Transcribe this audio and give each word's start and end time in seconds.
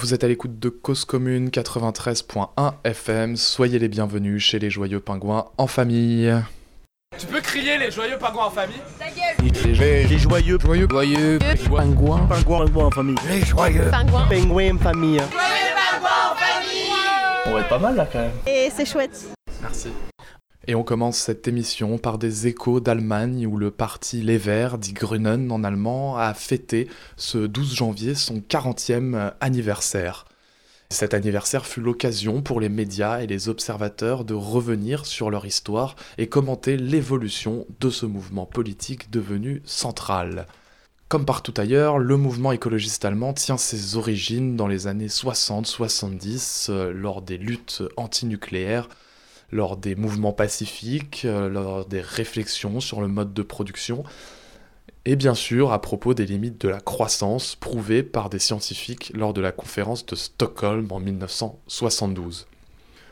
Vous 0.00 0.14
êtes 0.14 0.22
à 0.22 0.28
l'écoute 0.28 0.60
de 0.60 0.68
Cause 0.68 1.04
Commune 1.04 1.48
93.1 1.48 2.74
FM. 2.84 3.36
Soyez 3.36 3.80
les 3.80 3.88
bienvenus 3.88 4.42
chez 4.44 4.60
les 4.60 4.70
Joyeux 4.70 5.00
Pingouins 5.00 5.46
en 5.58 5.66
famille. 5.66 6.32
Tu 7.18 7.26
peux 7.26 7.40
crier 7.40 7.78
les 7.78 7.90
Joyeux 7.90 8.16
Pingouins 8.16 8.44
en 8.46 8.50
famille 8.50 8.80
Les, 9.64 10.04
les 10.06 10.18
joyeux, 10.18 10.58
joyeux, 10.60 10.86
joyeux, 10.88 11.38
pingouins, 11.40 12.26
pingouins, 12.28 12.66
pingouins 12.66 12.84
en 12.84 12.90
famille. 12.92 13.16
Les 13.28 13.44
joyeux, 13.44 13.90
Pingouin. 13.90 14.28
pingouins 14.28 14.74
en 14.76 14.78
famille. 14.78 15.20
On 17.46 17.52
va 17.54 17.60
être 17.60 17.68
pas 17.68 17.78
mal 17.78 17.96
là 17.96 18.06
quand 18.10 18.20
même. 18.20 18.30
Et 18.46 18.68
c'est 18.74 18.84
chouette. 18.84 19.26
Merci. 19.60 19.88
Et 20.70 20.74
on 20.74 20.84
commence 20.84 21.16
cette 21.16 21.48
émission 21.48 21.96
par 21.96 22.18
des 22.18 22.46
échos 22.46 22.78
d'Allemagne 22.78 23.46
où 23.46 23.56
le 23.56 23.70
parti 23.70 24.20
Les 24.20 24.36
Verts, 24.36 24.76
dit 24.76 24.92
Grünen 24.92 25.50
en 25.50 25.64
allemand, 25.64 26.18
a 26.18 26.34
fêté 26.34 26.88
ce 27.16 27.38
12 27.38 27.74
janvier 27.74 28.14
son 28.14 28.40
40e 28.40 29.32
anniversaire. 29.40 30.26
Cet 30.90 31.14
anniversaire 31.14 31.64
fut 31.64 31.80
l'occasion 31.80 32.42
pour 32.42 32.60
les 32.60 32.68
médias 32.68 33.22
et 33.22 33.26
les 33.26 33.48
observateurs 33.48 34.26
de 34.26 34.34
revenir 34.34 35.06
sur 35.06 35.30
leur 35.30 35.46
histoire 35.46 35.96
et 36.18 36.28
commenter 36.28 36.76
l'évolution 36.76 37.66
de 37.80 37.88
ce 37.88 38.04
mouvement 38.04 38.44
politique 38.44 39.10
devenu 39.10 39.62
central. 39.64 40.46
Comme 41.08 41.24
partout 41.24 41.54
ailleurs, 41.56 41.96
le 41.96 42.18
mouvement 42.18 42.52
écologiste 42.52 43.06
allemand 43.06 43.32
tient 43.32 43.56
ses 43.56 43.96
origines 43.96 44.54
dans 44.54 44.68
les 44.68 44.86
années 44.86 45.06
60-70 45.06 46.66
euh, 46.68 46.92
lors 46.92 47.22
des 47.22 47.38
luttes 47.38 47.82
antinucléaires 47.96 48.90
lors 49.50 49.76
des 49.76 49.94
mouvements 49.94 50.32
pacifiques, 50.32 51.22
euh, 51.24 51.48
lors 51.48 51.86
des 51.86 52.00
réflexions 52.00 52.80
sur 52.80 53.00
le 53.00 53.08
mode 53.08 53.32
de 53.32 53.42
production, 53.42 54.04
et 55.04 55.16
bien 55.16 55.34
sûr 55.34 55.72
à 55.72 55.80
propos 55.80 56.14
des 56.14 56.26
limites 56.26 56.60
de 56.60 56.68
la 56.68 56.80
croissance 56.80 57.56
prouvées 57.56 58.02
par 58.02 58.28
des 58.28 58.38
scientifiques 58.38 59.10
lors 59.14 59.32
de 59.32 59.40
la 59.40 59.52
conférence 59.52 60.04
de 60.04 60.16
Stockholm 60.16 60.86
en 60.90 61.00
1972. 61.00 62.46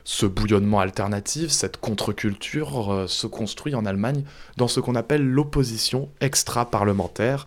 Ce 0.05 0.27
bouillonnement 0.27 0.79
alternatif, 0.79 1.51
cette 1.51 1.79
contre-culture, 1.79 2.93
euh, 2.93 3.07
se 3.07 3.27
construit 3.27 3.75
en 3.75 3.87
Allemagne 3.87 4.25
dans 4.57 4.69
ce 4.69 4.81
qu'on 4.81 4.95
appelle 4.95 5.27
l'opposition 5.27 6.11
extra-parlementaire, 6.21 7.47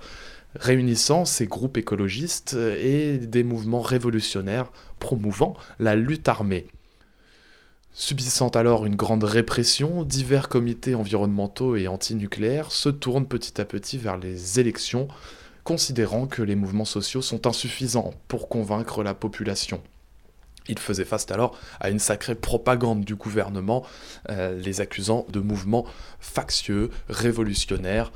réunissant 0.56 1.26
ces 1.26 1.46
groupes 1.46 1.78
écologistes 1.78 2.56
et 2.56 3.20
des 3.20 3.44
mouvements 3.44 3.82
révolutionnaires 3.82 4.72
promouvant 5.00 5.56
la 5.78 5.96
lutte 5.96 6.28
armée. 6.28 6.68
Subissant 7.92 8.50
alors 8.50 8.86
une 8.86 8.96
grande 8.96 9.24
répression, 9.24 10.04
divers 10.04 10.48
comités 10.48 10.96
environnementaux 10.96 11.76
et 11.76 11.88
antinucléaires 11.88 12.72
se 12.72 12.90
tournent 12.90 13.28
petit 13.28 13.60
à 13.60 13.66
petit 13.66 13.98
vers 13.98 14.18
les 14.18 14.60
élections, 14.60 15.08
considérant 15.64 16.26
que 16.26 16.42
les 16.42 16.56
mouvements 16.56 16.86
sociaux 16.86 17.22
sont 17.22 17.46
insuffisants 17.46 18.14
pour 18.28 18.48
convaincre 18.48 19.04
la 19.04 19.14
population. 19.14 19.82
Ils 20.70 20.80
faisaient 20.80 21.04
face 21.04 21.30
alors 21.32 21.58
à 21.80 21.90
une 21.90 22.00
sacrée 22.00 22.36
propagande 22.36 23.04
du 23.04 23.16
gouvernement, 23.16 23.84
euh, 24.30 24.58
les 24.58 24.82
accusant 24.82 25.26
de 25.30 25.40
mouvements 25.40 25.86
factieux, 26.20 26.92
révolutionnaires. 27.10 28.12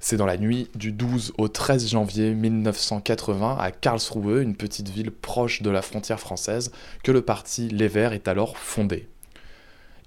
C'est 0.00 0.16
dans 0.16 0.26
la 0.26 0.36
nuit 0.36 0.68
du 0.74 0.92
12 0.92 1.34
au 1.38 1.48
13 1.48 1.88
janvier 1.88 2.34
1980 2.34 3.56
à 3.58 3.70
Karlsruhe, 3.70 4.42
une 4.42 4.56
petite 4.56 4.88
ville 4.88 5.10
proche 5.10 5.62
de 5.62 5.70
la 5.70 5.82
frontière 5.82 6.20
française, 6.20 6.72
que 7.02 7.12
le 7.12 7.22
parti 7.22 7.68
Les 7.68 7.88
Verts 7.88 8.12
est 8.12 8.28
alors 8.28 8.56
fondé. 8.58 9.08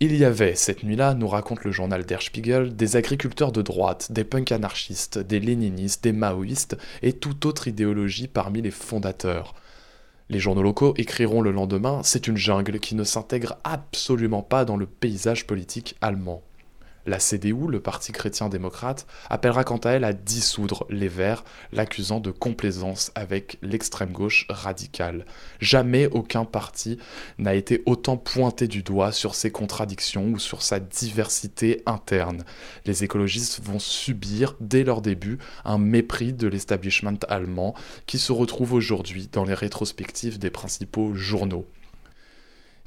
Il 0.02 0.16
y 0.18 0.26
avait, 0.26 0.56
cette 0.56 0.84
nuit-là, 0.84 1.14
nous 1.14 1.28
raconte 1.28 1.64
le 1.64 1.72
journal 1.72 2.06
Der 2.06 2.22
Spiegel, 2.22 2.76
des 2.76 2.98
agriculteurs 2.98 3.54
de 3.54 3.62
droite, 3.62 4.12
des 4.12 4.26
punks 4.26 4.52
anarchistes, 4.52 5.18
des 5.20 5.40
léninistes, 5.40 6.04
des 6.04 6.12
maoïstes 6.12 6.76
et 7.02 7.14
toute 7.14 7.46
autre 7.46 7.70
idéologie 7.70 8.28
parmi 8.28 8.62
les 8.62 8.72
fondateurs. 8.72 9.56
Les 10.30 10.40
journaux 10.40 10.64
locaux 10.64 10.96
écriront 10.98 11.42
le 11.42 11.52
lendemain 11.52 12.02
C'est 12.04 12.28
une 12.28 12.36
jungle 12.36 12.80
qui 12.80 12.96
ne 12.96 13.04
s'intègre 13.06 13.58
absolument 13.64 14.42
pas 14.42 14.66
dans 14.66 14.76
le 14.76 14.86
paysage 14.86 15.48
politique 15.48 15.96
allemand. 16.02 16.42
La 17.06 17.20
CDU, 17.20 17.68
le 17.70 17.80
Parti 17.80 18.12
chrétien-démocrate, 18.12 19.06
appellera 19.30 19.64
quant 19.64 19.78
à 19.78 19.92
elle 19.92 20.04
à 20.04 20.14
dissoudre 20.14 20.86
les 20.90 21.08
Verts, 21.08 21.44
l'accusant 21.72 22.20
de 22.20 22.32
complaisance 22.32 23.12
avec 23.16 23.58
l'extrême 23.62 24.12
gauche 24.12 24.46
radicale. 24.50 25.26
Jamais 25.60 26.08
aucun 26.08 26.46
parti 26.46 26.98
n'a 27.38 27.54
été 27.54 27.84
autant 27.86 28.18
pointé 28.18 28.68
du 28.68 28.84
doigt 28.84 29.12
sur 29.12 29.36
ses 29.36 29.52
contradictions 29.52 30.30
ou 30.30 30.40
sur 30.40 30.62
sa 30.62 30.80
diversité 30.80 31.84
interne. 31.86 32.44
Les 32.86 33.04
écologistes 33.04 33.62
vont 33.64 33.80
subir, 33.80 34.56
dès 34.60 34.84
leur 34.84 35.02
début, 35.02 35.38
un 35.64 35.78
mépris 35.78 36.34
de 36.34 36.48
l'establishment 36.48 37.20
allemand 37.28 37.76
qui 38.06 38.18
se 38.18 38.32
retrouve 38.32 38.74
aujourd'hui 38.74 39.30
dans 39.32 39.46
les 39.46 39.54
rétrospectives 39.54 40.40
des 40.40 40.50
principaux 40.50 41.14
journaux. 41.14 41.66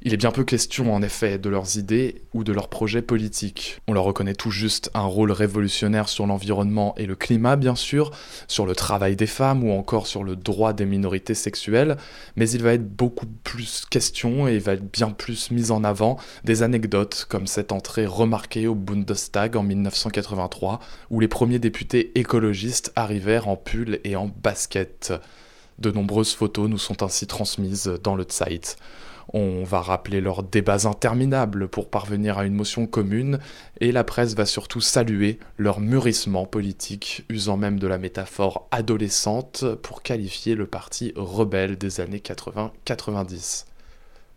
Il 0.01 0.13
est 0.13 0.17
bien 0.17 0.31
peu 0.31 0.45
question 0.45 0.95
en 0.95 1.01
effet 1.01 1.37
de 1.37 1.49
leurs 1.49 1.77
idées 1.77 2.21
ou 2.33 2.45
de 2.45 2.53
leurs 2.53 2.69
projets 2.69 3.01
politiques. 3.01 3.81
On 3.85 3.91
leur 3.91 4.05
reconnaît 4.05 4.33
tout 4.33 4.49
juste 4.49 4.89
un 4.93 5.03
rôle 5.03 5.33
révolutionnaire 5.33 6.07
sur 6.07 6.25
l'environnement 6.25 6.95
et 6.95 7.05
le 7.05 7.17
climat 7.17 7.57
bien 7.57 7.75
sûr, 7.75 8.11
sur 8.47 8.65
le 8.65 8.75
travail 8.75 9.17
des 9.17 9.27
femmes 9.27 9.61
ou 9.61 9.73
encore 9.73 10.07
sur 10.07 10.23
le 10.23 10.37
droit 10.37 10.71
des 10.71 10.85
minorités 10.85 11.33
sexuelles, 11.33 11.97
mais 12.37 12.49
il 12.49 12.63
va 12.63 12.75
être 12.75 12.87
beaucoup 12.87 13.25
plus 13.43 13.83
question 13.89 14.47
et 14.47 14.57
va 14.59 14.75
être 14.75 14.89
bien 14.89 15.09
plus 15.09 15.51
mis 15.51 15.69
en 15.69 15.83
avant 15.83 16.15
des 16.45 16.63
anecdotes 16.63 17.25
comme 17.27 17.45
cette 17.45 17.73
entrée 17.73 18.05
remarquée 18.05 18.67
au 18.67 18.75
Bundestag 18.75 19.57
en 19.57 19.63
1983 19.63 20.79
où 21.09 21.19
les 21.19 21.27
premiers 21.27 21.59
députés 21.59 22.17
écologistes 22.17 22.93
arrivèrent 22.95 23.49
en 23.49 23.57
pull 23.57 23.99
et 24.05 24.15
en 24.15 24.31
basket. 24.43 25.11
De 25.77 25.91
nombreuses 25.91 26.33
photos 26.33 26.69
nous 26.69 26.77
sont 26.77 27.03
ainsi 27.03 27.27
transmises 27.27 27.91
dans 28.01 28.15
le 28.15 28.25
Zeit. 28.29 28.77
On 29.31 29.63
va 29.63 29.81
rappeler 29.81 30.21
leurs 30.21 30.41
débats 30.41 30.87
interminables 30.87 31.67
pour 31.67 31.89
parvenir 31.89 32.39
à 32.39 32.45
une 32.45 32.55
motion 32.55 32.87
commune, 32.87 33.39
et 33.79 33.91
la 33.91 34.03
presse 34.03 34.33
va 34.33 34.45
surtout 34.45 34.81
saluer 34.81 35.37
leur 35.57 35.79
mûrissement 35.79 36.45
politique, 36.45 37.25
usant 37.29 37.55
même 37.55 37.79
de 37.79 37.85
la 37.85 37.99
métaphore 37.99 38.67
adolescente 38.71 39.65
pour 39.83 40.01
qualifier 40.01 40.55
le 40.55 40.65
parti 40.65 41.13
rebelle 41.15 41.77
des 41.77 42.01
années 42.01 42.23
80-90. 42.25 43.65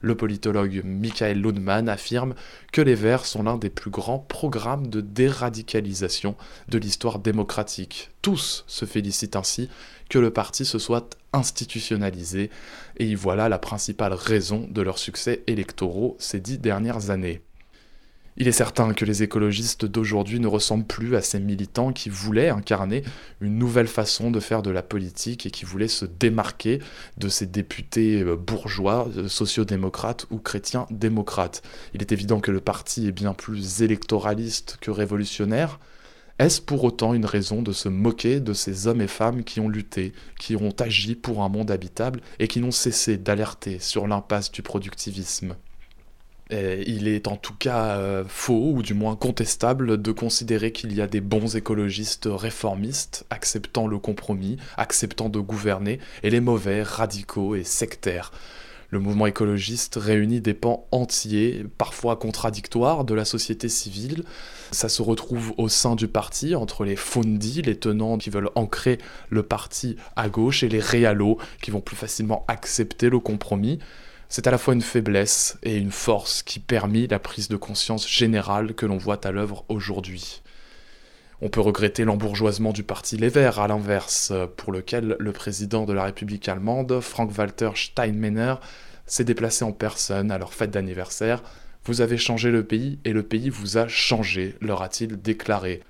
Le 0.02 0.16
politologue 0.16 0.82
Michael 0.84 1.40
Lundman 1.40 1.88
affirme 1.88 2.34
que 2.72 2.82
les 2.82 2.96
Verts 2.96 3.24
sont 3.24 3.44
l'un 3.44 3.56
des 3.56 3.70
plus 3.70 3.90
grands 3.90 4.18
programmes 4.18 4.88
de 4.88 5.00
déradicalisation 5.00 6.34
de 6.68 6.78
l'histoire 6.78 7.20
démocratique. 7.20 8.10
Tous 8.20 8.64
se 8.66 8.84
félicitent 8.84 9.36
ainsi 9.36 9.70
que 10.12 10.18
le 10.18 10.30
parti 10.30 10.66
se 10.66 10.78
soit 10.78 11.16
institutionnalisé, 11.32 12.50
et 12.98 13.06
y 13.06 13.14
voilà 13.14 13.48
la 13.48 13.58
principale 13.58 14.12
raison 14.12 14.68
de 14.70 14.82
leurs 14.82 14.98
succès 14.98 15.42
électoraux 15.46 16.16
ces 16.18 16.38
dix 16.38 16.58
dernières 16.58 17.08
années. 17.08 17.40
Il 18.36 18.46
est 18.46 18.52
certain 18.52 18.92
que 18.92 19.06
les 19.06 19.22
écologistes 19.22 19.86
d'aujourd'hui 19.86 20.38
ne 20.38 20.48
ressemblent 20.48 20.84
plus 20.84 21.16
à 21.16 21.22
ces 21.22 21.40
militants 21.40 21.94
qui 21.94 22.10
voulaient 22.10 22.50
incarner 22.50 23.04
une 23.40 23.56
nouvelle 23.56 23.88
façon 23.88 24.30
de 24.30 24.38
faire 24.38 24.60
de 24.60 24.70
la 24.70 24.82
politique 24.82 25.46
et 25.46 25.50
qui 25.50 25.64
voulaient 25.64 25.88
se 25.88 26.04
démarquer 26.04 26.80
de 27.16 27.30
ces 27.30 27.46
députés 27.46 28.22
euh, 28.22 28.36
bourgeois, 28.36 29.08
euh, 29.16 29.28
sociodémocrates 29.28 30.26
ou 30.30 30.36
chrétiens 30.36 30.86
démocrates. 30.90 31.62
Il 31.94 32.02
est 32.02 32.12
évident 32.12 32.40
que 32.40 32.50
le 32.50 32.60
parti 32.60 33.06
est 33.08 33.12
bien 33.12 33.32
plus 33.32 33.80
électoraliste 33.80 34.76
que 34.82 34.90
révolutionnaire. 34.90 35.78
Est-ce 36.42 36.60
pour 36.60 36.82
autant 36.82 37.14
une 37.14 37.24
raison 37.24 37.62
de 37.62 37.70
se 37.70 37.88
moquer 37.88 38.40
de 38.40 38.52
ces 38.52 38.88
hommes 38.88 39.00
et 39.00 39.06
femmes 39.06 39.44
qui 39.44 39.60
ont 39.60 39.68
lutté, 39.68 40.12
qui 40.40 40.56
ont 40.56 40.74
agi 40.80 41.14
pour 41.14 41.44
un 41.44 41.48
monde 41.48 41.70
habitable 41.70 42.20
et 42.40 42.48
qui 42.48 42.58
n'ont 42.58 42.72
cessé 42.72 43.16
d'alerter 43.16 43.78
sur 43.78 44.08
l'impasse 44.08 44.50
du 44.50 44.60
productivisme? 44.60 45.54
Il 46.50 47.06
est 47.06 47.28
en 47.28 47.36
tout 47.36 47.54
cas 47.54 47.96
euh, 47.96 48.24
faux, 48.26 48.72
ou 48.74 48.82
du 48.82 48.92
moins 48.92 49.14
contestable, 49.14 50.02
de 50.02 50.10
considérer 50.10 50.72
qu'il 50.72 50.92
y 50.92 51.00
a 51.00 51.06
des 51.06 51.20
bons 51.20 51.54
écologistes 51.54 52.28
réformistes, 52.28 53.24
acceptant 53.30 53.86
le 53.86 54.00
compromis, 54.00 54.56
acceptant 54.76 55.28
de 55.28 55.38
gouverner, 55.38 56.00
et 56.24 56.30
les 56.30 56.40
mauvais, 56.40 56.82
radicaux 56.82 57.54
et 57.54 57.62
sectaires. 57.62 58.32
Le 58.92 58.98
mouvement 58.98 59.26
écologiste 59.26 59.96
réunit 59.98 60.42
des 60.42 60.52
pans 60.52 60.86
entiers, 60.92 61.64
parfois 61.78 62.16
contradictoires, 62.16 63.06
de 63.06 63.14
la 63.14 63.24
société 63.24 63.70
civile. 63.70 64.22
Ça 64.70 64.90
se 64.90 65.00
retrouve 65.00 65.54
au 65.56 65.70
sein 65.70 65.96
du 65.96 66.08
parti, 66.08 66.54
entre 66.54 66.84
les 66.84 66.94
fondi, 66.94 67.62
les 67.62 67.78
tenants 67.78 68.18
qui 68.18 68.28
veulent 68.28 68.50
ancrer 68.54 68.98
le 69.30 69.42
parti 69.42 69.96
à 70.14 70.28
gauche, 70.28 70.62
et 70.62 70.68
les 70.68 70.78
réalos, 70.78 71.38
qui 71.62 71.70
vont 71.70 71.80
plus 71.80 71.96
facilement 71.96 72.44
accepter 72.48 73.08
le 73.08 73.18
compromis. 73.18 73.78
C'est 74.28 74.46
à 74.46 74.50
la 74.50 74.58
fois 74.58 74.74
une 74.74 74.82
faiblesse 74.82 75.56
et 75.62 75.78
une 75.78 75.90
force 75.90 76.42
qui 76.42 76.58
permit 76.58 77.06
la 77.06 77.18
prise 77.18 77.48
de 77.48 77.56
conscience 77.56 78.06
générale 78.06 78.74
que 78.74 78.84
l'on 78.84 78.98
voit 78.98 79.26
à 79.26 79.30
l'œuvre 79.30 79.64
aujourd'hui. 79.70 80.42
On 81.44 81.48
peut 81.48 81.60
regretter 81.60 82.04
l'embourgeoisement 82.04 82.72
du 82.72 82.84
parti 82.84 83.16
Les 83.16 83.28
Verts, 83.28 83.58
à 83.58 83.66
l'inverse, 83.66 84.32
pour 84.56 84.72
lequel 84.72 85.16
le 85.18 85.32
président 85.32 85.86
de 85.86 85.92
la 85.92 86.04
République 86.04 86.48
allemande, 86.48 87.00
Frank-Walter 87.00 87.70
Steinmeier, 87.74 88.54
s'est 89.06 89.24
déplacé 89.24 89.64
en 89.64 89.72
personne 89.72 90.30
à 90.30 90.38
leur 90.38 90.54
fête 90.54 90.70
d'anniversaire. 90.70 91.42
Vous 91.84 92.00
avez 92.00 92.16
changé 92.16 92.52
le 92.52 92.62
pays 92.62 93.00
et 93.04 93.12
le 93.12 93.24
pays 93.24 93.50
vous 93.50 93.76
a 93.76 93.88
changé, 93.88 94.54
leur 94.60 94.82
a-t-il 94.82 95.20
déclaré. 95.20 95.80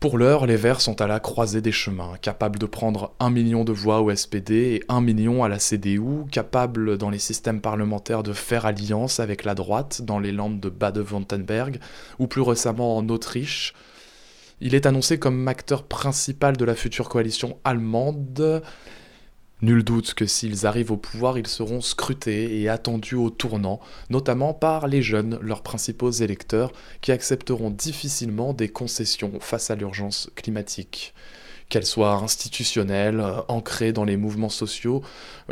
Pour 0.00 0.16
l'heure, 0.16 0.46
les 0.46 0.56
Verts 0.56 0.80
sont 0.80 1.02
à 1.02 1.06
la 1.06 1.20
croisée 1.20 1.60
des 1.60 1.72
chemins, 1.72 2.14
capables 2.22 2.58
de 2.58 2.64
prendre 2.64 3.12
un 3.20 3.28
million 3.28 3.64
de 3.64 3.72
voix 3.72 4.00
au 4.00 4.16
SPD 4.16 4.76
et 4.76 4.84
un 4.88 5.02
million 5.02 5.44
à 5.44 5.48
la 5.50 5.58
CDU, 5.58 6.24
capables 6.30 6.96
dans 6.96 7.10
les 7.10 7.18
systèmes 7.18 7.60
parlementaires 7.60 8.22
de 8.22 8.32
faire 8.32 8.64
alliance 8.64 9.20
avec 9.20 9.44
la 9.44 9.54
droite 9.54 10.00
dans 10.00 10.18
les 10.18 10.32
landes 10.32 10.58
de 10.58 10.70
Bade-Württemberg 10.70 11.80
ou 12.18 12.28
plus 12.28 12.40
récemment 12.40 12.96
en 12.96 13.06
Autriche. 13.10 13.74
Il 14.64 14.76
est 14.76 14.86
annoncé 14.86 15.18
comme 15.18 15.48
acteur 15.48 15.82
principal 15.82 16.56
de 16.56 16.64
la 16.64 16.76
future 16.76 17.08
coalition 17.08 17.58
allemande. 17.64 18.62
Nul 19.60 19.82
doute 19.82 20.14
que 20.14 20.24
s'ils 20.24 20.66
arrivent 20.66 20.92
au 20.92 20.96
pouvoir, 20.96 21.36
ils 21.36 21.48
seront 21.48 21.80
scrutés 21.80 22.60
et 22.60 22.68
attendus 22.68 23.16
au 23.16 23.28
tournant, 23.28 23.80
notamment 24.08 24.54
par 24.54 24.86
les 24.86 25.02
jeunes, 25.02 25.36
leurs 25.42 25.64
principaux 25.64 26.12
électeurs, 26.12 26.70
qui 27.00 27.10
accepteront 27.10 27.70
difficilement 27.70 28.52
des 28.52 28.68
concessions 28.68 29.32
face 29.40 29.72
à 29.72 29.74
l'urgence 29.74 30.30
climatique. 30.36 31.12
Qu'elle 31.68 31.84
soit 31.84 32.14
institutionnelle, 32.14 33.20
ancrée 33.48 33.92
dans 33.92 34.04
les 34.04 34.16
mouvements 34.16 34.48
sociaux 34.48 35.02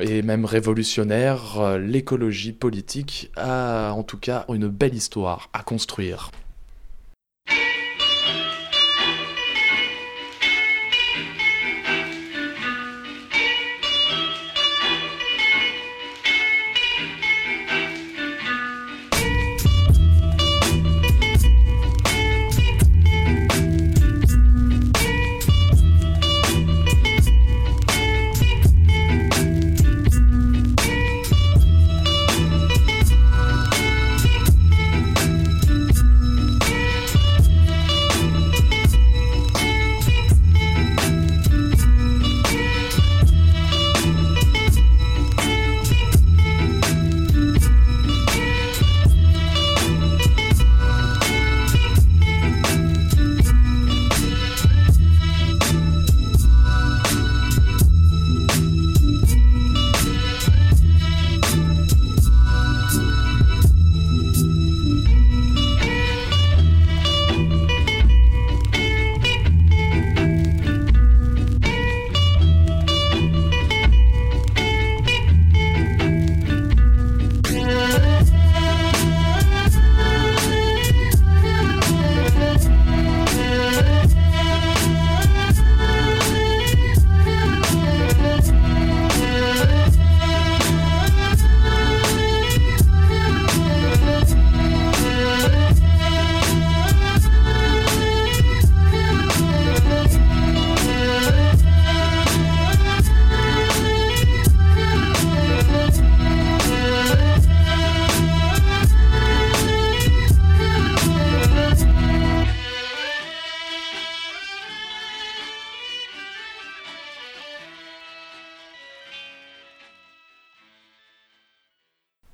et 0.00 0.22
même 0.22 0.44
révolutionnaire, 0.44 1.78
l'écologie 1.78 2.52
politique 2.52 3.32
a 3.36 3.90
en 3.90 4.04
tout 4.04 4.18
cas 4.18 4.44
une 4.50 4.68
belle 4.68 4.94
histoire 4.94 5.50
à 5.52 5.64
construire. 5.64 6.30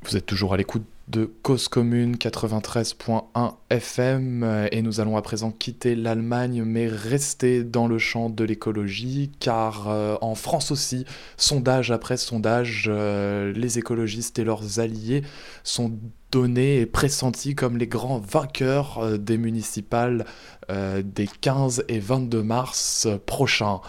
Vous 0.08 0.16
êtes 0.16 0.26
toujours 0.26 0.54
à 0.54 0.56
l'écoute 0.56 0.84
de 1.08 1.28
Cause 1.42 1.66
Commune 1.66 2.14
93.1 2.14 3.54
FM 3.70 4.68
et 4.70 4.80
nous 4.80 5.00
allons 5.00 5.16
à 5.16 5.22
présent 5.22 5.50
quitter 5.50 5.96
l'Allemagne 5.96 6.62
mais 6.64 6.86
rester 6.86 7.64
dans 7.64 7.88
le 7.88 7.98
champ 7.98 8.30
de 8.30 8.44
l'écologie 8.44 9.32
car 9.40 9.88
euh, 9.88 10.16
en 10.20 10.36
France 10.36 10.70
aussi, 10.70 11.06
sondage 11.36 11.90
après 11.90 12.18
sondage, 12.18 12.84
euh, 12.86 13.52
les 13.52 13.80
écologistes 13.80 14.38
et 14.38 14.44
leurs 14.44 14.78
alliés 14.78 15.22
sont 15.64 15.92
donnés 16.30 16.80
et 16.80 16.86
pressentis 16.86 17.56
comme 17.56 17.76
les 17.76 17.88
grands 17.88 18.20
vainqueurs 18.20 18.98
euh, 18.98 19.16
des 19.16 19.38
municipales 19.38 20.24
des 20.68 21.28
15 21.40 21.84
et 21.88 22.00
22 22.00 22.42
mars 22.42 23.06
prochains. 23.24 23.80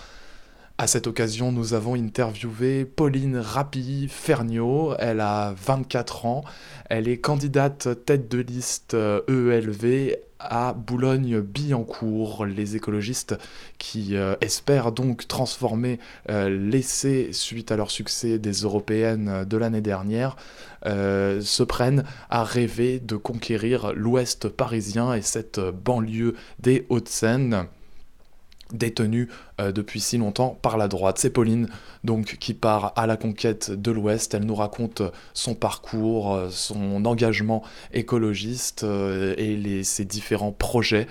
À 0.80 0.86
cette 0.86 1.08
occasion, 1.08 1.52
nous 1.52 1.74
avons 1.74 1.96
interviewé 1.96 2.86
Pauline 2.86 3.38
Rapi 3.38 4.08
Ferniaud. 4.12 4.94
Elle 5.00 5.22
a 5.22 5.56
24 5.58 6.28
ans. 6.28 6.44
Elle 6.88 7.08
est 7.08 7.18
candidate 7.18 8.06
tête 8.06 8.30
de 8.30 8.38
liste 8.38 8.94
EELV 8.94 9.84
euh, 9.84 10.12
à 10.40 10.74
Boulogne-Billancourt. 10.74 12.46
Les 12.46 12.76
écologistes 12.76 13.36
qui 13.80 14.16
euh, 14.16 14.36
espèrent 14.42 14.92
donc 14.92 15.28
transformer 15.28 15.98
euh, 16.30 16.48
l'essai 16.48 17.30
suite 17.34 17.72
à 17.72 17.76
leur 17.76 17.90
succès 17.90 18.38
des 18.38 18.54
européennes 18.62 19.46
de 19.46 19.58
l'année 19.58 19.82
dernière 19.82 20.36
se 20.86 21.64
prennent 21.64 22.04
à 22.30 22.44
rêver 22.44 23.00
de 23.00 23.16
conquérir 23.18 23.94
l'ouest 23.94 24.48
parisien 24.48 25.16
et 25.16 25.24
cette 25.24 25.60
banlieue 25.60 26.36
des 26.60 26.86
Hauts-de-Seine 26.90 27.68
détenue 28.74 29.30
euh, 29.60 29.72
depuis 29.72 30.00
si 30.00 30.18
longtemps 30.18 30.58
par 30.62 30.78
la 30.78 30.88
droite. 30.88 31.18
C'est 31.20 31.30
Pauline 31.30 31.68
donc 32.04 32.38
qui 32.40 32.54
part 32.54 32.94
à 32.96 33.08
la 33.08 33.18
conquête 33.18 33.72
de 33.72 33.92
l'Ouest. 33.92 34.34
Elle 34.34 34.46
nous 34.46 34.56
raconte 34.56 35.02
son 35.34 35.56
parcours, 35.56 36.36
euh, 36.36 36.50
son 36.50 37.06
engagement 37.06 37.64
écologiste 37.94 38.84
euh, 38.84 39.34
et 39.38 39.84
ses 39.84 40.06
différents 40.06 40.52
projets 40.52 41.08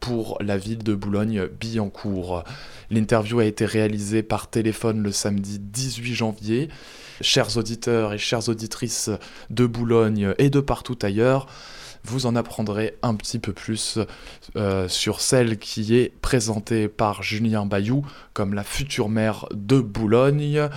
pour 0.00 0.36
la 0.40 0.56
ville 0.56 0.82
de 0.82 0.94
Boulogne-Billancourt. 0.94 2.44
L'interview 2.90 3.38
a 3.38 3.44
été 3.44 3.64
réalisée 3.64 4.22
par 4.22 4.48
téléphone 4.48 5.02
le 5.02 5.10
samedi 5.10 5.58
18 5.58 6.14
janvier. 6.14 6.68
Chers 7.20 7.56
auditeurs 7.56 8.12
et 8.12 8.18
chères 8.18 8.48
auditrices 8.48 9.10
de 9.50 9.66
Boulogne 9.66 10.34
et 10.38 10.50
de 10.50 10.60
partout 10.60 10.98
ailleurs, 11.02 11.46
vous 12.04 12.26
en 12.26 12.36
apprendrez 12.36 12.96
un 13.02 13.14
petit 13.14 13.38
peu 13.38 13.52
plus 13.52 13.98
euh, 14.56 14.88
sur 14.88 15.20
celle 15.20 15.58
qui 15.58 15.96
est 15.96 16.12
présentée 16.20 16.88
par 16.88 17.22
Julien 17.22 17.66
Bayou 17.66 18.06
comme 18.32 18.54
la 18.54 18.64
future 18.64 19.08
maire 19.08 19.46
de 19.52 19.80
Boulogne 19.80 20.68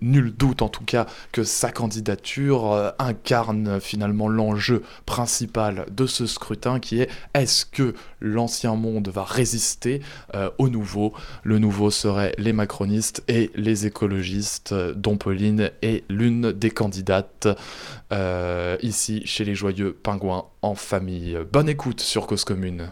nul 0.00 0.32
doute 0.34 0.62
en 0.62 0.68
tout 0.68 0.84
cas 0.84 1.06
que 1.32 1.44
sa 1.44 1.70
candidature 1.70 2.72
euh, 2.72 2.90
incarne 2.98 3.80
finalement 3.80 4.28
l'enjeu 4.28 4.82
principal 5.06 5.86
de 5.90 6.06
ce 6.06 6.26
scrutin 6.26 6.80
qui 6.80 7.00
est 7.00 7.10
est-ce 7.34 7.66
que 7.66 7.94
l'ancien 8.20 8.74
monde 8.74 9.08
va 9.08 9.24
résister 9.24 10.02
euh, 10.34 10.50
au 10.58 10.68
nouveau? 10.68 11.14
Le 11.42 11.58
nouveau 11.58 11.90
serait 11.90 12.34
les 12.38 12.52
macronistes 12.52 13.22
et 13.28 13.50
les 13.54 13.86
écologistes, 13.86 14.74
dont 14.74 15.16
Pauline 15.16 15.70
est 15.82 16.04
l'une 16.08 16.52
des 16.52 16.70
candidates 16.70 17.48
euh, 18.12 18.76
ici 18.82 19.22
chez 19.26 19.44
les 19.44 19.54
joyeux 19.54 19.92
pingouins 19.92 20.46
en 20.62 20.74
famille. 20.74 21.38
Bonne 21.52 21.68
écoute 21.68 22.00
sur 22.00 22.26
Cause 22.26 22.44
Commune. 22.44 22.90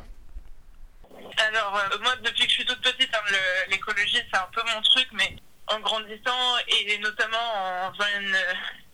Alors, 1.48 1.80
moi, 2.02 2.12
depuis 2.22 2.44
que 2.44 2.50
je 2.50 2.54
suis 2.54 2.66
toute 2.66 2.80
petite, 2.80 3.10
hein, 3.14 3.36
l'écologie, 3.70 4.18
c'est 4.30 4.38
un 4.38 4.48
peu 4.52 4.60
mon 4.74 4.82
truc, 4.82 5.08
mais 5.12 5.36
en 5.70 5.80
grandissant 5.80 6.58
et 6.68 6.98
notamment 6.98 7.86
en 7.86 7.92
faisant 7.92 8.20
une 8.20 8.36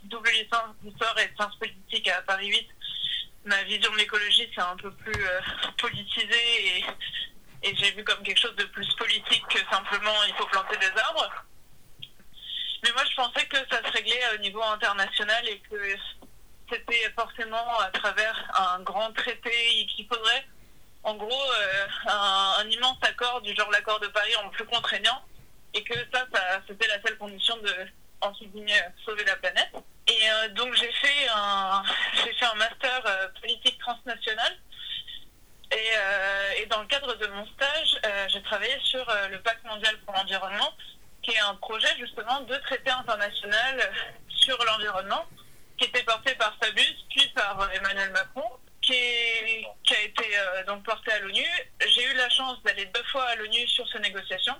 double 0.04 0.30
licence 0.30 0.74
d'histoire 0.82 1.18
et 1.18 1.28
de 1.28 1.34
sciences 1.34 1.56
politiques 1.56 2.08
à 2.08 2.22
Paris 2.22 2.48
8, 2.48 2.68
ma 3.44 3.62
vision 3.64 3.90
de 3.92 3.96
l'écologie 3.96 4.48
c'est 4.54 4.60
un 4.60 4.76
peu 4.76 4.90
plus 4.92 5.24
euh, 5.24 5.40
politisée 5.78 6.78
et, 6.78 6.84
j'ai 7.74 7.90
vu 7.92 8.04
comme 8.04 8.22
quelque 8.22 8.38
chose 8.38 8.54
de 8.56 8.64
plus 8.64 8.86
politique 8.94 9.44
que 9.48 9.58
simplement 9.70 10.14
il 10.28 10.34
faut 10.34 10.46
planter 10.46 10.76
des 10.76 11.00
arbres. 11.00 11.28
Mais 12.84 12.92
moi 12.92 13.02
je 13.10 13.16
pensais 13.16 13.44
que 13.46 13.56
ça 13.68 13.82
se 13.84 13.92
réglait 13.92 14.22
au 14.34 14.38
niveau 14.38 14.62
international 14.62 15.48
et 15.48 15.58
que 15.68 15.96
c'était 16.70 17.10
forcément 17.18 17.78
à 17.80 17.90
travers 17.90 18.50
un 18.72 18.80
grand 18.80 19.12
traité 19.14 19.86
qu'il 19.88 20.06
faudrait 20.06 20.46
en 21.02 21.14
gros 21.14 21.44
un, 22.06 22.68
immense 22.70 22.98
accord 23.02 23.40
du 23.40 23.52
genre 23.56 23.70
l'accord 23.72 23.98
de 23.98 24.08
Paris 24.08 24.36
en 24.44 24.48
plus 24.50 24.64
contraignant 24.66 25.20
et 25.76 25.84
que 25.84 25.94
ça, 26.12 26.26
c'était 26.66 26.88
la 26.88 27.00
seule 27.02 27.18
condition 27.18 27.56
de 27.58 27.72
entre 28.22 28.40
sauver 29.04 29.24
la 29.24 29.36
planète. 29.36 29.70
Et 30.08 30.48
donc 30.50 30.74
j'ai 30.74 30.90
fait 30.92 31.28
un 31.34 31.82
j'ai 32.24 32.32
fait 32.32 32.46
un 32.46 32.54
master 32.54 33.30
politique 33.40 33.78
transnationale 33.78 34.56
et, 35.72 36.62
et, 36.62 36.66
dans 36.66 36.80
le 36.80 36.86
cadre 36.86 37.14
de 37.16 37.26
mon 37.26 37.44
stage, 37.48 37.98
j'ai 38.28 38.42
travaillé 38.42 38.78
sur 38.84 39.04
le 39.30 39.38
pacte 39.42 39.64
mondial 39.64 39.98
pour 40.06 40.14
l'environnement 40.14 40.72
qui 41.26 41.32
est 41.32 41.40
un 41.40 41.56
projet 41.56 41.88
justement 41.98 42.40
de 42.42 42.54
traité 42.56 42.90
international 42.90 43.90
sur 44.28 44.56
l'environnement, 44.64 45.26
qui 45.76 45.86
était 45.86 46.04
porté 46.04 46.34
par 46.36 46.56
Fabius, 46.62 47.04
puis 47.10 47.28
par 47.34 47.68
Emmanuel 47.74 48.10
Macron, 48.12 48.48
qui, 48.80 48.94
qui 49.82 49.94
a 49.94 50.00
été 50.02 50.24
euh, 50.38 50.64
donc 50.66 50.84
porté 50.84 51.10
à 51.12 51.18
l'ONU. 51.18 51.44
J'ai 51.88 52.04
eu 52.04 52.14
la 52.14 52.30
chance 52.30 52.62
d'aller 52.62 52.86
deux 52.86 53.02
fois 53.10 53.24
à 53.24 53.34
l'ONU 53.34 53.66
sur 53.66 53.88
ces 53.88 53.98
négociations. 53.98 54.54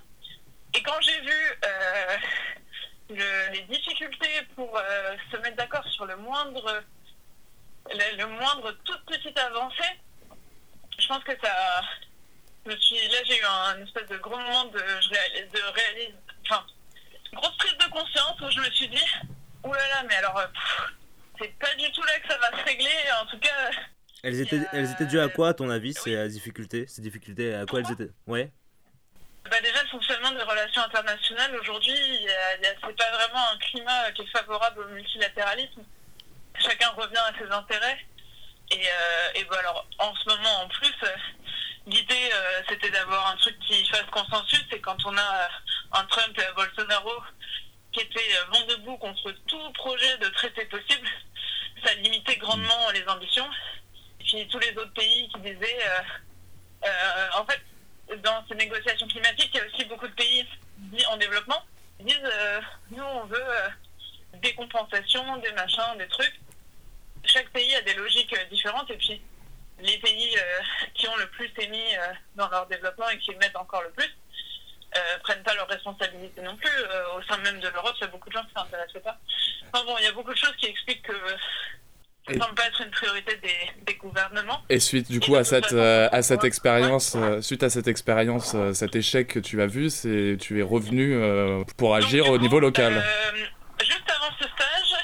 Et 0.77 0.83
quand 0.83 1.01
j'ai 1.01 1.19
vu 1.21 1.59
euh, 1.65 3.49
les 3.51 3.61
difficultés 3.61 4.43
pour 4.55 4.77
euh, 4.77 5.15
se 5.31 5.37
mettre 5.37 5.55
d'accord 5.55 5.83
sur 5.85 6.05
le 6.05 6.15
moindre, 6.17 6.83
le, 7.89 8.25
moindre 8.27 8.71
toute 8.83 9.03
petite 9.05 9.37
avancée, 9.39 9.99
je 10.99 11.07
pense 11.07 11.23
que 11.23 11.31
ça, 11.41 11.81
me 12.67 12.75
suis, 12.75 12.95
là 13.07 13.17
j'ai 13.25 13.39
eu 13.39 13.43
un 13.43 13.83
espèce 13.83 14.07
de 14.07 14.17
gros 14.17 14.37
moment 14.37 14.65
de, 14.65 14.77
de 14.77 15.73
réaliser, 15.73 16.13
enfin, 16.43 16.63
grosse 17.33 17.57
prise 17.57 17.77
de 17.79 17.89
conscience 17.89 18.39
où 18.39 18.51
je 18.51 18.59
me 18.59 18.69
suis 18.69 18.89
dit, 18.89 19.05
oulala, 19.63 20.03
mais 20.07 20.15
alors, 20.17 20.37
euh, 20.37 20.45
c'est 21.39 21.57
pas 21.57 21.73
du 21.73 21.91
tout 21.91 22.03
là 22.03 22.19
que 22.19 22.27
ça 22.27 22.37
va 22.37 22.55
se 22.55 22.63
régler, 22.65 22.97
en 23.19 23.25
tout 23.25 23.39
cas. 23.39 23.71
Elles 24.21 24.41
étaient, 24.41 24.61
elles 24.73 24.91
étaient 24.91 25.07
dues 25.07 25.19
à 25.19 25.29
quoi, 25.29 25.49
à 25.49 25.53
ton 25.55 25.71
avis, 25.71 25.95
ces 25.95 26.29
difficultés 26.29 26.85
Ces 26.85 27.01
difficultés, 27.01 27.55
à 27.55 27.65
quoi 27.65 27.79
elles 27.79 27.91
étaient? 27.91 28.11
Ouais. 28.27 28.51
Bah 29.49 29.61
déjà, 29.61 29.81
le 29.83 29.89
fonctionnement 29.89 30.31
des 30.31 30.43
relations 30.43 30.81
internationales, 30.81 31.55
aujourd'hui, 31.59 32.27
c'est 32.61 32.95
pas 32.95 33.11
vraiment 33.11 33.49
un 33.53 33.57
climat 33.59 34.11
qui 34.11 34.23
est 34.23 34.31
favorable 34.31 34.81
au 34.81 34.87
multilatéralisme. 34.89 35.83
Chacun 36.59 36.89
revient 36.89 37.17
à 37.17 37.33
ses 37.37 37.49
intérêts. 37.51 38.05
Et, 38.71 38.85
euh, 38.85 39.31
et 39.35 39.47
alors, 39.59 39.87
en 39.99 40.13
ce 40.15 40.29
moment, 40.29 40.63
en 40.63 40.67
plus, 40.67 40.93
euh, 41.03 41.15
l'idée, 41.85 42.31
c'était 42.67 42.89
d'avoir 42.89 43.27
un 43.27 43.37
truc 43.37 43.57
qui 43.59 43.87
fasse 43.87 44.05
consensus. 44.11 44.65
Et 44.71 44.81
quand 44.81 44.97
on 45.05 45.15
a 45.17 45.49
un 45.93 46.03
Trump 46.05 46.37
et 46.37 46.45
un 46.45 46.53
Bolsonaro 46.53 47.23
qui 47.93 48.01
étaient 48.01 48.33
vent 48.51 48.65
debout 48.67 48.97
contre 48.97 49.31
tout 49.47 49.71
projet 49.73 50.17
de 50.17 50.27
traité 50.29 50.65
possible, 50.65 51.07
ça 51.83 51.93
limitait 51.95 52.37
grandement 52.37 52.89
les 52.93 53.07
ambitions. 53.07 53.49
Et 54.19 54.23
puis 54.23 54.47
tous 54.47 54.59
les 54.59 54.71
autres 54.77 54.93
pays 54.93 55.29
qui 55.29 55.39
disaient, 55.39 55.79
euh, 55.87 56.87
euh, 56.87 57.27
en 57.35 57.45
fait, 57.45 57.61
dans 58.23 58.45
ces 58.47 58.55
négociations 58.55 59.07
climatiques, 59.07 59.51
il 59.53 59.57
y 59.57 59.61
a 59.61 59.65
aussi 59.65 59.85
beaucoup 59.85 60.07
de 60.07 60.13
pays 60.13 60.45
en 61.09 61.17
développement 61.17 61.61
qui 61.97 62.05
disent, 62.05 62.17
euh, 62.23 62.61
nous 62.91 63.03
on 63.03 63.25
veut 63.25 63.45
des 64.41 64.53
compensations, 64.53 65.37
des 65.37 65.51
machins, 65.51 65.97
des 65.97 66.07
trucs. 66.07 66.39
Chaque 67.25 67.49
pays 67.49 67.73
a 67.75 67.81
des 67.81 67.93
logiques 67.95 68.35
différentes 68.49 68.89
et 68.91 68.97
puis 68.97 69.21
les 69.79 69.97
pays 69.99 70.35
qui 70.93 71.07
ont 71.07 71.15
le 71.17 71.27
plus 71.29 71.51
émis 71.59 71.95
dans 72.35 72.47
leur 72.49 72.65
développement 72.67 73.09
et 73.09 73.19
qui 73.19 73.35
mettent 73.35 73.55
encore 73.55 73.83
le 73.83 73.91
plus, 73.91 74.09
euh, 74.95 75.17
prennent 75.19 75.43
pas 75.43 75.53
leurs 75.53 75.67
responsabilités 75.67 76.41
non 76.41 76.55
plus. 76.55 76.69
Euh, 76.69 77.17
au 77.17 77.21
sein 77.23 77.37
même 77.37 77.59
de 77.59 77.67
l'Europe, 77.67 77.93
il 77.97 78.01
y 78.01 78.03
a 78.05 78.07
beaucoup 78.07 78.29
de 78.29 78.33
gens 78.33 78.43
qui 78.43 78.53
ne 78.55 78.59
s'intéressent 78.59 79.03
pas. 79.03 79.17
Enfin 79.71 79.85
bon, 79.85 79.97
il 79.97 80.05
y 80.05 80.07
a 80.07 80.11
beaucoup 80.13 80.31
de 80.31 80.37
choses 80.37 80.55
qui 80.57 80.67
expliquent 80.67 81.03
que 81.03 81.13
ça 82.27 82.33
ne 82.33 82.39
semble 82.39 82.55
pas 82.55 82.67
être 82.67 82.81
une 82.81 82.91
priorité 82.91 83.39
des, 83.41 83.83
des, 83.85 83.95
gouvernements. 83.95 84.61
Et 84.69 84.79
suite 84.79 85.09
du 85.09 85.19
coup 85.19 85.35
à 85.35 85.43
cette, 85.43 85.73
euh, 85.73 86.09
à 86.11 86.21
cette 86.21 86.43
expérience, 86.43 87.15
suite 87.41 87.63
à 87.63 87.69
cette 87.69 87.87
expérience, 87.87 88.55
cet 88.73 88.95
échec 88.95 89.27
que 89.27 89.39
tu 89.39 89.61
as 89.61 89.67
vu, 89.67 89.89
c'est 89.89 90.37
tu 90.39 90.59
es 90.59 90.63
revenu 90.63 91.17
pour 91.77 91.95
agir 91.95 92.29
au 92.29 92.37
niveau 92.37 92.59
local. 92.59 93.01
juste 93.79 94.09
avant 94.09 94.33
ce 94.39 94.47
stage, 94.47 94.99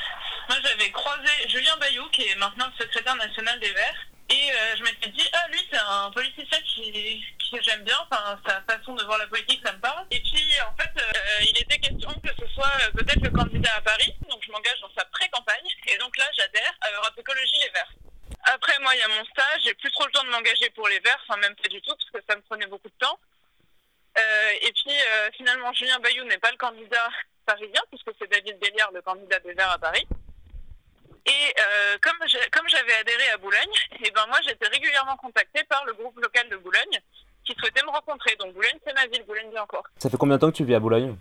moi 0.50 0.58
j'avais 0.62 0.92
croisé 0.92 1.30
Julien 1.48 1.78
Bayou, 1.80 2.04
qui 2.12 2.24
est 2.24 2.36
maintenant 2.40 2.66
le 2.78 2.84
secrétaire 2.84 3.16
national 3.16 3.60
des 3.60 3.72
Verts. 3.72 4.08
Et 4.34 4.50
je 4.78 4.84
m'étais 4.84 5.10
dit, 5.10 5.30
ah 5.34 5.48
lui 5.50 5.68
c'est 5.72 5.78
un 5.78 6.10
politicien 6.10 6.60
qui, 6.66 7.24
que 7.54 7.62
j'aime 7.62 7.84
bien, 7.84 7.98
enfin, 8.10 8.40
sa 8.48 8.62
façon 8.62 8.96
de 8.96 9.04
voir 9.04 9.18
la 9.20 9.28
politique, 9.28 9.62
ça 9.64 9.74
me 9.74 9.80
parle. 9.80 10.06
Et 10.12 10.20
puis, 10.20 10.44
en 10.68 10.76
fait, 10.76 10.90
euh, 10.98 11.46
il 11.50 11.58
était 11.62 11.78
question 11.78 12.10
que 12.24 12.30
ce 12.40 12.48
soit 12.54 12.72
euh, 12.82 12.92
peut-être 12.92 13.22
le 13.22 13.30
candidat 13.30 13.76
à 13.76 13.82
Paris, 13.82 14.14
donc 14.30 14.42
je 14.44 14.52
m'engage 14.52 14.80
dans 14.82 14.92
sa 14.98 15.06
pré-campagne, 15.06 15.68
et 15.88 15.98
donc 15.98 16.18
là, 16.18 16.26
j'adhère 16.36 16.74
à 16.82 16.92
Europe 16.92 17.14
Écologie 17.18 17.60
Les 17.62 17.70
Verts. 17.70 17.94
Après, 18.46 18.74
moi, 18.82 18.96
il 18.96 19.00
y 19.00 19.04
a 19.04 19.08
mon 19.08 19.24
stage, 19.26 19.62
j'ai 19.64 19.74
plus 19.76 19.92
trop 19.92 20.06
le 20.06 20.12
temps 20.12 20.24
de 20.24 20.30
m'engager 20.30 20.70
pour 20.72 20.88
les 20.88 21.00
Verts, 21.00 21.24
enfin, 21.28 21.40
même 21.40 21.56
pas 21.56 21.70
du 21.70 21.82
tout, 21.82 21.96
parce 21.96 22.10
que 22.10 22.28
ça 22.28 22.36
me 22.36 22.42
prenait 22.42 22.68
beaucoup 22.68 22.90
de 22.90 22.98
temps. 23.00 23.20
Euh, 24.18 24.52
et 24.62 24.72
puis, 24.72 24.94
finalement, 25.38 25.72
Julien 25.74 26.00
Bayou 26.00 26.24
n'est 26.26 26.38
pas 26.38 26.52
le 26.52 26.58
candidat 26.58 27.10
parisien, 27.46 27.82
puisque 27.90 28.12
c'est 28.20 28.30
David 28.30 28.60
Béliard, 28.60 28.92
le 28.92 29.02
candidat 29.02 29.40
des 29.40 29.54
Verts 29.54 29.72
à 29.72 29.80
Paris. 29.80 30.08
Et 31.26 31.56
comme 32.02 32.68
j'avais 32.68 32.94
adhéré 32.96 33.30
à 33.30 33.38
Boulogne, 33.38 33.74
et 34.04 34.12
ben 34.12 34.26
moi 34.28 34.38
j'étais 34.46 34.68
régulièrement 34.68 35.16
contactée 35.18 35.64
par 35.66 35.86
le 35.86 35.94
groupe 35.94 36.20
local 36.20 36.50
de 36.50 36.58
Boulogne 36.58 37.00
qui 37.46 37.54
souhaitait 37.60 37.84
me 37.84 37.90
rencontrer. 37.90 38.36
Donc 38.38 38.54
Boulogne, 38.54 38.78
c'est 38.86 38.94
ma 38.94 39.06
ville, 39.08 39.24
Boulogne 39.24 39.58
encore. 39.60 39.84
Ça 39.98 40.10
fait 40.10 40.18
combien 40.18 40.36
de 40.36 40.42
temps 40.42 40.52
que 40.52 40.58
tu 40.58 40.66
vis 40.66 40.76
à 40.76 40.80
Boulogne? 40.80 41.18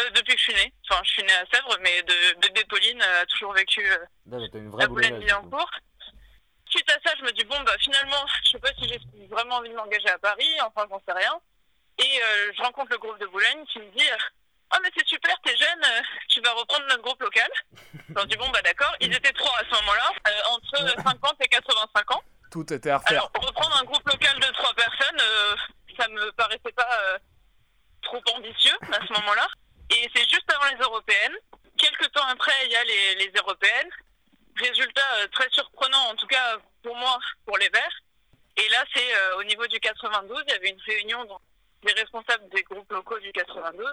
Euh, 0.00 0.10
Depuis 0.10 0.34
que 0.34 0.38
je 0.38 0.44
suis 0.44 0.54
née. 0.54 0.72
Enfin, 0.88 1.00
je 1.04 1.10
suis 1.10 1.22
née 1.22 1.32
à 1.32 1.44
Sèvres, 1.52 1.76
mais 1.80 2.02
de 2.02 2.40
bébé 2.40 2.64
Pauline 2.68 3.00
a 3.02 3.26
toujours 3.26 3.52
vécu 3.52 3.80
euh, 3.90 4.46
une 4.54 4.70
vraie 4.70 4.84
à 4.84 4.88
Boulogne-Billancourt. 4.88 5.70
Suite 6.68 6.90
à 6.90 6.98
ça, 7.08 7.14
je 7.18 7.24
me 7.24 7.32
dis, 7.32 7.44
bon, 7.44 7.58
bah 7.64 7.76
finalement, 7.80 8.26
je 8.44 8.50
sais 8.50 8.58
pas 8.58 8.72
si 8.78 8.88
j'ai 8.88 9.26
vraiment 9.28 9.56
envie 9.56 9.70
de 9.70 9.74
m'engager 9.74 10.08
à 10.08 10.18
Paris, 10.18 10.48
enfin, 10.62 10.86
j'en 10.90 11.00
sais 11.06 11.12
rien. 11.12 11.40
Et 11.98 12.20
euh, 12.22 12.52
je 12.56 12.62
rencontre 12.62 12.90
le 12.90 12.98
groupe 12.98 13.18
de 13.18 13.26
Boulogne 13.26 13.64
qui 13.72 13.78
me 13.78 13.90
dit, 13.92 14.04
oh, 14.74 14.78
mais 14.82 14.90
c'est 14.96 15.06
super, 15.06 15.34
t'es 15.42 15.56
jeune, 15.56 15.84
euh, 15.84 16.00
tu 16.28 16.40
vas 16.40 16.52
reprendre 16.52 16.86
notre 16.88 17.02
groupe 17.02 17.22
local. 17.22 17.50
Je 18.16 18.24
dis, 18.24 18.36
bon, 18.36 18.48
bah 18.50 18.62
d'accord. 18.62 18.94
Ils 19.00 19.14
étaient 19.14 19.32
trois 19.32 19.58
à 19.58 19.64
ce 19.64 19.80
moment-là, 19.80 20.10
entre 20.50 21.02
50 21.02 21.36
et 21.40 21.48
85 21.48 22.16
ans 22.16 22.22
tout 22.50 22.72
était 22.72 22.90
à 22.90 22.98
refaire. 22.98 23.18
Alors, 23.18 23.30
reprendre 23.34 23.76
un 23.76 23.84
groupe 23.84 24.08
local 24.08 24.38
de 24.40 24.46
trois 24.52 24.72
personnes, 24.74 25.20
euh, 25.20 25.56
ça 25.98 26.08
me 26.08 26.30
paraissait 26.32 26.72
pas 26.74 26.88
euh, 27.02 27.18
trop 28.02 28.22
ambitieux 28.34 28.76
à 28.92 29.06
ce 29.06 29.12
moment-là. 29.20 29.46
Et 29.90 30.08
c'est 30.14 30.28
juste 30.28 30.50
avant 30.50 30.64
les 30.72 30.82
européennes. 30.82 31.36
Quelques 31.76 32.10
temps 32.12 32.26
après, 32.26 32.52
il 32.64 32.72
y 32.72 32.76
a 32.76 32.84
les, 32.84 33.14
les 33.16 33.32
européennes. 33.38 33.90
Résultat 34.56 35.14
euh, 35.18 35.28
très 35.32 35.48
surprenant, 35.50 36.08
en 36.08 36.14
tout 36.14 36.26
cas 36.26 36.56
pour 36.82 36.96
moi, 36.96 37.18
pour 37.44 37.58
les 37.58 37.68
Verts. 37.68 37.98
Et 38.56 38.68
là, 38.70 38.82
c'est 38.94 39.34
au 39.36 39.44
niveau 39.44 39.66
du 39.66 39.78
92, 39.78 40.44
il 40.46 40.50
y 40.50 40.54
avait 40.54 40.70
une 40.70 40.80
réunion 40.80 41.28
des 41.82 41.92
responsables 41.92 42.48
des 42.48 42.62
groupes 42.62 42.90
locaux 42.90 43.18
du 43.18 43.30
92 43.32 43.84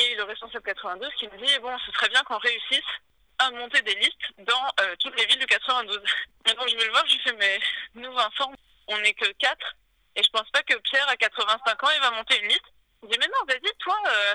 et 0.00 0.14
le 0.14 0.24
responsable 0.24 0.64
92 0.64 1.10
qui 1.18 1.26
me 1.28 1.46
dit 1.46 1.58
bon, 1.58 1.76
ce 1.78 1.92
serait 1.92 2.08
bien 2.08 2.22
qu'on 2.24 2.38
réussisse 2.38 2.90
à 3.38 3.50
monter 3.50 3.80
des 3.82 3.94
listes 3.94 4.28
dans 4.38 4.66
euh, 4.80 4.94
toutes 4.98 5.18
les 5.18 5.26
villes 5.26 5.38
du 5.38 5.46
92. 5.46 6.00
Et 6.46 6.54
donc 6.54 6.68
je 6.68 6.76
vais 6.76 6.84
le 6.84 6.90
voir, 6.90 7.06
je 7.06 7.14
lui 7.14 7.22
fais 7.22 7.32
mais 7.32 7.60
nous 7.94 8.12
Vincent, 8.12 8.52
on 8.88 8.98
n'est 8.98 9.14
que 9.14 9.30
4 9.32 9.56
et 10.16 10.22
je 10.22 10.30
pense 10.30 10.48
pas 10.50 10.62
que 10.62 10.76
Pierre 10.78 11.08
à 11.08 11.16
85 11.16 11.82
ans 11.82 11.90
il 11.94 12.00
va 12.00 12.10
monter 12.12 12.40
une 12.40 12.48
liste. 12.48 12.72
Il 13.02 13.08
dit 13.08 13.18
mais 13.18 13.26
non 13.26 13.44
vas-y 13.46 13.76
toi 13.78 13.96
euh, 14.06 14.34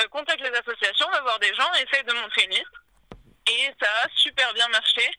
euh, 0.00 0.08
contacte 0.08 0.40
les 0.40 0.56
associations, 0.56 1.08
va 1.10 1.20
voir 1.22 1.38
des 1.38 1.54
gens, 1.54 1.72
essaye 1.74 2.04
de 2.04 2.12
monter 2.12 2.44
une 2.44 2.50
liste. 2.50 2.66
Et 3.50 3.70
ça 3.80 3.88
a 4.04 4.08
super 4.14 4.52
bien 4.54 4.68
marché. 4.68 5.10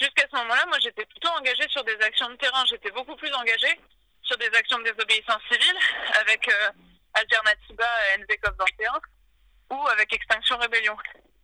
Jusqu'à 0.00 0.26
ce 0.30 0.36
moment-là, 0.36 0.66
moi 0.66 0.78
j'étais 0.80 1.04
plutôt 1.04 1.28
engagée 1.28 1.68
sur 1.68 1.84
des 1.84 1.96
actions 2.00 2.28
de 2.30 2.36
terrain, 2.36 2.64
j'étais 2.66 2.90
beaucoup 2.90 3.14
plus 3.16 3.32
engagée 3.34 3.78
sur 4.22 4.36
des 4.38 4.48
actions 4.54 4.78
de 4.78 4.84
désobéissance 4.84 5.42
civile 5.50 5.76
avec 6.20 6.48
Alternativa 7.14 7.86
NVCOP 8.18 8.54
21 8.58 9.00
ou 9.70 9.88
avec 9.88 10.12
Extinction 10.12 10.58
Rébellion 10.58 10.96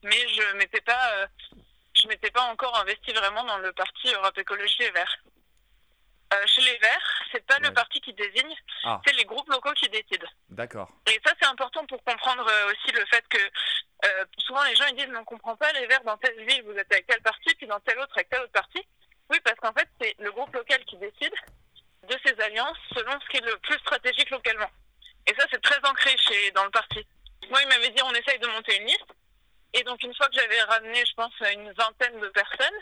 mais 0.02 0.28
je 0.28 0.56
m'étais 0.56 0.80
pas, 0.80 1.12
euh, 1.14 1.26
je 1.94 2.06
m'étais 2.08 2.30
pas 2.30 2.42
encore 2.42 2.76
investi 2.80 3.12
vraiment 3.12 3.44
dans 3.44 3.58
le 3.58 3.72
parti 3.72 4.12
Europe 4.12 4.36
Écologie 4.38 4.78
Les 4.80 4.90
Verts. 4.90 5.18
Euh, 6.34 6.46
chez 6.46 6.60
les 6.60 6.76
Verts, 6.76 7.22
c'est 7.32 7.44
pas 7.46 7.58
le 7.58 7.72
parti 7.72 8.02
qui 8.02 8.12
désigne, 8.12 8.54
ah. 8.84 9.00
c'est 9.06 9.14
les 9.14 9.24
groupes 9.24 9.48
locaux 9.48 9.72
qui 9.72 9.88
décident. 9.88 10.28
D'accord. 10.50 10.90
Et 11.06 11.18
ça, 11.24 11.32
c'est 11.40 11.48
important 11.48 11.86
pour 11.86 12.04
comprendre 12.04 12.46
euh, 12.46 12.70
aussi 12.70 12.92
le 12.92 13.04
fait 13.06 13.26
que 13.28 13.38
souvent 14.38 14.62
les 14.64 14.76
gens 14.76 14.84
ils 14.88 14.96
disent 14.96 15.14
on 15.18 15.24
comprend 15.24 15.56
pas 15.56 15.72
les 15.72 15.86
Verts 15.86 16.04
dans 16.04 16.18
telle 16.18 16.38
ville, 16.46 16.62
vous 16.64 16.76
êtes 16.76 16.92
avec 16.92 17.06
tel 17.06 17.20
parti, 17.22 17.52
puis 17.56 17.66
dans 17.66 17.80
telle 17.80 17.98
autre 17.98 18.12
avec 18.16 18.28
tel 18.28 18.42
autre 18.42 18.52
parti. 18.52 18.80
Oui, 19.30 19.38
parce 19.42 19.56
qu'en 19.56 19.72
fait, 19.72 19.88
c'est 20.00 20.14
le 20.18 20.30
groupe 20.30 20.54
local 20.54 20.82
qui 20.84 20.96
décide 20.98 21.34
de 22.08 22.16
ses 22.24 22.40
alliances 22.40 22.78
selon 22.94 23.18
ce 23.20 23.28
qui 23.28 23.38
est 23.38 23.46
le 23.46 23.56
plus 23.58 23.78
stratégique 23.78 24.30
localement. 24.30 24.70
Et 25.28 25.34
ça, 25.38 25.46
c'est 25.50 25.62
très 25.62 25.78
ancré 25.88 26.16
chez, 26.16 26.50
dans 26.52 26.64
le 26.64 26.70
parti. 26.70 27.06
Moi, 27.50 27.62
il 27.62 27.68
m'avait 27.68 27.90
dit 27.90 28.02
on 28.02 28.14
essaye 28.14 28.38
de 28.38 28.46
monter 28.48 28.76
une 28.76 28.86
liste. 28.86 29.14
Et 29.74 29.82
donc 29.84 30.02
une 30.02 30.14
fois 30.14 30.26
que 30.28 30.34
j'avais 30.34 30.62
ramené, 30.62 31.04
je 31.04 31.14
pense, 31.14 31.32
une 31.40 31.72
vingtaine 31.72 32.18
de 32.20 32.28
personnes, 32.28 32.78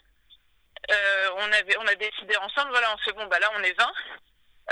euh, 0.90 1.30
on, 1.36 1.52
avait, 1.52 1.76
on 1.78 1.86
a 1.86 1.94
décidé 1.96 2.36
ensemble, 2.36 2.70
voilà, 2.70 2.94
on 2.94 2.98
fait 2.98 3.12
bon, 3.12 3.26
bah 3.26 3.38
là 3.40 3.50
on 3.56 3.62
est 3.62 3.72
20. 3.72 3.92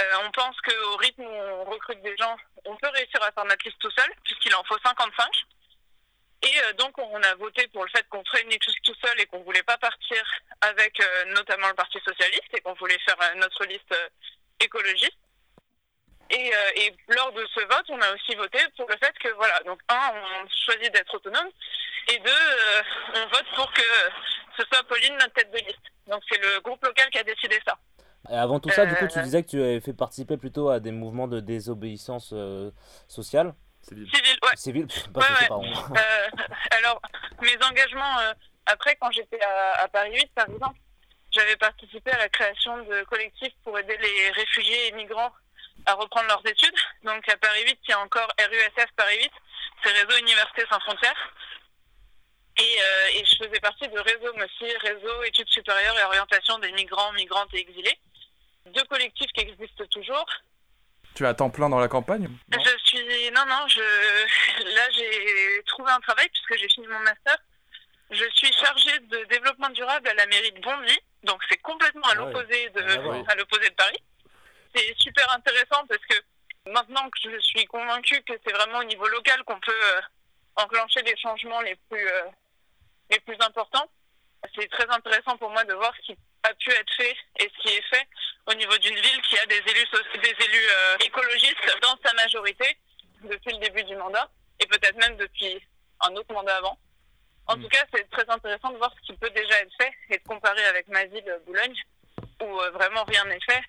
Euh, 0.01 0.03
on 0.25 0.31
pense 0.31 0.57
qu'au 0.61 0.97
rythme 0.97 1.23
où 1.23 1.29
on 1.29 1.65
recrute 1.65 2.03
des 2.03 2.17
gens, 2.17 2.37
on 2.65 2.77
peut 2.77 2.89
réussir 2.89 3.23
à 3.23 3.33
faire 3.33 3.45
notre 3.45 3.65
liste 3.65 3.79
tout 3.81 3.91
seul, 3.91 4.11
puisqu'il 4.25 4.55
en 4.55 4.63
faut 4.65 4.79
55. 4.85 5.29
Et 6.43 6.61
euh, 6.63 6.73
donc, 6.75 6.97
on 6.99 7.23
a 7.23 7.35
voté 7.37 7.67
pour 7.69 7.85
le 7.85 7.91
fait 7.91 8.07
qu'on 8.09 8.25
ferait 8.25 8.43
une 8.43 8.59
tout 8.59 8.95
seul 9.05 9.21
et 9.21 9.27
qu'on 9.27 9.43
voulait 9.43 9.63
pas 9.63 9.79
partir 9.79 10.23
avec 10.61 11.01
notamment 11.29 11.69
le 11.69 11.75
Parti 11.75 11.99
Socialiste 12.05 12.55
et 12.55 12.61
qu'on 12.61 12.75
voulait 12.75 12.99
faire 13.01 13.17
notre 13.37 13.65
liste 13.65 13.95
écologiste. 14.61 15.17
Et, 16.31 16.55
euh, 16.55 16.71
et 16.77 16.97
lors 17.09 17.33
de 17.33 17.47
ce 17.55 17.61
vote, 17.61 17.85
on 17.89 18.01
a 18.01 18.13
aussi 18.15 18.35
voté 18.35 18.59
pour 18.77 18.89
le 18.89 18.97
fait 18.97 19.13
que, 19.19 19.29
voilà, 19.35 19.61
donc, 19.67 19.81
un, 19.89 20.11
on 20.15 20.49
choisit 20.65 20.93
d'être 20.93 21.15
autonome 21.15 21.49
et 22.09 22.19
deux, 22.19 22.31
euh, 22.31 22.83
on 23.15 23.29
vote 23.29 23.45
pour 23.55 23.73
que 23.73 23.83
ce 24.59 24.65
soit 24.73 24.83
Pauline 24.85 25.15
notre 25.15 25.33
tête 25.35 25.51
de 25.53 25.59
liste. 25.59 25.81
Donc, 26.07 26.23
c'est 26.31 26.41
le 26.41 26.61
groupe 26.61 26.83
local 26.85 27.09
qui 27.11 27.19
a 27.19 27.23
décidé 27.25 27.59
ça. 27.67 27.77
Et 28.31 28.37
avant 28.37 28.59
tout 28.59 28.71
ça, 28.71 28.87
du 28.87 28.95
coup, 28.95 29.07
tu 29.07 29.19
Euh, 29.19 29.23
disais 29.23 29.43
que 29.43 29.51
tu 29.51 29.63
avais 29.63 29.81
fait 29.81 29.93
participer 29.93 30.37
plutôt 30.39 30.71
à 30.71 30.81
des 30.81 30.93
mouvements 30.93 31.29
de 31.29 31.41
désobéissance 31.41 32.31
euh, 32.33 32.71
sociale. 33.07 33.55
Civil. 33.83 34.09
Civil, 34.15 34.39
ouais. 34.43 34.57
Civile, 34.57 34.87
pff, 34.87 35.13
pas 35.13 35.21
Ouais. 35.21 35.73
Euh, 35.99 36.29
alors, 36.71 37.03
mes 37.43 37.57
engagements, 37.67 38.19
euh, 38.21 38.33
après, 38.65 38.97
quand 38.97 39.11
j'étais 39.13 39.43
à, 39.43 39.83
à 39.83 39.89
Paris 39.89 40.13
8, 40.15 40.31
par 40.35 40.49
exemple, 40.49 40.79
j'avais 41.33 41.57
participé 41.57 42.11
à 42.13 42.19
la 42.19 42.29
création 42.31 42.79
de 42.85 43.03
collectifs 43.05 43.53
pour 43.63 43.79
aider 43.79 43.99
les 43.99 44.31
réfugiés 44.31 44.89
et 44.89 44.93
migrants 44.93 45.33
à 45.87 45.95
reprendre 45.95 46.29
leurs 46.29 46.47
études. 46.47 46.75
Donc, 47.03 47.29
à 47.29 47.37
Paris 47.37 47.63
8, 47.65 47.79
il 47.85 47.91
y 47.91 47.93
a 47.93 48.01
encore 48.01 48.29
RUSF 48.39 48.87
Paris 48.97 49.19
8, 49.19 49.31
c'est 49.83 49.93
Réseau 49.93 50.19
Université 50.19 50.65
Sans 50.71 50.81
Frontières. 50.81 51.33
Et, 52.59 52.63
euh, 52.81 53.07
et 53.21 53.25
je 53.25 53.37
faisais 53.45 53.61
partie 53.61 53.89
de 53.89 53.99
Réseau 53.99 54.33
aussi, 54.33 54.77
Réseau 54.79 55.23
Études 55.25 55.49
supérieures 55.49 55.99
et 55.99 56.05
orientation 56.05 56.59
des 56.59 56.71
migrants, 56.73 57.13
migrantes 57.13 57.53
et 57.55 57.59
exilés. 57.61 57.99
Deux 58.67 58.85
collectifs 58.85 59.31
qui 59.33 59.41
existent 59.43 59.85
toujours. 59.91 60.25
Tu 61.17 61.25
es 61.25 61.27
à 61.27 61.35
temps 61.35 61.51
plein 61.51 61.69
dans 61.69 61.79
la 61.81 61.89
campagne 61.89 62.29
Non? 62.51 62.59
Je 62.65 62.77
suis 62.85 63.31
non 63.31 63.45
non 63.47 63.69
je 63.69 63.81
là 64.75 64.91
j'ai 64.91 65.63
trouvé 65.67 65.93
un 65.93 66.01
travail 66.01 66.29
puisque 66.29 66.57
j'ai 66.61 66.69
fini 66.69 66.87
mon 66.89 66.99
master. 67.01 67.37
Je 68.11 68.25
suis 68.35 68.53
chargée 68.53 68.99
de 69.01 69.25
développement 69.25 69.69
durable 69.71 70.09
à 70.09 70.15
la 70.15 70.27
mairie 70.27 70.51
de 70.53 70.61
Bondy, 70.61 70.99
donc 71.25 71.41
c'est 71.49 71.59
complètement 71.59 72.07
à 72.09 72.13
Ah 72.13 72.15
l'opposé 72.17 72.69
de 72.71 72.81
voir. 73.03 73.23
à 73.29 73.35
l'opposé 73.37 73.69
de 73.69 73.75
Paris. 73.75 73.99
C'est 74.75 74.95
super 74.99 75.31
intéressant 75.33 75.87
parce 75.87 76.05
que 76.07 76.15
maintenant 76.71 77.09
que 77.11 77.31
je 77.31 77.39
suis 77.41 77.65
convaincue 77.67 78.21
que 78.23 78.33
c'est 78.45 78.53
vraiment 78.53 78.79
au 78.79 78.85
niveau 78.85 79.07
local 79.09 79.43
qu'on 79.45 79.61
peut 79.61 79.73
euh, 79.97 80.01
enclencher 80.57 81.03
les 81.03 81.17
changements 81.17 81.61
les 81.61 81.77
plus 81.89 82.09
euh, 82.09 82.23
les 83.11 83.21
plus 83.21 83.37
importants, 83.41 83.87
c'est 84.55 84.69
très 84.71 84.89
intéressant 84.89 85.37
pour 85.37 85.51
moi 85.51 85.65
de 85.65 85.75
voir 85.75 85.93
ce 85.97 86.13
qui 86.13 86.19
a 86.43 86.55
pu 86.55 86.71
être 86.71 86.95
fait 86.97 87.17
et 87.41 87.51
ce 87.55 87.63
qui 87.63 87.69
est 87.75 87.83
fait 87.91 88.07
au 88.47 88.55
niveau 88.55 88.77
d'une 88.79 88.95
ville 88.97 89.23
qui 89.23 89.39
a 89.39 89.47
des 89.47 89.59
élus, 89.59 89.87
des 90.23 90.45
élus 90.45 90.69
euh, 90.71 90.97
écologistes 91.05 91.79
dans 91.83 91.97
sa 92.05 92.13
majorité 92.15 92.77
depuis 93.23 93.53
le 93.53 93.59
début 93.59 93.85
du 93.85 93.97
mandat 93.97 94.29
et 94.61 94.67
peut-être 94.67 94.97
même 94.97 95.17
depuis 95.17 95.63
un 96.01 96.15
autre 96.17 96.33
mandat 96.33 96.57
avant. 96.57 96.79
En 97.47 97.57
Mm. 97.57 97.63
tout 97.63 97.69
cas, 97.69 97.85
c'est 97.95 98.11
très 98.11 98.29
intéressant 98.29 98.71
de 98.71 98.79
voir 98.79 98.93
ce 98.97 99.07
qui 99.07 99.19
peut 99.19 99.31
déjà 99.31 99.61
être 99.61 99.73
fait 99.79 99.93
et 100.11 100.19
de 100.19 100.25
comparer 100.25 100.65
avec 100.65 100.89
ma 100.89 101.05
ville, 101.05 101.39
Boulogne, 101.47 101.77
où 102.43 102.61
euh, 102.61 102.71
vraiment 102.71 103.05
rien 103.05 103.25
n'est 103.27 103.41
fait. 103.41 103.63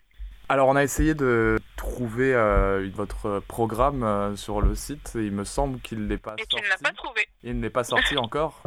Alors 0.47 0.67
on 0.67 0.75
a 0.75 0.83
essayé 0.83 1.15
de 1.15 1.57
trouver 1.75 2.33
euh, 2.35 2.87
votre 2.93 3.39
programme 3.47 4.03
euh, 4.03 4.35
sur 4.35 4.61
le 4.61 4.75
site 4.75 5.15
et 5.15 5.25
il 5.25 5.31
me 5.31 5.43
semble 5.43 5.79
qu'il 5.81 6.05
n'est 6.07 6.17
pas 6.19 6.35
Et 6.37 6.45
tu 6.45 6.51
sorti. 6.51 6.65
ne 6.65 6.69
l'as 6.69 6.77
pas 6.77 6.91
trouvé. 6.95 7.27
Il 7.43 7.59
n'est 7.59 7.69
pas 7.71 7.83
sorti 7.83 8.17
encore, 8.17 8.61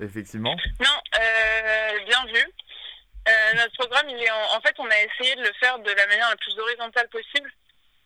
effectivement. 0.00 0.56
Non, 0.80 0.96
euh, 1.20 2.04
bien 2.06 2.24
vu. 2.26 2.44
Notre 3.54 3.72
programme, 3.78 4.08
il 4.08 4.20
est 4.20 4.30
en... 4.30 4.56
en 4.56 4.60
fait, 4.60 4.74
on 4.78 4.86
a 4.90 4.96
essayé 5.02 5.36
de 5.36 5.42
le 5.42 5.52
faire 5.60 5.78
de 5.78 5.90
la 5.90 6.06
manière 6.08 6.28
la 6.30 6.36
plus 6.36 6.58
horizontale 6.58 7.08
possible 7.10 7.50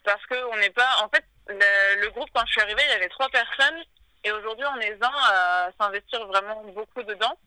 parce 0.04 0.25
que 0.26 0.35
on 0.52 0.56
n'est 0.59 0.71
pas. 0.71 0.88
En 1.02 1.09
fait, 1.09 1.25
le, 1.49 2.02
le 2.02 2.11
groupe 2.11 2.28
quand 2.35 2.44
je 2.47 2.52
suis 2.52 2.61
arrivée, 2.61 2.83
il 2.88 2.92
y 2.92 2.97
avait 2.97 3.09
trois 3.09 3.28
personnes 3.30 3.80
et 4.25 4.33
aujourd'hui, 4.33 4.66
on 4.76 4.80
est 4.80 4.92
20 4.94 5.06
à 5.06 5.71
s'investir 5.80 6.26
vraiment 6.26 6.62
beaucoup 6.75 7.02
dedans. 7.04 7.38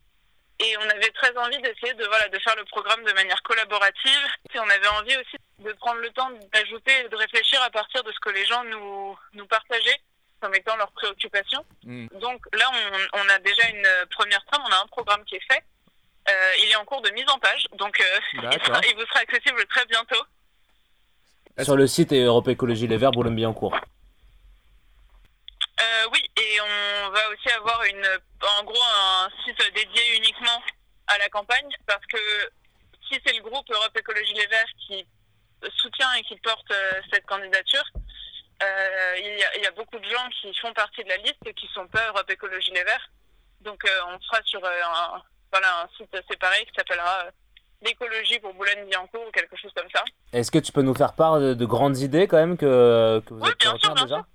Et 0.59 0.75
on 0.77 0.89
avait 0.89 1.11
très 1.11 1.35
envie 1.37 1.61
d'essayer 1.61 1.93
de 1.93 2.05
voilà 2.05 2.27
de 2.29 2.39
faire 2.39 2.55
le 2.55 2.65
programme 2.65 3.03
de 3.03 3.13
manière 3.13 3.41
collaborative. 3.43 4.27
Et 4.53 4.59
on 4.59 4.69
avait 4.69 4.87
envie 4.99 5.15
aussi 5.17 5.37
de 5.59 5.71
prendre 5.73 5.99
le 6.01 6.09
temps 6.11 6.29
d'ajouter 6.53 6.91
et 7.05 7.09
de 7.09 7.15
réfléchir 7.15 7.61
à 7.61 7.69
partir 7.69 8.03
de 8.03 8.11
ce 8.11 8.19
que 8.19 8.29
les 8.29 8.45
gens 8.45 8.63
nous 8.63 9.17
nous 9.33 9.45
partageaient 9.47 10.01
comme 10.41 10.53
étant 10.55 10.75
leurs 10.77 10.91
préoccupations. 10.91 11.63
Mm. 11.83 12.07
Donc 12.19 12.41
là, 12.53 12.65
on, 13.13 13.19
on 13.19 13.29
a 13.29 13.39
déjà 13.39 13.67
une 13.69 13.87
première 14.11 14.43
trame, 14.45 14.61
on 14.67 14.71
a 14.71 14.81
un 14.83 14.87
programme 14.87 15.23
qui 15.25 15.35
est 15.35 15.51
fait. 15.51 15.63
Euh, 16.29 16.51
il 16.63 16.69
est 16.71 16.75
en 16.75 16.85
cours 16.85 17.01
de 17.01 17.09
mise 17.11 17.29
en 17.29 17.39
page, 17.39 17.67
donc 17.73 17.99
euh, 17.99 18.03
il, 18.33 18.41
D'accord. 18.41 18.65
sera- 18.65 18.81
il 18.89 18.95
vous 18.95 19.05
sera 19.05 19.19
accessible 19.19 19.63
très 19.67 19.85
bientôt. 19.85 20.21
Sur 21.61 21.75
le 21.75 21.87
site 21.87 22.13
Europe 22.13 22.47
Écologie 22.49 22.85
Les 22.87 22.97
Verts, 22.97 23.11
Boulogne-Billancourt. 23.11 23.79
Euh, 25.79 26.07
oui, 26.11 26.21
et 26.37 26.59
on 26.61 27.09
va 27.11 27.29
aussi 27.29 27.49
avoir 27.51 27.83
une, 27.83 28.05
en 28.59 28.63
gros 28.63 28.83
un 28.83 29.29
site 29.45 29.61
dédié 29.75 30.17
uniquement 30.17 30.61
à 31.07 31.17
la 31.19 31.29
campagne, 31.29 31.69
parce 31.85 32.05
que 32.07 32.17
si 33.07 33.19
c'est 33.25 33.33
le 33.33 33.43
groupe 33.43 33.69
Europe 33.69 33.95
Écologie 33.97 34.33
Les 34.33 34.47
Verts 34.47 34.73
qui 34.87 35.05
soutient 35.77 36.11
et 36.13 36.23
qui 36.23 36.35
porte 36.37 36.71
euh, 36.71 36.91
cette 37.11 37.25
candidature, 37.25 37.83
euh, 38.63 39.13
il, 39.19 39.37
y 39.37 39.43
a, 39.43 39.57
il 39.57 39.63
y 39.63 39.67
a 39.67 39.71
beaucoup 39.71 39.99
de 39.99 40.09
gens 40.09 40.27
qui 40.41 40.53
font 40.55 40.73
partie 40.73 41.03
de 41.03 41.09
la 41.09 41.17
liste 41.17 41.45
et 41.45 41.53
qui 41.53 41.67
sont 41.75 41.87
pas 41.87 42.07
Europe 42.07 42.29
Écologie 42.29 42.71
Les 42.71 42.83
Verts. 42.83 43.09
Donc 43.61 43.85
euh, 43.85 43.99
on 44.07 44.19
sera 44.21 44.41
sur 44.43 44.63
euh, 44.65 44.81
un, 44.83 45.21
voilà, 45.51 45.83
un 45.83 45.87
site 45.95 46.15
séparé 46.29 46.65
qui 46.65 46.71
s'appellera 46.75 47.25
euh, 47.25 47.31
l'écologie 47.81 48.39
pour 48.39 48.53
Boulogne-Billancourt 48.55 49.27
ou 49.27 49.31
quelque 49.31 49.55
chose 49.57 49.71
comme 49.75 49.89
ça. 49.93 50.03
Est-ce 50.33 50.49
que 50.51 50.57
tu 50.59 50.71
peux 50.71 50.81
nous 50.81 50.95
faire 50.95 51.13
part 51.13 51.39
de, 51.39 51.53
de 51.53 51.65
grandes 51.65 51.99
idées 51.99 52.27
quand 52.27 52.37
même 52.37 52.57
que, 52.57 53.21
que 53.25 53.33
vous 53.33 53.39
Oui, 53.41 53.47
avez 53.47 53.55
pu 53.55 53.67
bien 53.67 53.77
sûr, 53.77 53.93
bien 53.93 54.03
déjà? 54.03 54.25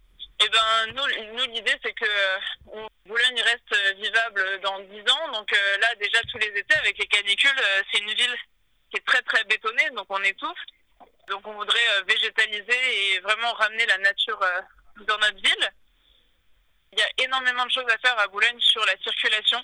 Eh 0.44 0.48
ben, 0.48 0.92
nous, 0.94 1.46
l'idée, 1.46 1.76
c'est 1.84 1.92
que 1.92 2.04
euh, 2.04 2.86
Boulogne 3.06 3.42
reste 3.42 3.72
euh, 3.74 3.92
vivable 3.92 4.60
dans 4.62 4.80
10 4.80 5.00
ans. 5.12 5.32
Donc 5.32 5.52
euh, 5.52 5.78
là, 5.78 5.94
déjà, 5.96 6.20
tous 6.32 6.38
les 6.38 6.48
étés, 6.48 6.74
avec 6.74 6.98
les 6.98 7.06
canicules, 7.06 7.62
c'est 7.92 8.00
une 8.00 8.12
ville 8.12 8.36
qui 8.90 8.96
est 8.96 9.06
très, 9.06 9.22
très 9.22 9.44
bétonnée, 9.44 9.90
donc 9.90 10.06
on 10.08 10.22
étouffe. 10.24 10.58
Donc 11.28 11.46
on 11.46 11.52
voudrait 11.52 12.02
végétaliser 12.08 13.14
et 13.14 13.20
vraiment 13.20 13.52
ramener 13.52 13.86
la 13.86 13.98
nature 13.98 14.40
dans 15.06 15.18
notre 15.18 15.36
ville. 15.36 15.70
Il 16.92 16.98
y 16.98 17.02
a 17.02 17.24
énormément 17.24 17.64
de 17.64 17.70
choses 17.70 17.88
à 17.88 17.98
faire 17.98 18.18
à 18.18 18.26
Boulogne 18.26 18.60
sur 18.60 18.84
la 18.84 18.96
circulation. 18.98 19.62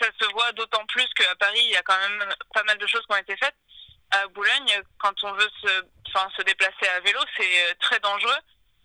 Ça 0.00 0.08
se 0.18 0.32
voit 0.32 0.52
d'autant 0.52 0.84
plus 0.86 1.06
qu'à 1.14 1.34
Paris, 1.34 1.60
il 1.62 1.70
y 1.70 1.76
a 1.76 1.82
quand 1.82 1.98
même 1.98 2.24
pas 2.54 2.62
mal 2.62 2.78
de 2.78 2.86
choses 2.86 3.04
qui 3.06 3.12
ont 3.12 3.18
été 3.18 3.36
faites. 3.36 3.54
À 4.10 4.26
Boulogne, 4.28 4.80
quand 4.98 5.12
on 5.24 5.32
veut 5.32 5.50
se, 5.62 6.42
déplacer 6.42 6.88
à 6.96 7.00
vélo, 7.00 7.20
c'est 7.36 7.78
très 7.80 8.00
dangereux 8.00 8.38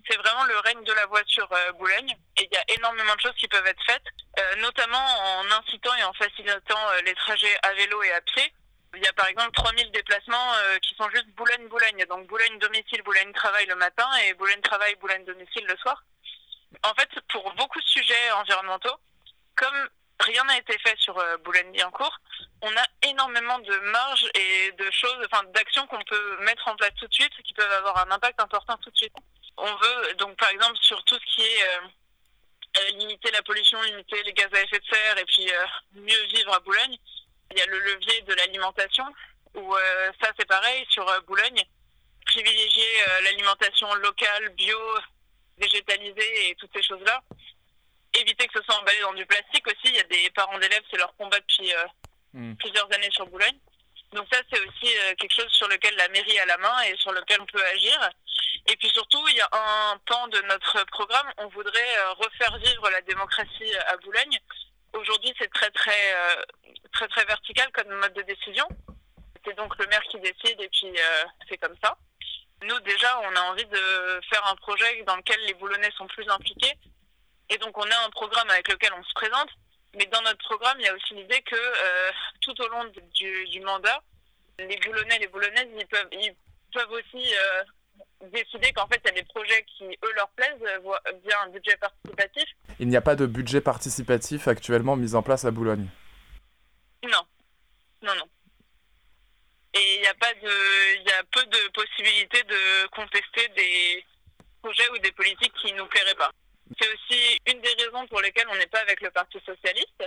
c'est 0.07 0.17
vraiment 0.17 0.43
le 0.45 0.57
règne 0.59 0.83
de 0.83 0.93
la 0.93 1.05
voiture 1.05 1.47
euh, 1.51 1.71
Boulogne 1.73 2.15
et 2.37 2.43
il 2.43 2.53
y 2.53 2.57
a 2.57 2.63
énormément 2.75 3.15
de 3.15 3.21
choses 3.21 3.35
qui 3.37 3.47
peuvent 3.47 3.65
être 3.65 3.83
faites, 3.85 4.05
euh, 4.39 4.55
notamment 4.57 4.97
en 4.97 5.45
incitant 5.51 5.93
et 5.95 6.03
en 6.03 6.13
facilitant 6.13 6.89
euh, 6.89 7.01
les 7.05 7.13
trajets 7.15 7.57
à 7.63 7.73
vélo 7.73 8.01
et 8.03 8.11
à 8.11 8.21
pied. 8.21 8.53
Il 8.95 9.03
y 9.03 9.07
a 9.07 9.13
par 9.13 9.27
exemple 9.27 9.51
3000 9.53 9.91
déplacements 9.91 10.53
qui 10.83 10.93
sont 10.93 11.09
juste 11.09 11.27
Boulogne-Boulogne, 11.29 12.05
donc 12.07 12.27
Boulogne-domicile, 12.27 13.01
Boulogne-travail 13.01 13.65
le 13.65 13.73
matin 13.73 14.07
et 14.23 14.35
Boulogne-travail, 14.35 14.93
Boulogne-domicile 14.97 15.65
le 15.65 15.75
soir. 15.77 16.03
En 16.83 16.93
fait, 16.93 17.09
pour 17.29 17.51
beaucoup 17.55 17.79
de 17.79 17.87
sujets 17.87 18.31
environnementaux, 18.33 18.95
comme 19.55 19.89
rien 20.19 20.43
n'a 20.45 20.57
été 20.57 20.77
fait 20.79 20.95
sur 20.97 21.17
euh, 21.17 21.37
Boulogne-Billancourt, 21.37 22.17
on 22.61 22.69
a 22.69 23.09
énormément 23.09 23.59
de 23.59 23.75
marges 23.91 24.29
et 24.35 24.71
de 24.71 24.89
choses, 24.91 25.17
enfin 25.25 25.43
d'actions 25.53 25.85
qu'on 25.87 26.03
peut 26.03 26.37
mettre 26.41 26.67
en 26.67 26.75
place 26.75 26.93
tout 26.99 27.07
de 27.07 27.13
suite 27.13 27.33
qui 27.43 27.53
peuvent 27.53 27.71
avoir 27.71 28.07
un 28.07 28.11
impact 28.11 28.39
important 28.41 28.77
tout 28.77 28.89
de 28.89 28.97
suite. 28.97 29.13
On 29.57 29.75
veut 29.75 30.13
donc 30.15 30.35
par 30.37 30.49
exemple 30.49 30.77
sur 30.81 31.03
tout 31.03 31.15
ce 31.15 31.35
qui 31.35 31.41
est 31.41 31.63
euh, 31.63 31.87
euh, 32.79 32.89
limiter 32.97 33.29
la 33.31 33.41
pollution, 33.43 33.81
limiter 33.83 34.21
les 34.23 34.33
gaz 34.33 34.49
à 34.53 34.61
effet 34.61 34.79
de 34.79 34.85
serre 34.85 35.17
et 35.17 35.25
puis 35.25 35.49
euh, 35.51 35.65
mieux 35.93 36.23
vivre 36.33 36.53
à 36.53 36.59
Boulogne. 36.59 36.97
Il 37.51 37.57
y 37.57 37.61
a 37.61 37.65
le 37.67 37.79
levier 37.79 38.21
de 38.21 38.33
l'alimentation 38.33 39.05
où 39.53 39.75
euh, 39.75 40.11
ça 40.21 40.31
c'est 40.37 40.47
pareil 40.47 40.85
sur 40.89 41.05
Boulogne, 41.27 41.63
privilégier 42.25 42.87
l'alimentation 43.23 43.93
locale, 43.95 44.49
bio, 44.49 44.79
végétalisée 45.57 46.49
et 46.49 46.55
toutes 46.55 46.71
ces 46.73 46.81
choses-là. 46.81 47.21
Éviter 48.15 48.47
que 48.47 48.59
ce 48.59 48.65
soit 48.65 48.79
emballé 48.79 48.99
dans 49.01 49.13
du 49.13 49.25
plastique 49.25 49.67
aussi. 49.67 49.85
Il 49.85 49.95
y 49.95 49.99
a 49.99 50.03
des 50.03 50.29
parents 50.31 50.57
d'élèves, 50.57 50.83
c'est 50.89 50.97
leur 50.97 51.15
combat 51.15 51.39
depuis 51.39 51.71
euh, 51.73 51.85
Mm. 52.33 52.55
plusieurs 52.55 52.91
années 52.91 53.11
sur 53.11 53.27
Boulogne. 53.27 53.57
Donc 54.11 54.27
ça, 54.31 54.39
c'est 54.51 54.59
aussi 54.59 54.93
quelque 55.17 55.33
chose 55.33 55.51
sur 55.51 55.67
lequel 55.67 55.95
la 55.95 56.07
mairie 56.09 56.39
a 56.39 56.45
la 56.45 56.57
main 56.57 56.81
et 56.81 56.95
sur 56.97 57.11
lequel 57.11 57.39
on 57.41 57.45
peut 57.45 57.63
agir. 57.63 58.09
Et 58.67 58.75
puis 58.77 58.89
surtout, 58.89 59.25
il 59.27 59.35
y 59.35 59.41
a 59.41 59.49
un 59.51 59.97
pan 60.05 60.27
de 60.27 60.39
notre 60.41 60.83
programme, 60.85 61.27
on 61.37 61.47
voudrait 61.49 61.97
euh, 61.97 62.13
refaire 62.13 62.57
vivre 62.57 62.89
la 62.89 63.01
démocratie 63.01 63.75
à 63.87 63.97
Boulogne. 63.97 64.39
Aujourd'hui, 64.93 65.33
c'est 65.39 65.51
très 65.51 65.69
très 65.71 66.13
euh, 66.13 66.43
très 66.93 67.07
très 67.07 67.25
vertical 67.25 67.69
comme 67.71 67.93
mode 67.95 68.13
de 68.13 68.21
décision. 68.21 68.67
C'est 69.45 69.57
donc 69.57 69.77
le 69.77 69.87
maire 69.87 70.03
qui 70.03 70.19
décide 70.19 70.61
et 70.61 70.69
puis 70.69 70.87
euh, 70.87 71.23
c'est 71.49 71.57
comme 71.57 71.75
ça. 71.83 71.97
Nous 72.63 72.79
déjà, 72.81 73.19
on 73.19 73.35
a 73.35 73.41
envie 73.41 73.65
de 73.65 74.21
faire 74.29 74.45
un 74.47 74.55
projet 74.55 75.03
dans 75.03 75.17
lequel 75.17 75.39
les 75.45 75.53
Boulonnais 75.55 75.91
sont 75.97 76.07
plus 76.07 76.27
impliqués. 76.29 76.73
Et 77.49 77.57
donc 77.57 77.77
on 77.77 77.89
a 77.89 78.05
un 78.05 78.09
programme 78.11 78.49
avec 78.49 78.67
lequel 78.69 78.93
on 78.93 79.03
se 79.03 79.13
présente. 79.13 79.49
Mais 79.95 80.05
dans 80.07 80.21
notre 80.21 80.43
programme, 80.45 80.79
il 80.79 80.85
y 80.85 80.89
a 80.89 80.95
aussi 80.95 81.13
l'idée 81.13 81.41
que 81.41 81.55
euh, 81.55 82.11
tout 82.41 82.59
au 82.61 82.67
long 82.67 82.83
du, 82.85 83.61
mandat, 83.61 84.01
les 84.57 84.77
Boulonnais, 84.77 85.19
les 85.19 85.27
Boulonnaises, 85.27 85.69
ils 85.77 85.87
peuvent, 85.87 86.07
ils 86.11 86.35
peuvent 86.73 86.91
aussi 86.91 87.35
euh, 87.35 87.63
décider 88.31 88.71
qu'en 88.73 88.87
fait, 88.87 89.01
il 89.03 89.07
y 89.07 89.11
a 89.11 89.21
des 89.21 89.27
projets 89.27 89.65
qui, 89.77 89.85
eux, 89.85 90.13
leur 90.15 90.29
plaisent 90.29 90.63
via 91.23 91.41
un 91.43 91.49
budget 91.49 91.75
participatif? 91.77 92.45
Il 92.79 92.87
n'y 92.87 92.97
a 92.97 93.01
pas 93.01 93.15
de 93.15 93.25
budget 93.25 93.61
participatif 93.61 94.47
actuellement 94.47 94.95
mis 94.95 95.15
en 95.15 95.21
place 95.21 95.45
à 95.45 95.51
Boulogne 95.51 95.87
Non. 97.03 97.25
Non, 98.01 98.15
non. 98.15 98.25
Et 99.75 99.95
il 99.97 100.01
y 100.03 100.07
a 100.07 100.13
pas 100.13 100.33
de, 100.33 100.95
il 100.97 101.03
y 101.03 101.11
a 101.11 101.23
peu 101.31 101.43
de 101.45 101.71
possibilités 101.71 102.43
de 102.43 102.87
contester 102.87 103.47
des 103.49 104.05
projets 104.61 104.89
ou 104.91 104.97
des 104.99 105.11
politiques 105.11 105.53
qui 105.61 105.73
nous 105.73 105.85
plairaient 105.87 106.15
pas. 106.15 106.31
C'est 106.79 106.87
aussi 106.93 107.39
une 107.47 107.59
des 107.59 107.73
raisons 107.83 108.05
pour 108.07 108.21
lesquelles 108.21 108.47
on 108.49 108.55
n'est 108.55 108.67
pas 108.67 108.81
avec 108.81 109.01
le 109.01 109.11
Parti 109.11 109.39
socialiste, 109.45 110.03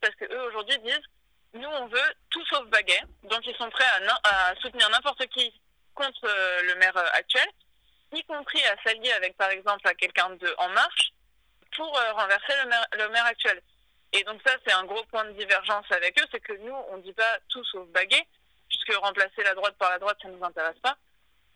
parce 0.00 0.14
que 0.16 0.24
eux 0.24 0.42
aujourd'hui 0.48 0.78
disent, 0.80 1.06
nous 1.54 1.68
on 1.68 1.86
veut 1.86 2.14
tout 2.30 2.44
sauf 2.46 2.66
baguet, 2.68 3.02
donc 3.22 3.40
ils 3.46 3.56
sont 3.56 3.70
prêts 3.70 3.84
à, 3.84 4.50
à 4.50 4.54
soutenir 4.56 4.90
n'importe 4.90 5.26
qui 5.28 5.52
contre 5.94 6.24
euh, 6.24 6.62
le 6.62 6.74
maire 6.76 6.96
euh, 6.96 7.06
actuel, 7.12 7.46
y 8.12 8.22
compris 8.24 8.62
à 8.66 8.76
s'allier 8.82 9.12
avec 9.12 9.36
par 9.36 9.50
exemple 9.50 9.86
à 9.88 9.94
quelqu'un 9.94 10.30
de 10.30 10.54
En 10.58 10.68
Marche 10.70 11.12
pour 11.76 11.98
euh, 11.98 12.12
renverser 12.12 12.52
le 12.62 12.68
maire, 12.68 12.86
le 12.92 13.08
maire 13.08 13.26
actuel. 13.26 13.60
Et 14.12 14.22
donc 14.24 14.40
ça 14.46 14.54
c'est 14.64 14.72
un 14.72 14.84
gros 14.84 15.02
point 15.04 15.24
de 15.24 15.32
divergence 15.32 15.86
avec 15.90 16.20
eux, 16.20 16.26
c'est 16.30 16.40
que 16.40 16.52
nous 16.52 16.74
on 16.90 16.98
dit 16.98 17.12
pas 17.12 17.38
tout 17.48 17.64
sauf 17.64 17.88
baguet, 17.88 18.26
puisque 18.68 18.94
remplacer 19.00 19.42
la 19.42 19.54
droite 19.54 19.76
par 19.78 19.90
la 19.90 19.98
droite 19.98 20.18
ça 20.22 20.28
nous 20.28 20.44
intéresse 20.44 20.78
pas. 20.82 20.96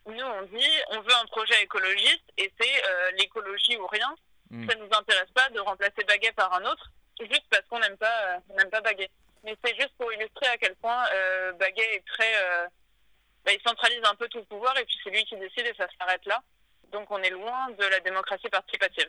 Nous 0.07 0.25
on 0.25 0.43
dit 0.43 0.71
on 0.91 1.01
veut 1.01 1.15
un 1.15 1.27
projet 1.27 1.63
écologiste 1.63 2.25
et 2.37 2.53
c'est 2.59 2.83
l'écologie 3.19 3.77
ou 3.77 3.87
rien. 3.87 4.13
Mm. 4.51 4.69
Ça 4.69 4.77
nous 4.77 4.89
intéresse 4.91 5.31
pas 5.35 5.49
de 5.51 5.61
remplacer 5.61 6.03
baguet 6.09 6.33
par 6.33 6.53
un 6.55 6.65
autre, 6.65 6.91
juste 7.21 7.45
parce 7.51 7.63
qu'on 7.69 7.79
n'aime 7.79 7.99
pas, 7.99 8.41
on 8.49 8.57
n'aime 8.57 8.71
pas 8.71 8.81
baguet. 8.81 9.11
Mais 9.45 9.57
c'est 9.65 9.77
juste 9.77 9.93
pour 9.97 10.13
illustrer 10.13 10.47
à 10.47 10.59
quel 10.59 10.75
point 10.77 11.05
euh, 11.13 11.53
Baguet 11.53 11.95
est 11.95 12.07
très 12.07 12.35
bah, 13.45 13.53
il 13.53 13.61
centralise 13.67 14.03
un 14.05 14.15
peu 14.15 14.29
tout 14.29 14.39
le 14.39 14.45
pouvoir 14.45 14.77
et 14.79 14.85
puis 14.85 14.97
c'est 15.03 15.11
lui 15.11 15.25
qui 15.25 15.37
décide 15.37 15.67
et 15.67 15.75
ça 15.77 15.87
s'arrête 15.99 16.25
là. 16.27 16.43
Donc 16.93 17.11
on 17.11 17.19
est 17.19 17.31
loin 17.31 17.71
de 17.79 17.85
la 17.85 18.01
démocratie 18.01 18.49
participative. 18.49 19.09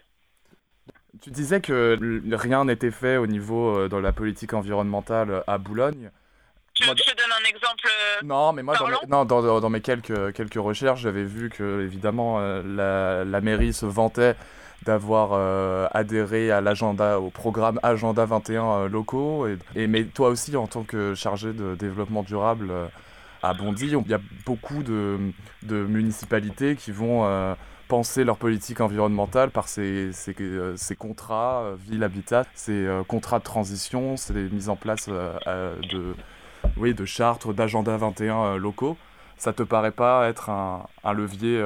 Tu 1.22 1.32
disais 1.32 1.60
que 1.60 2.00
rien 2.36 2.66
n'était 2.66 2.92
fait 2.92 3.18
au 3.18 3.28
niveau 3.28 3.78
euh, 3.78 3.90
de 3.90 3.98
la 3.98 4.14
politique 4.14 4.54
environnementale 4.54 5.32
euh, 5.32 5.42
à 5.48 5.58
Boulogne. 5.58 6.12
Tu 6.74 6.88
veux 6.88 6.94
que 6.94 7.02
je 7.06 7.12
te 7.12 7.18
donne 7.18 7.32
un 7.32 7.50
exemple 7.50 7.88
euh, 7.88 8.26
Non, 8.26 8.54
mais 8.54 8.64
moi, 8.64 8.78
dans 8.78 8.88
mes, 8.88 8.96
non, 9.10 9.26
dans, 9.26 9.60
dans, 9.60 9.70
mes 9.70 9.82
quelques, 9.82 10.34
quelques 10.34 10.54
recherches, 10.54 11.02
j'avais 11.02 11.26
vu 11.26 11.50
que, 11.50 11.82
évidemment, 11.82 12.40
la, 12.40 13.26
la, 13.26 13.42
mairie 13.42 13.74
se 13.74 13.86
vantait 13.86 14.36
d'avoir 14.84 15.34
adhéré 15.94 16.52
à 16.52 16.62
l'agenda, 16.62 17.20
au 17.20 17.32
programme 17.32 17.82
Agenda 17.84 18.24
21 18.24 18.88
locaux. 18.88 19.46
Et, 19.48 19.58
et, 19.76 19.88
mais 19.88 20.06
toi 20.06 20.30
aussi, 20.30 20.56
en 20.56 20.68
tant 20.68 20.84
que 20.84 21.16
chargé 21.16 21.52
de 21.52 21.76
développement 21.76 22.24
durable, 22.24 22.72
à 23.42 23.54
Bondy, 23.54 23.88
il 23.88 24.10
y 24.10 24.14
a 24.14 24.20
beaucoup 24.46 24.84
de, 24.84 25.32
municipalités 25.64 26.76
qui 26.76 26.92
vont 26.92 27.26
euh, 27.26 27.56
penser 27.88 28.24
leur 28.24 28.38
politique 28.38 28.82
environnementale 28.82 29.50
par 29.52 29.68
ces, 29.68 30.12
euh, 30.40 30.76
contrats 30.98 31.64
euh, 31.64 31.76
ville-habitat, 31.80 32.46
ces 32.54 32.88
contrats 33.08 33.40
de 33.40 33.44
transition, 33.44 34.18
ces 34.18 34.34
mises 34.34 34.70
en 34.70 34.76
place 34.76 35.08
de, 35.08 36.16
oui, 36.78 36.96
chartes, 37.06 37.54
d'agenda 37.54 37.96
21 37.98 38.58
locaux. 38.58 38.98
Ça 39.38 39.54
te 39.54 39.64
paraît 39.64 39.92
pas 39.92 40.28
être 40.28 40.50
un, 40.50 40.86
levier 41.14 41.64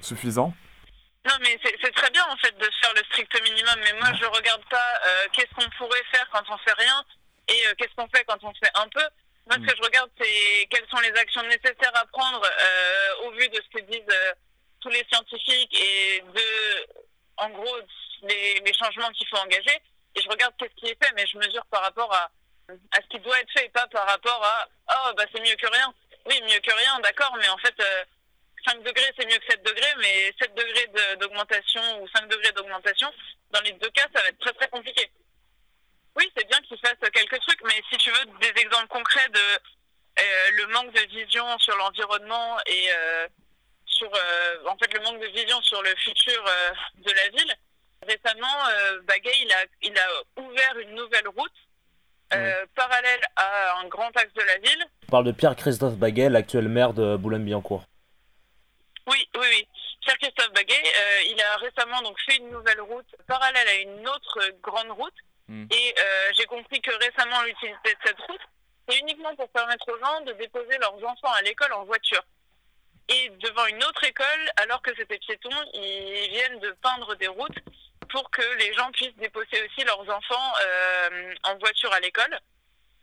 suffisant? 0.00 0.54
Non, 1.24 1.34
mais 1.40 1.56
c'est 1.62 1.94
très 1.94 2.10
bien 2.10 2.22
en 2.30 2.36
fait 2.36 2.56
de 2.58 2.68
faire 2.80 2.92
le 2.96 3.02
strict 3.10 3.32
minimum, 3.42 3.74
mais 3.84 3.98
moi 4.00 4.08
je 4.20 4.26
regarde 4.26 4.62
pas 4.70 5.00
qu'est-ce 5.32 5.54
qu'on 5.54 5.70
pourrait 5.78 6.02
faire 6.12 6.28
quand 6.32 6.42
on 6.52 6.58
fait 6.58 6.74
rien 6.78 7.04
et 7.48 7.74
qu'est-ce 7.76 7.94
qu'on 7.96 8.08
fait 8.08 8.24
quand 8.26 8.38
on 8.42 8.52
fait 8.54 8.70
un 8.74 8.88
peu. 8.88 9.02
Moi, 9.46 9.56
ce 9.56 9.72
que 9.72 9.76
je 9.76 9.82
regarde, 9.82 10.10
c'est 10.20 10.66
quelles 10.70 10.88
sont 10.88 11.00
les 11.00 11.18
actions 11.18 11.42
nécessaires 11.42 11.94
à 11.94 12.06
prendre 12.06 12.42
euh, 12.44 13.26
au 13.26 13.32
vu 13.32 13.48
de 13.48 13.56
ce 13.56 13.78
que 13.78 13.84
disent 13.84 14.00
euh, 14.08 14.32
tous 14.80 14.88
les 14.90 15.04
scientifiques 15.10 15.74
et 15.74 16.20
de, 16.20 16.86
en 17.38 17.50
gros, 17.50 17.76
les, 18.22 18.60
les 18.60 18.72
changements 18.74 19.10
qu'il 19.10 19.26
faut 19.28 19.38
engager. 19.38 19.78
Et 20.14 20.20
je 20.20 20.28
regarde 20.28 20.54
qu'est-ce 20.58 20.74
qui 20.74 20.86
est 20.86 21.04
fait, 21.04 21.12
mais 21.14 21.26
je 21.26 21.38
mesure 21.38 21.64
par 21.66 21.82
rapport 21.82 22.12
à, 22.12 22.30
à 22.68 23.02
ce 23.02 23.08
qui 23.08 23.18
doit 23.20 23.38
être 23.40 23.50
fait 23.52 23.66
et 23.66 23.70
pas 23.70 23.86
par 23.88 24.06
rapport 24.06 24.44
à 24.44 24.68
oh, 24.94 25.12
bah 25.16 25.24
c'est 25.32 25.40
mieux 25.40 25.56
que 25.56 25.66
rien. 25.66 25.92
Oui, 26.26 26.40
mieux 26.42 26.60
que 26.60 26.72
rien, 26.72 27.00
d'accord, 27.00 27.34
mais 27.38 27.48
en 27.48 27.58
fait, 27.58 27.74
5 28.64 28.76
euh, 28.76 28.82
degrés, 28.82 29.12
c'est 29.18 29.26
mieux 29.26 29.38
que 29.38 29.50
7 29.50 29.62
degrés, 29.62 29.94
mais 29.98 30.32
7 30.40 30.54
degrés 30.54 31.16
d'augmentation 31.18 31.82
ou 32.00 32.08
5 32.08 32.28
degrés 32.28 32.52
d'augmentation, 32.52 33.12
dans 33.50 33.60
les 33.62 33.72
deux 33.72 33.90
cas, 33.90 34.06
ça 34.14 34.22
va 34.22 34.28
être 34.28 34.38
très 34.38 34.52
très 34.52 34.68
compliqué. 34.68 35.10
Oui, 36.16 36.30
c'est 36.36 36.46
bien 36.46 36.60
qu'il 36.60 36.78
fasse 36.78 36.96
quelques 37.12 37.40
trucs, 37.40 37.62
mais 37.64 37.82
si 37.90 37.96
tu 37.96 38.10
veux 38.10 38.26
des 38.40 38.60
exemples 38.60 38.88
concrets 38.88 39.28
de 39.30 39.40
euh, 40.18 40.50
le 40.56 40.66
manque 40.68 40.92
de 40.92 41.00
vision 41.08 41.58
sur 41.58 41.74
l'environnement 41.76 42.58
et 42.66 42.92
euh, 42.92 43.26
sur 43.86 44.10
euh, 44.14 44.68
en 44.68 44.76
fait 44.76 44.92
le 44.92 45.00
manque 45.00 45.20
de 45.20 45.26
vision 45.28 45.60
sur 45.62 45.82
le 45.82 45.94
futur 45.96 46.44
de 46.98 47.10
la 47.10 47.28
ville, 47.30 47.54
récemment 48.06 48.46
Baguet 49.04 49.32
il 49.40 49.52
a 49.52 49.64
il 49.80 49.98
a 49.98 50.42
ouvert 50.42 50.78
une 50.80 50.94
nouvelle 50.94 51.28
route 51.28 51.52
parallèle 52.74 53.20
à 53.36 53.78
un 53.80 53.88
grand 53.88 54.14
axe 54.16 54.32
de 54.34 54.42
la 54.42 54.58
ville. 54.58 54.84
On 55.08 55.10
parle 55.10 55.24
de 55.24 55.32
Pierre-Christophe 55.32 55.96
Baguet, 55.96 56.30
l'actuel 56.30 56.68
maire 56.68 56.94
de 56.94 57.16
Boulogne-Billancourt. 57.16 57.84
Oui, 59.06 59.28
oui, 59.34 59.46
oui. 59.50 59.68
Pierre-Christophe 60.00 60.52
Baguet, 60.52 60.82
il 61.26 61.40
a 61.40 61.56
récemment 61.56 62.00
donc 62.02 62.18
fait 62.26 62.36
une 62.36 62.50
nouvelle 62.50 62.80
route 62.80 63.06
parallèle 63.26 63.68
à 63.68 63.74
une 63.76 64.08
autre 64.08 64.40
grande 64.62 64.90
route 64.90 65.14
Mm. 65.48 65.66
Et 65.70 65.94
euh, 65.98 66.32
j'ai 66.36 66.44
compris 66.46 66.80
que 66.80 66.92
récemment, 66.92 67.42
l'utilité 67.42 67.94
de 67.94 67.98
cette 68.06 68.20
route, 68.20 68.40
c'est 68.88 68.98
uniquement 68.98 69.34
pour 69.36 69.48
permettre 69.50 69.88
aux 69.92 69.98
gens 69.98 70.20
de 70.22 70.32
déposer 70.32 70.78
leurs 70.78 70.96
enfants 71.04 71.32
à 71.32 71.42
l'école 71.42 71.72
en 71.72 71.84
voiture. 71.84 72.22
Et 73.08 73.28
devant 73.40 73.66
une 73.66 73.82
autre 73.84 74.04
école, 74.04 74.50
alors 74.56 74.80
que 74.82 74.94
c'était 74.96 75.18
piéton, 75.18 75.50
ils 75.74 76.30
viennent 76.30 76.60
de 76.60 76.70
peindre 76.82 77.14
des 77.16 77.28
routes 77.28 77.58
pour 78.10 78.30
que 78.30 78.42
les 78.58 78.72
gens 78.74 78.90
puissent 78.92 79.16
déposer 79.16 79.62
aussi 79.64 79.84
leurs 79.84 80.00
enfants 80.00 80.52
euh, 80.64 81.34
en 81.44 81.58
voiture 81.58 81.92
à 81.92 82.00
l'école. 82.00 82.38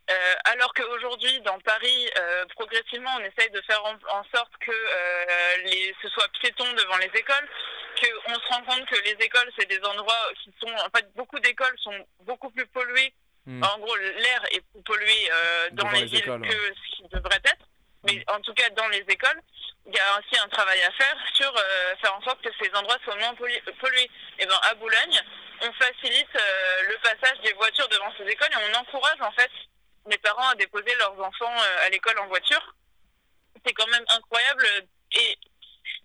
Euh, 0.10 0.36
alors 0.46 0.74
qu'aujourd'hui, 0.74 1.40
dans 1.42 1.60
Paris, 1.60 2.10
euh, 2.18 2.46
progressivement, 2.56 3.12
on 3.18 3.24
essaye 3.24 3.52
de 3.52 3.62
faire 3.62 3.84
en, 3.86 4.24
sorte 4.34 4.52
que 4.60 4.72
euh, 4.72 5.58
les, 5.66 5.94
ce 6.02 6.10
soit 6.10 6.28
piéton 6.42 6.66
devant 6.74 6.98
les 6.98 7.12
écoles, 7.14 7.48
qu'on 8.02 8.34
se 8.34 8.48
rend 8.48 8.64
compte 8.64 8.86
que 8.88 9.00
les 9.04 9.18
écoles, 9.24 9.52
c'est 9.58 9.68
des 9.68 9.84
endroits 9.84 10.30
qui 10.44 10.52
sont... 10.60 10.74
En 10.74 10.90
fait, 10.98 11.06
beaucoup 11.16 11.40
d'écoles 11.40 11.78
sont 11.78 12.08
beaucoup 12.22 12.50
plus 12.50 12.66
polluées. 12.68 13.14
Hmm. 13.46 13.64
En 13.64 13.78
gros, 13.80 13.96
l'air 13.96 14.46
est 14.52 14.62
plus 14.72 14.82
pollué 14.84 15.30
dans 15.74 15.90
les, 15.92 16.06
villes 16.06 16.24
que 16.24 16.74
ce 16.74 16.96
qui 16.96 17.08
devrait 17.12 17.42
être. 17.44 17.66
Mais 18.06 18.16
hmm. 18.16 18.36
en 18.36 18.42
tout 18.42 18.54
cas, 18.56 18.70
dans 18.72 18.88
les 18.88 19.06
écoles, 19.08 19.42
il 19.86 19.94
y 19.94 20.00
a 20.00 20.20
aussi 20.20 20.42
un 20.42 20.48
travail 20.50 20.82
à 20.82 20.92
faire 20.92 21.18
sur 21.34 21.54
faire 22.02 22.16
en 22.16 22.22
sorte 22.24 22.42
que 22.42 22.50
ces 22.60 22.74
endroits 22.76 22.98
soient 23.04 23.16
moins 23.16 23.36
pollués. 23.36 24.12
Et 24.40 24.46
ben, 24.46 24.60
à 24.64 24.74
Boulogne, 24.76 25.22
on 25.62 25.72
facilite 25.74 26.34
le 26.88 26.98
passage 26.98 27.40
des 27.44 27.54
voitures 27.54 27.88
devant 27.90 28.12
ces 28.18 28.26
écoles 28.26 28.50
et 28.52 28.72
on 28.72 28.80
encourage 28.80 29.22
en 29.22 29.32
fait 29.32 29.52
mes 30.10 30.18
parents 30.18 30.50
à 30.50 30.56
déposer 30.56 30.94
leurs 30.98 31.18
enfants 31.20 31.56
euh, 31.56 31.86
à 31.86 31.90
l'école 31.90 32.18
en 32.20 32.28
voiture. 32.28 32.76
C'est 33.66 33.74
quand 33.74 33.88
même 33.88 34.06
incroyable. 34.16 34.66
Et 35.14 35.38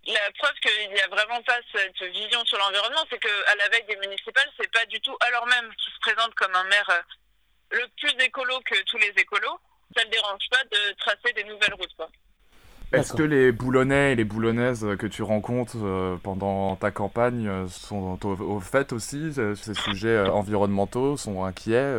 la 0.06 0.30
preuve 0.38 0.54
qu'il 0.62 0.90
n'y 0.90 1.00
a 1.00 1.08
vraiment 1.08 1.42
pas 1.42 1.58
cette 1.72 2.02
vision 2.12 2.44
sur 2.44 2.58
l'environnement, 2.58 3.04
c'est 3.10 3.18
qu'à 3.18 3.54
la 3.58 3.68
veille 3.70 3.86
des 3.88 3.96
municipales, 3.96 4.48
c'est 4.58 4.70
pas 4.70 4.84
du 4.86 5.00
tout 5.00 5.16
alors 5.20 5.46
même 5.46 5.70
qui 5.76 5.90
se 5.90 6.00
présente 6.00 6.34
comme 6.34 6.54
un 6.54 6.64
maire 6.64 6.90
euh, 6.90 7.78
le 7.78 7.86
plus 7.98 8.24
écolo 8.24 8.60
que 8.64 8.80
tous 8.84 8.98
les 8.98 9.12
écolos. 9.16 9.58
Ça 9.96 10.02
ne 10.02 10.06
le 10.06 10.10
dérange 10.10 10.42
pas 10.50 10.64
de 10.64 10.94
tracer 10.98 11.32
des 11.34 11.44
nouvelles 11.44 11.74
routes. 11.74 11.94
Est-ce 12.92 13.12
que 13.12 13.22
les 13.22 13.50
Boulonnais 13.50 14.12
et 14.12 14.14
les 14.14 14.24
Boulonnaises 14.24 14.86
que 14.98 15.06
tu 15.06 15.22
rencontres 15.22 15.76
euh, 15.82 16.16
pendant 16.22 16.76
ta 16.76 16.90
campagne 16.90 17.68
sont 17.68 18.18
au, 18.24 18.60
fait 18.60 18.92
aussi 18.92 19.32
ces 19.32 19.74
sujets 19.74 20.18
environnementaux, 20.20 21.16
sont 21.16 21.44
inquiets 21.44 21.94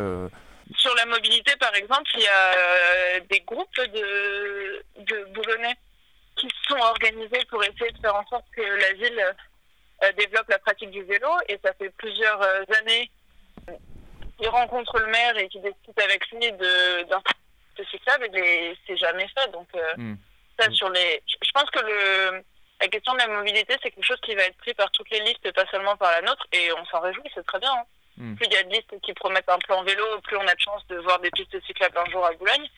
sur 0.74 0.94
la 0.94 1.06
mobilité, 1.06 1.54
par 1.56 1.74
exemple, 1.74 2.10
il 2.14 2.22
y 2.22 2.26
a 2.26 2.54
euh, 2.56 3.20
des 3.30 3.40
groupes 3.40 3.76
de, 3.76 4.84
de 4.98 5.24
Boulonnais 5.32 5.76
qui 6.36 6.48
sont 6.68 6.76
organisés 6.76 7.44
pour 7.48 7.62
essayer 7.62 7.90
de 7.92 7.98
faire 7.98 8.14
en 8.14 8.26
sorte 8.26 8.44
que 8.54 8.62
la 8.62 8.92
ville 8.94 9.34
euh, 10.02 10.12
développe 10.12 10.48
la 10.48 10.58
pratique 10.58 10.90
du 10.90 11.02
vélo. 11.04 11.28
Et 11.48 11.58
ça 11.64 11.72
fait 11.74 11.90
plusieurs 11.90 12.42
euh, 12.42 12.64
années 12.80 13.10
qu'ils 14.38 14.48
rencontrent 14.48 14.98
le 14.98 15.06
maire 15.06 15.36
et 15.38 15.48
qu'ils 15.48 15.62
discutent 15.62 16.00
avec 16.02 16.28
lui 16.30 16.52
d'un 16.52 17.22
de 17.78 17.84
cyclable 17.84 18.28
et 18.34 18.76
c'est 18.86 18.96
jamais 18.96 19.28
fait. 19.28 19.50
Donc, 19.52 19.68
hmm. 19.96 20.14
ça, 20.58 20.70
sur 20.70 20.88
les. 20.90 21.22
Je 21.26 21.50
pense 21.52 21.70
que 21.70 21.80
le, 21.80 22.42
la 22.80 22.88
question 22.88 23.12
de 23.12 23.18
la 23.18 23.28
mobilité, 23.28 23.76
c'est 23.82 23.90
quelque 23.90 24.04
chose 24.04 24.20
qui 24.22 24.34
va 24.34 24.42
être 24.42 24.56
pris 24.56 24.74
par 24.74 24.90
toutes 24.90 25.10
les 25.10 25.20
listes, 25.20 25.52
pas 25.52 25.66
seulement 25.70 25.96
par 25.96 26.10
la 26.10 26.22
nôtre. 26.22 26.46
Et 26.52 26.72
on 26.72 26.84
s'en 26.86 27.00
réjouit, 27.00 27.30
c'est 27.34 27.46
très 27.46 27.58
bien. 27.58 27.72
Hein. 27.72 27.84
Hmm. 28.16 28.34
Plus 28.34 28.46
il 28.46 28.52
y 28.52 28.56
a 28.56 28.62
de 28.62 28.70
listes 28.70 28.94
qui 29.02 29.12
promettent 29.14 29.48
un 29.48 29.58
plan 29.58 29.82
vélo, 29.82 30.04
plus 30.22 30.36
on 30.36 30.46
a 30.46 30.54
de 30.54 30.60
chance 30.60 30.86
de 30.88 30.96
voir 30.98 31.18
des 31.20 31.30
pistes 31.30 31.60
cyclables 31.66 31.98
un 31.98 32.10
jour 32.10 32.24
à 32.24 32.32
Boulogne. 32.32 32.68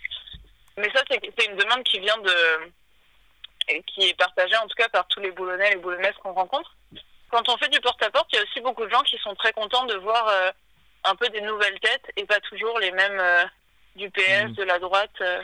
Mais 0.77 0.91
ça, 0.93 1.03
c'est 1.09 1.47
une 1.47 1.57
demande 1.57 1.83
qui 1.85 1.99
vient 2.01 2.19
de. 2.19 3.83
qui 3.87 4.09
est 4.09 4.17
partagée 4.17 4.57
en 4.57 4.67
tout 4.67 4.77
cas 4.77 4.89
par 4.89 5.07
tous 5.09 5.21
les 5.21 5.33
Boulonnais 5.33 5.69
et 5.69 5.75
les 5.75 5.81
Boulonnaises 5.81 6.15
qu'on 6.23 6.33
rencontre. 6.33 6.75
Quand 7.31 7.49
on 7.49 7.57
fait 7.59 7.69
du 7.69 7.81
porte-à-porte, 7.81 8.29
il 8.33 8.37
y 8.37 8.39
a 8.39 8.43
aussi 8.43 8.61
beaucoup 8.61 8.85
de 8.85 8.91
gens 8.91 9.03
qui 9.03 9.19
sont 9.19 9.35
très 9.35 9.53
contents 9.53 9.85
de 9.85 9.95
voir 9.97 10.27
euh, 10.29 10.51
un 11.05 11.15
peu 11.15 11.29
des 11.29 11.43
nouvelles 11.43 11.79
têtes 11.81 12.11
et 12.17 12.25
pas 12.25 12.41
toujours 12.41 12.79
les 12.79 12.91
mêmes 12.93 13.21
euh, 13.21 13.45
du 13.97 14.11
PS, 14.11 14.49
hmm. 14.49 14.53
de 14.55 14.63
la 14.63 14.79
droite. 14.79 15.11
Euh. 15.21 15.43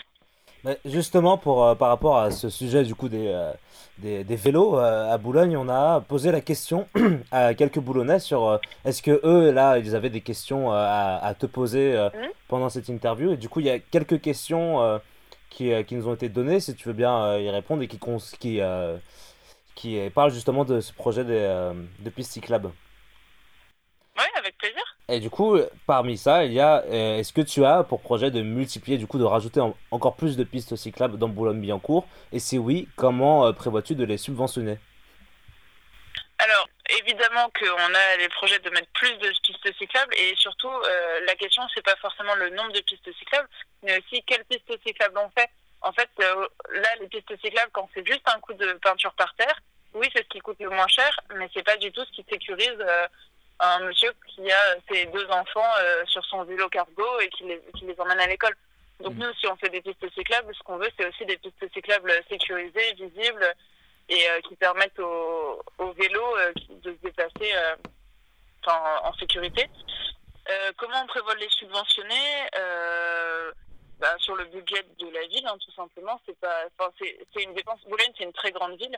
Justement, 0.84 1.38
pour, 1.38 1.64
euh, 1.64 1.74
par 1.74 1.88
rapport 1.88 2.18
à 2.18 2.30
ce 2.30 2.48
sujet 2.48 2.84
du 2.84 2.94
coup 2.94 3.08
des, 3.08 3.28
euh, 3.28 3.52
des, 3.98 4.24
des, 4.24 4.36
vélos 4.36 4.78
euh, 4.78 5.12
à 5.12 5.18
Boulogne, 5.18 5.56
on 5.56 5.68
a 5.68 6.00
posé 6.00 6.32
la 6.32 6.40
question 6.40 6.86
à 7.30 7.54
quelques 7.54 7.78
Boulonnais 7.78 8.18
sur 8.18 8.60
est-ce 8.84 9.02
que 9.02 9.20
eux, 9.24 9.50
là, 9.50 9.78
ils 9.78 9.94
avaient 9.94 10.10
des 10.10 10.20
questions 10.20 10.72
à, 10.72 11.18
à 11.22 11.34
te 11.34 11.46
poser 11.46 11.94
mmh. 11.94 12.28
pendant 12.48 12.68
cette 12.68 12.88
interview. 12.88 13.32
Et 13.32 13.36
du 13.36 13.48
coup, 13.48 13.60
il 13.60 13.66
y 13.66 13.70
a 13.70 13.78
quelques 13.78 14.20
questions 14.20 15.00
qui, 15.50 15.70
qui, 15.84 15.94
nous 15.94 16.08
ont 16.08 16.14
été 16.14 16.28
données, 16.28 16.60
si 16.60 16.74
tu 16.74 16.88
veux 16.88 16.94
bien 16.94 17.38
y 17.38 17.50
répondre, 17.50 17.82
et 17.82 17.88
qui, 17.88 17.98
qui, 18.38 18.60
qui 19.74 20.10
parlent 20.14 20.32
justement 20.32 20.64
de 20.64 20.80
ce 20.80 20.92
projet 20.92 21.24
de, 21.24 21.72
de 22.00 22.10
piste 22.10 22.32
cyclable. 22.32 22.70
Oui, 24.16 24.24
avec 24.36 24.56
plaisir. 24.58 24.82
Et 25.08 25.18
du 25.18 25.28
coup, 25.28 25.58
parmi 25.86 26.16
ça, 26.16 26.44
il 26.44 26.52
y 26.52 26.60
a, 26.60 26.82
euh, 26.84 27.18
est-ce 27.18 27.32
que 27.32 27.40
tu 27.40 27.64
as 27.64 27.82
pour 27.82 28.00
projet 28.00 28.30
de 28.30 28.42
multiplier, 28.42 28.96
du 28.96 29.08
coup, 29.08 29.18
de 29.18 29.24
rajouter 29.24 29.60
encore 29.90 30.14
plus 30.14 30.36
de 30.36 30.44
pistes 30.44 30.76
cyclables 30.76 31.18
dans 31.18 31.28
Boulogne-Billancourt? 31.28 32.06
Et 32.32 32.38
si 32.38 32.56
oui, 32.56 32.88
comment 32.96 33.46
euh, 33.46 33.52
prévois-tu 33.52 33.96
de 33.96 34.04
les 34.04 34.16
subventionner? 34.16 34.78
Alors, 36.38 36.68
évidemment 37.00 37.50
qu'on 37.58 37.94
a 37.94 38.16
les 38.18 38.28
projets 38.28 38.60
de 38.60 38.70
mettre 38.70 38.88
plus 38.94 39.16
de 39.18 39.32
pistes 39.42 39.78
cyclables 39.78 40.14
et 40.14 40.34
surtout, 40.36 40.70
euh, 40.70 41.20
la 41.26 41.34
question, 41.34 41.62
c'est 41.74 41.84
pas 41.84 41.96
forcément 41.96 42.34
le 42.36 42.50
nombre 42.50 42.72
de 42.72 42.80
pistes 42.80 43.12
cyclables, 43.18 43.48
mais 43.82 43.98
aussi 43.98 44.22
quelles 44.24 44.44
pistes 44.44 44.72
cyclables 44.86 45.18
on 45.18 45.30
fait. 45.30 45.50
En 45.80 45.92
fait, 45.92 46.08
là, 46.18 46.88
les 47.00 47.08
pistes 47.08 47.34
cyclables, 47.42 47.70
quand 47.72 47.88
c'est 47.94 48.06
juste 48.06 48.26
un 48.26 48.38
coup 48.40 48.54
de 48.54 48.72
peinture 48.74 49.12
par 49.14 49.34
terre, 49.34 49.60
oui, 49.92 50.08
c'est 50.14 50.22
ce 50.22 50.28
qui 50.28 50.38
coûte 50.38 50.58
le 50.60 50.70
moins 50.70 50.88
cher, 50.88 51.18
mais 51.36 51.48
c'est 51.52 51.62
pas 51.62 51.76
du 51.76 51.92
tout 51.92 52.04
ce 52.04 52.12
qui 52.12 52.26
sécurise 52.28 52.78
un 53.60 53.80
monsieur 53.80 54.12
qui 54.26 54.50
a 54.50 54.76
ses 54.90 55.06
deux 55.06 55.26
enfants 55.26 55.72
euh, 55.80 56.04
sur 56.06 56.24
son 56.24 56.44
vélo 56.44 56.68
cargo 56.68 57.20
et 57.20 57.28
qui 57.28 57.44
les, 57.44 57.60
qui 57.76 57.84
les 57.84 57.98
emmène 58.00 58.20
à 58.20 58.26
l'école. 58.26 58.56
Donc 59.00 59.14
mmh. 59.14 59.18
nous, 59.18 59.32
si 59.34 59.46
on 59.46 59.56
fait 59.56 59.70
des 59.70 59.80
pistes 59.80 60.12
cyclables, 60.14 60.54
ce 60.54 60.62
qu'on 60.62 60.76
veut, 60.76 60.90
c'est 60.98 61.08
aussi 61.08 61.24
des 61.26 61.36
pistes 61.38 61.72
cyclables 61.72 62.12
sécurisées, 62.28 62.94
visibles 62.94 63.54
et 64.08 64.28
euh, 64.30 64.40
qui 64.48 64.56
permettent 64.56 64.98
aux, 64.98 65.92
vélos 65.96 66.36
euh, 66.38 66.52
de 66.82 66.92
se 66.92 66.98
déplacer 66.98 67.52
en, 68.66 69.08
en, 69.08 69.12
sécurité. 69.14 69.68
comment 70.76 71.02
on 71.02 71.06
prévoit 71.06 71.34
de 71.34 71.40
les 71.40 71.50
subventionner 71.50 72.48
bah, 73.98 74.14
Sur 74.18 74.36
le 74.36 74.44
budget 74.46 74.84
de 74.98 75.08
la 75.10 75.26
ville, 75.26 75.46
hein, 75.46 75.56
tout 75.64 75.72
simplement. 75.72 76.20
C'est 76.26 76.38
pas, 76.38 76.64
c'est 76.98 77.42
une 77.42 77.54
dépense. 77.54 77.80
Boulogne, 77.84 78.12
c'est 78.16 78.24
une 78.24 78.32
très 78.32 78.52
grande 78.52 78.76
ville. 78.78 78.96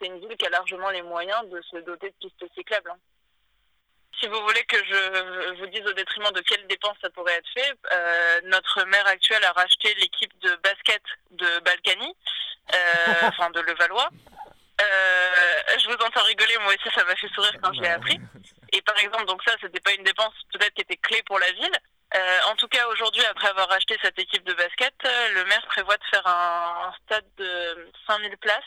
C'est 0.00 0.08
une 0.08 0.18
ville 0.18 0.36
qui 0.36 0.46
a 0.46 0.50
largement 0.50 0.90
les 0.90 1.02
moyens 1.02 1.48
de 1.48 1.60
se 1.62 1.76
doter 1.78 2.10
de 2.10 2.14
pistes 2.28 2.54
cyclables. 2.54 2.90
Hein 2.90 2.98
si 4.22 4.28
vous 4.28 4.40
voulez 4.40 4.62
que 4.64 4.76
je 4.76 5.58
vous 5.58 5.66
dise 5.66 5.84
au 5.86 5.92
détriment 5.94 6.30
de 6.32 6.40
quelles 6.42 6.66
dépenses 6.68 6.96
ça 7.02 7.10
pourrait 7.10 7.34
être 7.34 7.48
fait, 7.54 7.74
euh, 7.92 8.40
notre 8.44 8.84
maire 8.84 9.06
actuel 9.06 9.42
a 9.44 9.52
racheté 9.52 9.92
l'équipe 9.94 10.32
de 10.40 10.54
basket 10.62 11.02
de 11.32 11.58
Balkany, 11.60 12.14
euh, 12.72 12.76
enfin 13.22 13.50
de 13.50 13.60
Levallois. 13.60 14.08
Euh, 14.80 15.78
je 15.78 15.86
vous 15.88 16.04
entends 16.04 16.22
rigoler, 16.22 16.56
moi 16.58 16.72
aussi 16.72 16.94
ça 16.94 17.04
m'a 17.04 17.16
fait 17.16 17.28
sourire 17.34 17.54
quand 17.62 17.72
je 17.72 17.80
l'ai 17.80 17.88
appris. 17.88 18.20
Et 18.72 18.80
par 18.82 18.96
exemple, 18.98 19.26
donc 19.26 19.42
ça, 19.44 19.54
c'était 19.60 19.80
pas 19.80 19.92
une 19.92 20.04
dépense 20.04 20.34
peut-être 20.52 20.74
qui 20.74 20.82
était 20.82 20.96
clé 20.96 21.22
pour 21.24 21.38
la 21.38 21.50
ville. 21.52 21.76
Euh, 22.14 22.38
en 22.50 22.56
tout 22.56 22.68
cas, 22.68 22.86
aujourd'hui, 22.88 23.24
après 23.24 23.48
avoir 23.48 23.68
racheté 23.68 23.98
cette 24.02 24.18
équipe 24.18 24.44
de 24.44 24.54
basket, 24.54 24.94
le 25.34 25.44
maire 25.44 25.64
prévoit 25.66 25.96
de 25.96 26.04
faire 26.10 26.26
un, 26.26 26.88
un 26.88 26.92
stade 27.04 27.26
de 27.38 27.90
5000 28.06 28.36
places 28.38 28.62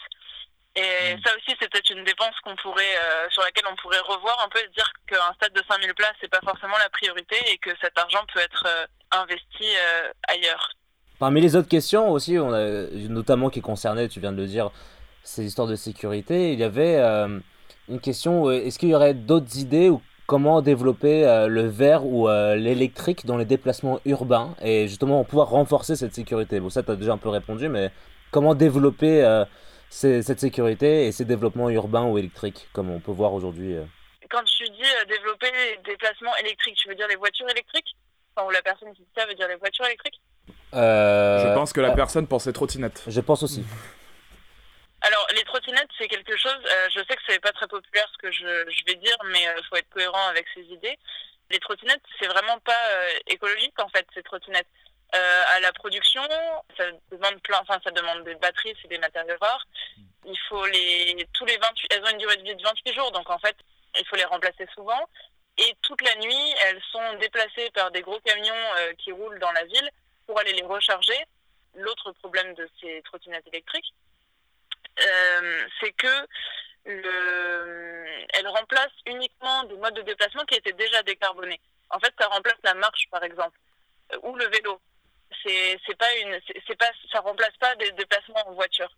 et 0.75 1.15
mm. 1.15 1.19
ça 1.23 1.31
aussi, 1.35 1.55
c'est 1.59 1.69
peut-être 1.69 1.89
une 1.89 2.03
dépense 2.03 2.35
qu'on 2.43 2.55
pourrait, 2.57 2.83
euh, 2.83 3.29
sur 3.29 3.41
laquelle 3.43 3.63
on 3.71 3.75
pourrait 3.77 3.99
revoir 3.99 4.43
un 4.45 4.49
peu 4.49 4.59
et 4.59 4.67
dire 4.75 4.91
qu'un 5.07 5.33
stade 5.35 5.53
de 5.53 5.61
5000 5.67 5.93
places, 5.93 6.15
c'est 6.19 6.29
pas 6.29 6.41
forcément 6.43 6.77
la 6.83 6.89
priorité 6.89 7.38
et 7.49 7.57
que 7.57 7.69
cet 7.81 7.97
argent 7.97 8.19
peut 8.33 8.41
être 8.41 8.65
euh, 8.67 8.85
investi 9.11 9.63
euh, 9.63 10.11
ailleurs. 10.27 10.71
Parmi 11.17 11.39
les 11.39 11.55
autres 11.55 11.69
questions 11.69 12.11
aussi, 12.11 12.38
on 12.38 12.51
a, 12.51 12.67
notamment 13.07 13.49
qui 13.49 13.61
concernaient, 13.61 14.09
tu 14.09 14.19
viens 14.19 14.33
de 14.33 14.41
le 14.41 14.47
dire, 14.47 14.69
ces 15.23 15.45
histoires 15.45 15.67
de 15.67 15.75
sécurité, 15.75 16.51
il 16.51 16.59
y 16.59 16.63
avait 16.63 16.99
une 17.88 18.01
question, 18.01 18.51
est-ce 18.51 18.77
qu'il 18.77 18.89
y 18.89 18.95
aurait 18.95 19.13
d'autres 19.13 19.57
idées 19.57 19.89
ou 19.89 20.01
comment 20.27 20.61
développer 20.61 21.23
le 21.47 21.67
verre 21.67 22.05
ou 22.05 22.27
l'électrique 22.27 23.25
dans 23.25 23.38
les 23.38 23.45
déplacements 23.45 24.01
urbains 24.05 24.55
et 24.61 24.89
justement 24.89 25.23
pouvoir 25.23 25.49
renforcer 25.49 25.95
cette 25.95 26.13
sécurité? 26.13 26.59
Bon, 26.59 26.69
ça, 26.69 26.83
tu 26.83 26.91
as 26.91 26.95
déjà 26.95 27.13
un 27.13 27.17
peu 27.17 27.29
répondu, 27.29 27.69
mais 27.69 27.91
comment 28.29 28.53
développer 28.53 29.45
cette 29.95 30.39
sécurité 30.39 31.08
et 31.08 31.12
ces 31.12 31.25
développements 31.25 31.69
urbains 31.69 32.05
ou 32.05 32.17
électriques, 32.17 32.67
comme 32.73 32.89
on 32.89 32.99
peut 32.99 33.12
voir 33.12 33.34
aujourd'hui 33.34 33.75
euh. 33.75 33.86
Quand 34.29 34.43
tu 34.43 34.67
dis 34.69 34.84
euh, 34.84 35.05
développer 35.05 35.49
des 35.51 35.91
déplacements 35.91 36.36
électriques, 36.38 36.75
tu 36.75 36.89
veux 36.89 36.95
dire 36.95 37.08
les 37.08 37.15
voitures 37.15 37.49
électriques? 37.49 37.95
Enfin, 38.36 38.47
ou 38.47 38.51
la 38.51 38.62
personne 38.62 38.93
qui 38.93 39.01
dit 39.01 39.08
ça 39.15 39.25
veut 39.25 39.36
dire 39.36 39.47
les 39.47 39.55
voitures 39.55 39.86
électriques? 39.86 40.19
Euh... 40.73 41.47
Je 41.47 41.53
pense 41.53 41.71
que 41.71 41.79
la 41.79 41.91
personne 41.91 42.27
pensait 42.27 42.51
trottinette. 42.51 43.03
Je 43.08 43.21
pense 43.21 43.43
aussi. 43.43 43.63
Alors, 45.01 45.27
les 45.36 45.43
trottinettes, 45.43 45.89
c'est 45.97 46.08
quelque 46.08 46.36
chose, 46.36 46.60
euh, 46.65 46.88
je 46.89 46.99
sais 46.99 47.15
que 47.15 47.21
c'est 47.27 47.39
pas 47.39 47.51
très 47.51 47.67
populaire 47.67 48.08
ce 48.12 48.17
que 48.17 48.31
je, 48.31 48.69
je 48.69 48.86
vais 48.88 48.95
dire, 48.95 49.15
mais 49.31 49.43
il 49.43 49.63
faut 49.69 49.75
être 49.75 49.89
cohérent 49.89 50.27
avec 50.29 50.45
ses 50.53 50.63
idées. 50.63 50.97
Les 51.51 51.60
trottinettes, 51.60 52.01
c'est 52.19 52.27
vraiment 52.27 52.58
pas 52.65 52.73
écologique 53.27 53.79
en 53.79 53.88
fait, 53.89 54.05
ces 54.15 54.23
trottinettes. 54.23 54.67
Euh, 55.15 55.43
à 55.56 55.60
la 55.62 55.71
production, 55.71 56.21
ça 56.75 56.84
demande 57.12 57.41
plein, 57.41 57.60
enfin 57.62 57.80
ça 57.84 57.91
demande 57.91 58.23
des 58.23 58.36
batteries, 58.36 58.75
c'est 58.82 58.88
des 58.88 58.97
matériaux 58.97 59.38
rares. 59.39 59.65
Il 60.25 60.38
faut 60.49 60.65
les 60.65 61.25
tous 61.34 61.45
les 61.45 61.58
28, 61.58 61.88
elles 61.93 62.04
ont 62.04 62.10
une 62.10 62.17
durée 62.17 62.38
de 62.38 62.43
vie 62.43 62.56
de 62.56 62.63
28 62.63 62.93
jours, 62.93 63.12
donc 63.12 63.30
en 63.30 63.38
fait 63.39 63.56
il 63.97 64.06
faut 64.08 64.15
les 64.15 64.25
remplacer 64.25 64.67
souvent. 64.73 65.08
Et 65.58 65.73
toute 65.84 66.01
la 66.01 66.15
nuit, 66.15 66.54
elles 66.65 66.82
sont 66.91 67.13
déplacées 67.19 67.69
par 67.73 67.91
des 67.91 68.01
gros 68.01 68.19
camions 68.21 68.54
euh, 68.78 68.93
qui 68.97 69.12
roulent 69.13 69.39
dans 69.39 69.51
la 69.54 69.63
ville 69.63 69.89
pour 70.25 70.38
aller 70.39 70.51
les 70.51 70.63
recharger. 70.63 71.17
L'autre 71.75 72.12
problème 72.13 72.54
de 72.56 72.69
ces 72.82 73.01
trottinettes 73.04 73.47
électriques, 73.47 73.93
euh, 74.99 75.67
c'est 75.80 75.91
que 75.93 76.28
le, 76.86 78.06
elles 78.34 78.47
remplacent 78.47 79.01
uniquement 79.06 79.63
des 79.63 79.75
modes 79.75 79.93
de 79.93 80.01
déplacement 80.01 80.43
qui 80.43 80.56
étaient 80.56 80.73
déjà 80.73 81.04
décarbonés. 81.04 81.62
En 81.89 81.99
fait, 81.99 82.13
ça 82.19 82.28
remplace 82.28 82.58
la 82.63 82.73
marche, 82.73 83.08
par 83.12 83.23
exemple, 83.23 83.58
ou 84.23 84.36
le 84.36 84.47
vélo 84.47 84.82
c'est 85.43 85.98
pas 85.98 86.13
une 86.24 86.39
c'est 86.67 86.78
pas 86.78 86.89
ça 87.12 87.19
remplace 87.19 87.56
pas 87.60 87.76
des 87.76 87.91
déplacements 87.91 88.48
en 88.48 88.54
voiture. 88.54 88.89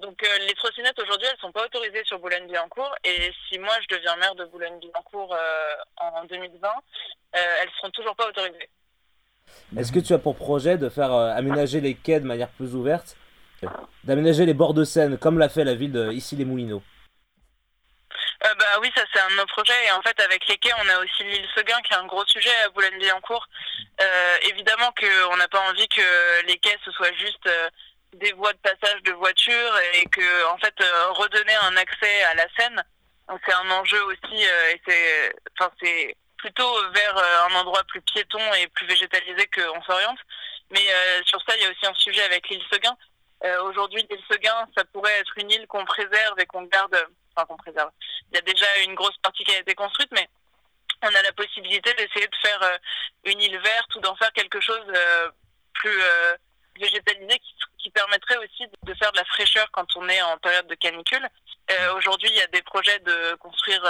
Donc 0.00 0.22
euh, 0.22 0.46
les 0.46 0.54
trottinettes 0.54 0.98
aujourd'hui 1.00 1.26
elles 1.30 1.40
sont 1.40 1.50
pas 1.50 1.64
autorisées 1.64 2.04
sur 2.04 2.18
Boulogne-Billancourt 2.20 2.94
et 3.02 3.32
si 3.48 3.58
moi 3.58 3.72
je 3.82 3.96
deviens 3.96 4.16
maire 4.16 4.34
de 4.36 4.44
Boulogne-Billancourt 4.44 5.34
euh, 5.34 5.74
en 5.96 6.24
2020, 6.24 6.68
euh, 6.68 7.38
elles 7.62 7.70
seront 7.78 7.90
toujours 7.90 8.14
pas 8.14 8.28
autorisées. 8.28 8.70
Est-ce 9.76 9.90
que 9.90 9.98
tu 9.98 10.12
as 10.12 10.18
pour 10.18 10.36
projet 10.36 10.78
de 10.78 10.88
faire 10.88 11.12
aménager 11.12 11.80
les 11.80 11.94
quais 11.94 12.20
de 12.20 12.26
manière 12.26 12.50
plus 12.50 12.74
ouverte, 12.74 13.16
d'aménager 14.04 14.46
les 14.46 14.54
bords 14.54 14.74
de 14.74 14.84
Seine 14.84 15.18
comme 15.18 15.38
l'a 15.38 15.48
fait 15.48 15.64
la 15.64 15.74
ville 15.74 15.92
de 15.92 16.12
ici 16.12 16.36
les 16.36 16.44
Moulineaux 16.44 16.82
bah 18.68 18.80
oui, 18.82 18.90
ça 18.94 19.02
c'est 19.12 19.20
un 19.20 19.30
de 19.30 19.36
nos 19.36 19.46
projets. 19.46 19.86
Et 19.86 19.92
en 19.92 20.02
fait, 20.02 20.18
avec 20.20 20.46
les 20.46 20.58
quais, 20.58 20.72
on 20.74 20.88
a 20.88 20.98
aussi 20.98 21.24
l'île 21.24 21.48
Seguin 21.54 21.80
qui 21.82 21.92
est 21.92 21.96
un 21.96 22.06
gros 22.06 22.26
sujet 22.26 22.54
à 22.64 22.68
Boulogne-Billancourt. 22.70 23.46
Euh, 24.00 24.36
évidemment 24.42 24.92
qu'on 24.92 25.36
n'a 25.36 25.48
pas 25.48 25.60
envie 25.70 25.88
que 25.88 26.46
les 26.46 26.58
quais 26.58 26.76
ce 26.84 26.90
soit 26.92 27.12
juste 27.14 27.46
euh, 27.46 27.70
des 28.12 28.32
voies 28.32 28.52
de 28.52 28.58
passage 28.58 29.02
de 29.04 29.12
voitures 29.12 29.78
et 29.94 30.04
que 30.06 30.46
en 30.46 30.58
fait 30.58 30.74
euh, 30.80 31.12
redonner 31.12 31.54
un 31.62 31.76
accès 31.76 32.22
à 32.24 32.34
la 32.34 32.46
Seine, 32.56 32.84
c'est 33.46 33.52
un 33.52 33.70
enjeu 33.70 34.02
aussi. 34.04 34.42
et 34.42 34.80
c'est, 34.86 35.34
c'est 35.82 36.16
plutôt 36.36 36.90
vers 36.92 37.16
un 37.50 37.54
endroit 37.56 37.84
plus 37.84 38.00
piéton 38.02 38.40
et 38.54 38.68
plus 38.68 38.86
végétalisé 38.86 39.48
qu'on 39.48 39.82
s'oriente. 39.82 40.18
Mais 40.70 40.86
sur 41.24 41.40
ça, 41.42 41.56
il 41.56 41.62
y 41.62 41.66
a 41.66 41.70
aussi 41.70 41.86
un 41.86 41.94
sujet 41.94 42.22
avec 42.22 42.48
l'île 42.48 42.62
Seguin. 42.72 42.96
Aujourd'hui, 43.64 44.06
l'île 44.08 44.22
Seguin, 44.30 44.66
ça 44.76 44.84
pourrait 44.84 45.18
être 45.18 45.36
une 45.36 45.50
île 45.50 45.66
qu'on 45.66 45.84
préserve 45.84 46.38
et 46.38 46.46
qu'on 46.46 46.62
garde 46.62 46.96
qu'on 47.46 47.56
préserve. 47.56 47.90
Il 48.30 48.36
y 48.36 48.38
a 48.38 48.42
déjà 48.42 48.66
une 48.84 48.94
grosse 48.94 49.16
partie 49.18 49.44
qui 49.44 49.54
a 49.54 49.58
été 49.58 49.74
construite, 49.74 50.10
mais 50.12 50.28
on 51.02 51.14
a 51.14 51.22
la 51.22 51.32
possibilité 51.32 51.92
d'essayer 51.94 52.26
de 52.26 52.36
faire 52.42 52.62
euh, 52.62 52.78
une 53.24 53.40
île 53.40 53.58
verte 53.58 53.94
ou 53.96 54.00
d'en 54.00 54.16
faire 54.16 54.32
quelque 54.32 54.60
chose 54.60 54.84
euh, 54.88 55.30
plus 55.74 56.02
euh, 56.02 56.36
végétalisé 56.78 57.38
qui, 57.38 57.54
permettrait 57.94 58.36
aussi 58.36 58.64
de 58.82 58.94
faire 58.94 59.10
de 59.12 59.16
la 59.16 59.24
fraîcheur 59.24 59.66
quand 59.72 59.96
on 59.96 60.06
est 60.10 60.20
en 60.20 60.36
période 60.36 60.66
de 60.66 60.74
canicule. 60.74 61.26
Aujourd'hui, 61.96 62.28
il 62.28 62.36
y 62.36 62.40
a 62.42 62.46
des 62.48 62.60
projets 62.60 62.98
de 62.98 63.34
construire 63.36 63.82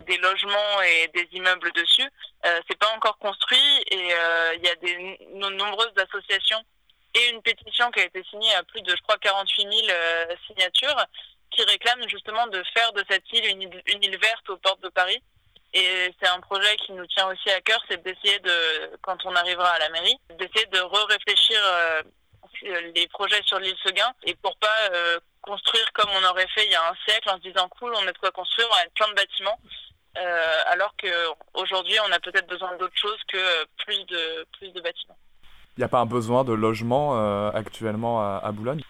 des 0.00 0.18
logements 0.18 0.82
et 0.82 1.08
des 1.14 1.28
immeubles 1.30 1.70
dessus. 1.70 2.10
C'est 2.42 2.78
pas 2.78 2.90
encore 2.96 3.16
construit 3.18 3.84
et 3.92 4.12
il 4.56 4.64
y 4.64 4.68
a 4.68 4.74
des 4.74 5.18
nombreuses 5.34 5.96
associations 5.96 6.60
et 7.14 7.30
une 7.30 7.42
pétition 7.42 7.92
qui 7.92 8.00
a 8.00 8.04
été 8.04 8.24
signée 8.24 8.52
à 8.54 8.64
plus 8.64 8.82
de, 8.82 8.90
je 8.90 9.02
crois, 9.02 9.18
48 9.18 9.62
000 9.62 9.98
signatures 10.48 11.06
qui 11.54 11.62
réclame 11.64 12.08
justement 12.08 12.46
de 12.48 12.62
faire 12.74 12.92
de 12.92 13.04
cette 13.08 13.24
île 13.32 13.46
une, 13.46 14.02
île 14.02 14.18
verte 14.18 14.48
aux 14.50 14.56
portes 14.56 14.82
de 14.82 14.88
Paris. 14.88 15.22
Et 15.74 16.14
c'est 16.20 16.28
un 16.28 16.40
projet 16.40 16.76
qui 16.76 16.92
nous 16.92 17.06
tient 17.06 17.28
aussi 17.28 17.50
à 17.50 17.60
cœur, 17.62 17.80
c'est 17.88 18.02
d'essayer 18.02 18.38
de, 18.40 18.96
quand 19.00 19.16
on 19.24 19.34
arrivera 19.34 19.70
à 19.70 19.78
la 19.78 19.88
mairie, 19.88 20.16
d'essayer 20.38 20.66
de 20.66 20.80
re-réfléchir 20.80 21.58
euh, 21.64 22.02
les 22.94 23.08
projets 23.08 23.40
sur 23.44 23.58
l'île 23.58 23.76
Seguin 23.84 24.12
et 24.24 24.34
pour 24.34 24.56
pas 24.58 24.68
euh, 24.92 25.18
construire 25.40 25.90
comme 25.94 26.10
on 26.10 26.28
aurait 26.28 26.46
fait 26.48 26.66
il 26.66 26.72
y 26.72 26.74
a 26.74 26.90
un 26.90 26.94
siècle 27.06 27.30
en 27.30 27.36
se 27.36 27.42
disant 27.42 27.68
cool, 27.68 27.92
on 27.94 28.06
a 28.06 28.12
de 28.12 28.18
quoi 28.18 28.30
construire, 28.30 28.68
on 28.70 28.86
a 28.86 28.90
plein 28.94 29.08
de 29.08 29.14
bâtiments, 29.14 29.58
euh, 30.18 30.58
alors 30.66 30.94
qu'aujourd'hui 30.96 31.96
on 32.06 32.12
a 32.12 32.20
peut-être 32.20 32.46
besoin 32.46 32.76
d'autre 32.76 32.96
chose 32.96 33.18
que 33.28 33.64
plus 33.84 34.04
de 34.06 34.46
plus 34.58 34.72
de 34.72 34.80
bâtiments. 34.80 35.16
Il 35.76 35.80
n'y 35.80 35.84
a 35.84 35.88
pas 35.88 36.00
un 36.00 36.06
besoin 36.06 36.44
de 36.44 36.52
logement 36.52 37.16
actuellement 37.54 38.20
à, 38.20 38.52
Boulogne? 38.52 38.82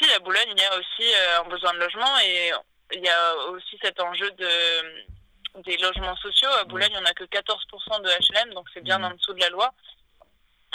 Si, 0.00 0.10
à 0.12 0.18
Boulogne, 0.20 0.52
il 0.56 0.60
y 0.60 0.64
a 0.64 0.78
aussi 0.78 1.02
euh, 1.02 1.40
un 1.40 1.48
besoin 1.48 1.72
de 1.74 1.78
logement 1.78 2.18
et 2.20 2.52
il 2.94 3.04
y 3.04 3.08
a 3.08 3.36
aussi 3.48 3.78
cet 3.82 4.00
enjeu 4.00 4.30
de, 4.32 5.62
des 5.62 5.76
logements 5.78 6.16
sociaux. 6.16 6.48
À 6.60 6.64
Boulogne, 6.64 6.94
on 6.96 7.00
n'a 7.00 7.14
que 7.14 7.24
14% 7.24 8.02
de 8.02 8.08
HLM, 8.08 8.54
donc 8.54 8.66
c'est 8.72 8.82
bien 8.82 8.98
mmh. 8.98 9.04
en 9.04 9.10
dessous 9.10 9.32
de 9.32 9.40
la 9.40 9.50
loi. 9.50 9.72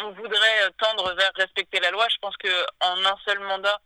On 0.01 0.12
voudrait 0.12 0.71
tendre 0.77 1.13
vers 1.13 1.31
respecter 1.36 1.79
la 1.79 1.91
loi. 1.91 2.07
Je 2.09 2.17
pense 2.17 2.36
qu'en 2.38 3.05
un 3.05 3.17
seul 3.25 3.39
mandat, 3.39 3.79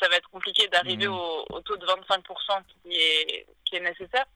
ça 0.00 0.08
va 0.08 0.16
être 0.16 0.30
compliqué 0.30 0.68
d'arriver 0.68 1.08
mmh. 1.08 1.14
au, 1.50 1.60
taux 1.64 1.76
de 1.76 1.86
25% 1.86 2.62
qui 2.82 2.94
est, 2.94 3.46
qui 3.64 3.76
est 3.76 3.80
nécessaire. 3.80 4.26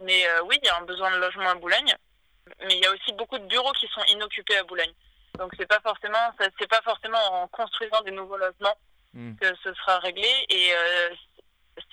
Mais 0.00 0.26
euh, 0.28 0.42
oui, 0.44 0.58
il 0.62 0.66
y 0.66 0.68
a 0.68 0.76
un 0.76 0.82
besoin 0.82 1.10
de 1.10 1.16
logement 1.16 1.50
à 1.50 1.54
Boulogne, 1.56 1.94
mais 2.60 2.76
il 2.76 2.82
y 2.82 2.86
a 2.86 2.92
aussi 2.92 3.12
beaucoup 3.12 3.38
de 3.38 3.46
bureaux 3.46 3.72
qui 3.72 3.88
sont 3.88 4.04
inoccupés 4.04 4.56
à 4.56 4.62
Boulogne. 4.62 4.92
Donc 5.38 5.52
c'est 5.58 5.66
pas 5.66 5.80
forcément, 5.80 6.32
c'est 6.38 6.66
pas 6.68 6.82
forcément 6.82 7.42
en 7.42 7.48
construisant 7.48 8.00
des 8.02 8.10
nouveaux 8.12 8.36
logements 8.36 8.76
mmh. 9.18 9.36
que 9.36 9.46
ce 9.62 9.74
sera 9.74 9.98
réglé. 9.98 10.28
Et 10.48 10.72
euh, 10.72 11.10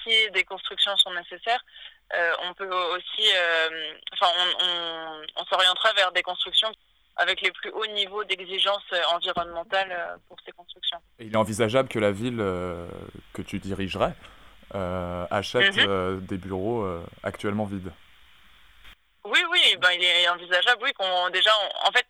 si 0.03 0.31
des 0.31 0.43
constructions 0.43 0.95
sont 0.97 1.13
nécessaires, 1.13 1.63
euh, 2.15 2.33
on 2.43 2.53
peut 2.53 2.69
aussi, 2.69 3.29
enfin, 4.13 4.31
on, 4.61 5.21
on 5.35 5.45
s'orientera 5.45 5.93
vers 5.93 6.11
des 6.11 6.21
constructions 6.21 6.71
avec 7.17 7.41
les 7.41 7.51
plus 7.51 7.69
hauts 7.71 7.87
niveaux 7.87 8.23
d'exigence 8.25 8.83
environnementale 9.13 10.19
pour 10.27 10.37
ces 10.45 10.51
constructions. 10.51 10.99
il 11.19 11.33
est 11.33 11.37
envisageable 11.37 11.87
que 11.87 11.99
la 11.99 12.11
ville 12.11 12.37
que 13.33 13.41
tu 13.41 13.59
dirigerais 13.59 14.13
euh, 14.73 15.25
achète 15.29 15.77
mhm. 15.77 15.85
euh, 15.87 16.15
des 16.17 16.37
bureaux 16.37 16.83
euh, 16.83 17.03
actuellement 17.23 17.65
vides? 17.65 17.91
Oui, 19.23 19.39
oui, 19.51 19.77
ben, 19.79 19.89
il 19.95 20.03
est 20.03 20.27
envisageable, 20.27 20.81
oui, 20.83 20.91
qu'on 20.93 21.29
déjà, 21.29 21.51
en 21.83 21.91
fait, 21.91 22.05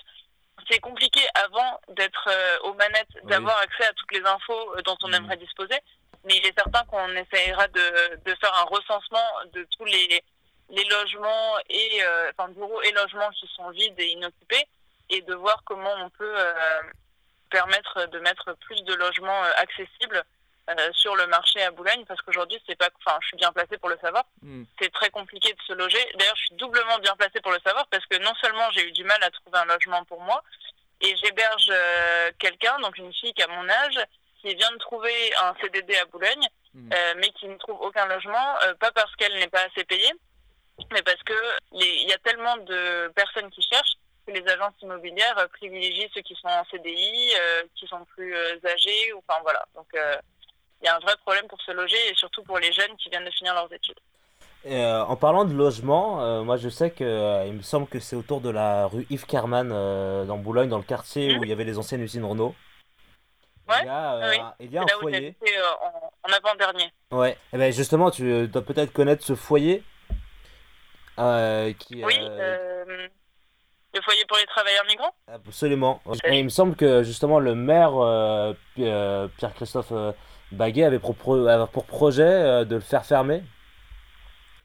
c'est 0.69 0.80
compliqué 0.80 1.21
avant 1.36 1.80
d'être 1.89 2.30
aux 2.63 2.73
manettes, 2.73 3.25
d'avoir 3.25 3.58
accès 3.60 3.86
à 3.86 3.93
toutes 3.93 4.12
les 4.12 4.25
infos 4.25 4.75
dont 4.84 4.97
on 5.04 5.08
mhm. 5.10 5.15
aimerait 5.15 5.38
disposer, 5.38 5.75
mais 6.23 6.38
il 6.38 6.45
est 6.45 6.58
certain 6.58 6.84
qu'on 6.86 7.10
essaiera 7.15 7.67
de, 7.67 8.15
de, 8.25 8.36
faire 8.36 8.54
un 8.56 8.63
recensement 8.63 9.25
de 9.54 9.67
tous 9.78 9.86
les, 9.86 10.23
les 10.69 10.84
logements 10.86 11.58
et 11.69 12.01
enfin 12.32 12.49
bureaux 12.49 12.82
et 12.82 12.91
logements 12.91 13.30
qui 13.32 13.47
sont 13.56 13.69
vides 13.69 13.99
et 13.99 14.08
inoccupés 14.08 14.65
et 15.10 15.21
de 15.21 15.36
voir 15.36 15.62
comment 15.65 15.93
on 15.99 16.10
peut 16.10 16.36
permettre 17.51 18.08
de 18.08 18.19
mettre 18.19 18.54
plus 18.62 18.82
de 18.84 18.93
logements 18.95 19.43
accessibles 19.58 20.23
euh, 20.67 20.89
sur 20.93 21.15
le 21.15 21.28
marché 21.28 21.62
à 21.62 21.69
Boulogne 21.69 22.06
parce 22.08 22.19
qu'aujourd'hui 22.23 22.60
c'est 22.65 22.75
pas 22.75 22.89
enfin 22.97 23.19
je 23.21 23.28
suis 23.28 23.38
bien 23.38 23.51
placée 23.51 23.78
pour 23.78 23.88
le 23.88 23.99
savoir 24.01 24.25
hmm. 24.41 24.63
c'est 24.82 24.91
très 24.91 25.12
compliqué 25.12 25.54
de 25.54 25.62
se 25.62 25.73
loger 25.73 26.04
d'ailleurs 26.17 26.36
je 26.36 26.45
suis 26.45 26.56
doublement 26.56 26.97
bien 26.97 27.15
placée 27.15 27.39
pour 27.39 27.51
le 27.51 27.60
savoir 27.63 27.86
parce 27.91 28.04
que 28.08 28.17
non 28.17 28.34
seulement 28.41 28.71
j'ai 28.71 28.88
eu 28.88 28.91
du 28.91 29.04
mal 29.04 29.21
à 29.21 29.30
trouver 29.30 29.60
un 29.60 29.65
logement 29.65 30.04
pour 30.06 30.19
moi 30.21 30.41
et 31.01 31.15
j'héberge 31.17 31.69
euh, 31.69 32.32
quelqu'un 32.39 32.80
donc 32.80 32.97
une 32.97 33.13
fille 33.13 33.32
qui 33.34 33.43
a 33.43 33.47
mon 33.47 33.69
âge 33.69 33.99
qui 34.41 34.56
vient 34.56 34.71
de 34.71 34.78
trouver 34.78 35.13
un 35.38 35.54
CDD 35.62 35.97
à 35.97 36.06
Boulogne 36.06 36.47
hmm. 36.73 36.89
euh, 36.91 37.13
mais 37.17 37.30
qui 37.30 37.47
ne 37.47 37.58
trouve 37.58 37.80
aucun 37.82 38.08
logement 38.08 38.56
pas 38.80 38.91
parce 38.91 39.15
qu'elle 39.17 39.36
n'est 39.36 39.49
pas 39.49 39.62
assez 39.71 39.84
payée 39.84 40.13
mais 40.91 41.04
parce 41.04 41.21
que 41.21 41.39
il 41.73 42.10
y 42.10 42.13
a 42.13 42.17
tellement 42.17 42.58
de 42.58 43.12
personnes 43.15 43.51
qui 43.51 43.62
cherchent 43.62 43.97
que 44.25 44.32
les 44.32 44.47
agences 44.47 44.73
immobilières 44.82 45.47
privilégient 45.54 46.10
ceux 46.15 46.21
qui 46.21 46.34
sont 46.34 46.47
en 46.47 46.65
CDI, 46.71 47.34
qui 47.75 47.86
sont 47.86 48.04
plus 48.06 48.36
âgés, 48.65 49.13
ou 49.13 49.19
enfin 49.19 49.39
voilà. 49.43 49.63
Donc 49.75 49.88
il 50.81 50.85
y 50.85 50.88
a 50.88 50.95
un 50.95 50.99
vrai 50.99 51.15
problème 51.21 51.47
pour 51.47 51.61
se 51.61 51.71
loger 51.71 51.97
et 52.09 52.15
surtout 52.15 52.43
pour 52.43 52.59
les 52.59 52.71
jeunes 52.71 52.95
qui 52.97 53.09
viennent 53.09 53.25
de 53.25 53.31
finir 53.31 53.53
leurs 53.53 53.71
études. 53.71 53.99
Euh, 54.67 55.01
en 55.01 55.15
parlant 55.15 55.45
de 55.45 55.53
logement, 55.53 56.23
euh, 56.23 56.41
moi 56.41 56.57
je 56.57 56.69
sais 56.69 56.89
que 56.89 57.03
euh, 57.03 57.45
il 57.45 57.53
me 57.53 57.61
semble 57.61 57.85
que 57.85 57.99
c'est 57.99 58.15
autour 58.15 58.41
de 58.41 58.49
la 58.49 58.88
rue 58.88 59.05
Yves 59.11 59.27
Kerman 59.27 59.69
dans 60.25 60.38
Boulogne, 60.38 60.69
dans 60.69 60.77
le 60.77 60.83
quartier 60.83 61.38
où 61.38 61.43
il 61.43 61.49
y 61.49 61.51
avait 61.51 61.63
les 61.63 61.77
anciennes 61.77 62.01
usines 62.01 62.25
Renault. 62.25 62.55
Ouais, 63.67 63.75
il 63.81 63.85
y 63.85 63.89
a, 63.89 64.29
oui. 64.29 64.38
il 64.59 64.71
y 64.71 64.77
a 64.77 64.81
un 64.81 64.88
foyer. 64.99 65.35
En, 65.81 66.29
en 66.29 66.33
avant-dernier. 66.33 66.91
Ouais, 67.11 67.31
et 67.31 67.38
eh 67.53 67.57
ben 67.57 67.73
justement, 67.73 68.11
tu 68.11 68.47
dois 68.47 68.61
peut-être 68.63 68.91
connaître 68.91 69.23
ce 69.23 69.35
foyer. 69.35 69.83
qui, 71.17 72.03
oui, 72.03 72.17
le 73.93 74.01
foyer 74.01 74.25
pour 74.27 74.38
les 74.38 74.45
travailleurs 74.45 74.85
migrants 74.88 75.15
Absolument. 75.31 76.01
Et 76.25 76.39
il 76.39 76.43
me 76.43 76.49
semble 76.49 76.75
que 76.75 77.03
justement 77.03 77.39
le 77.39 77.53
maire 77.55 77.93
Pierre-Christophe 78.75 79.93
Baguet 80.51 80.84
avait 80.84 80.99
pour, 80.99 81.15
pour 81.15 81.86
projet 81.86 82.23
euh, 82.23 82.65
de 82.65 82.75
le 82.75 82.81
faire 82.81 83.05
fermer, 83.05 83.43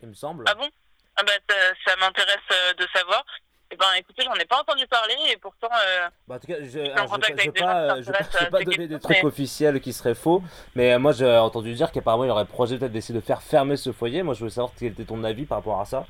il 0.03 0.09
me 0.09 0.15
semble. 0.15 0.45
Ah 0.49 0.55
bon? 0.55 0.69
Ah 1.17 1.23
bah, 1.25 1.55
Ça, 1.87 1.97
m'intéresse 1.97 2.37
euh, 2.53 2.75
de 2.75 2.87
savoir. 2.95 3.25
Eh 3.73 3.77
ben, 3.77 3.87
écoutez, 3.99 4.23
j'en 4.25 4.35
ai 4.35 4.45
pas 4.45 4.61
entendu 4.61 4.87
parler 4.89 5.15
et 5.31 5.37
pourtant. 5.37 5.69
Euh, 5.71 6.09
bah, 6.27 6.37
en 6.37 6.39
tout 6.39 6.49
cas, 6.49 6.57
je 6.61 6.79
ne 6.79 6.83
vais 6.83 7.53
pas, 7.53 8.51
pas 8.51 8.65
donner 8.65 8.89
des 8.89 8.99
trucs 8.99 9.23
officiels 9.23 9.81
qui 9.81 9.93
seraient 9.93 10.17
faux, 10.17 10.43
mais 10.75 10.99
moi 10.99 11.13
j'ai 11.13 11.31
entendu 11.37 11.73
dire 11.75 11.93
qu'apparemment 11.93 12.25
il 12.25 12.31
aurait 12.31 12.47
projet 12.47 12.79
peut-être 12.79 12.93
d'essayer 12.93 13.15
de 13.15 13.25
faire 13.25 13.43
fermer 13.43 13.77
ce 13.77 13.93
foyer. 13.93 14.25
Moi 14.25 14.35
je 14.35 14.41
voulais 14.41 14.51
savoir 14.51 14.73
quel 14.77 14.93
était 14.93 15.05
ton 15.05 15.23
avis 15.23 15.47
par 15.47 15.59
rapport 15.59 15.81
à 15.81 15.85
ça. 15.85 16.05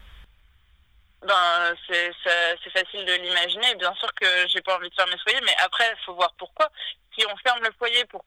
Ben, 1.23 1.75
c'est 1.89 2.71
facile 2.73 3.05
de 3.05 3.13
l'imaginer. 3.15 3.75
Bien 3.75 3.95
sûr 3.95 4.13
que 4.15 4.27
j'ai 4.49 4.63
pas 4.63 4.77
envie 4.77 4.89
de 4.89 4.95
fermer 4.95 5.17
ce 5.19 5.23
foyer, 5.23 5.41
mais 5.45 5.55
après, 5.63 5.85
il 5.91 6.05
faut 6.05 6.15
voir 6.15 6.33
pourquoi. 6.39 6.71
Si 7.17 7.25
on 7.27 7.37
ferme 7.39 7.63
le 7.63 7.73
foyer 7.79 8.05
pour, 8.07 8.25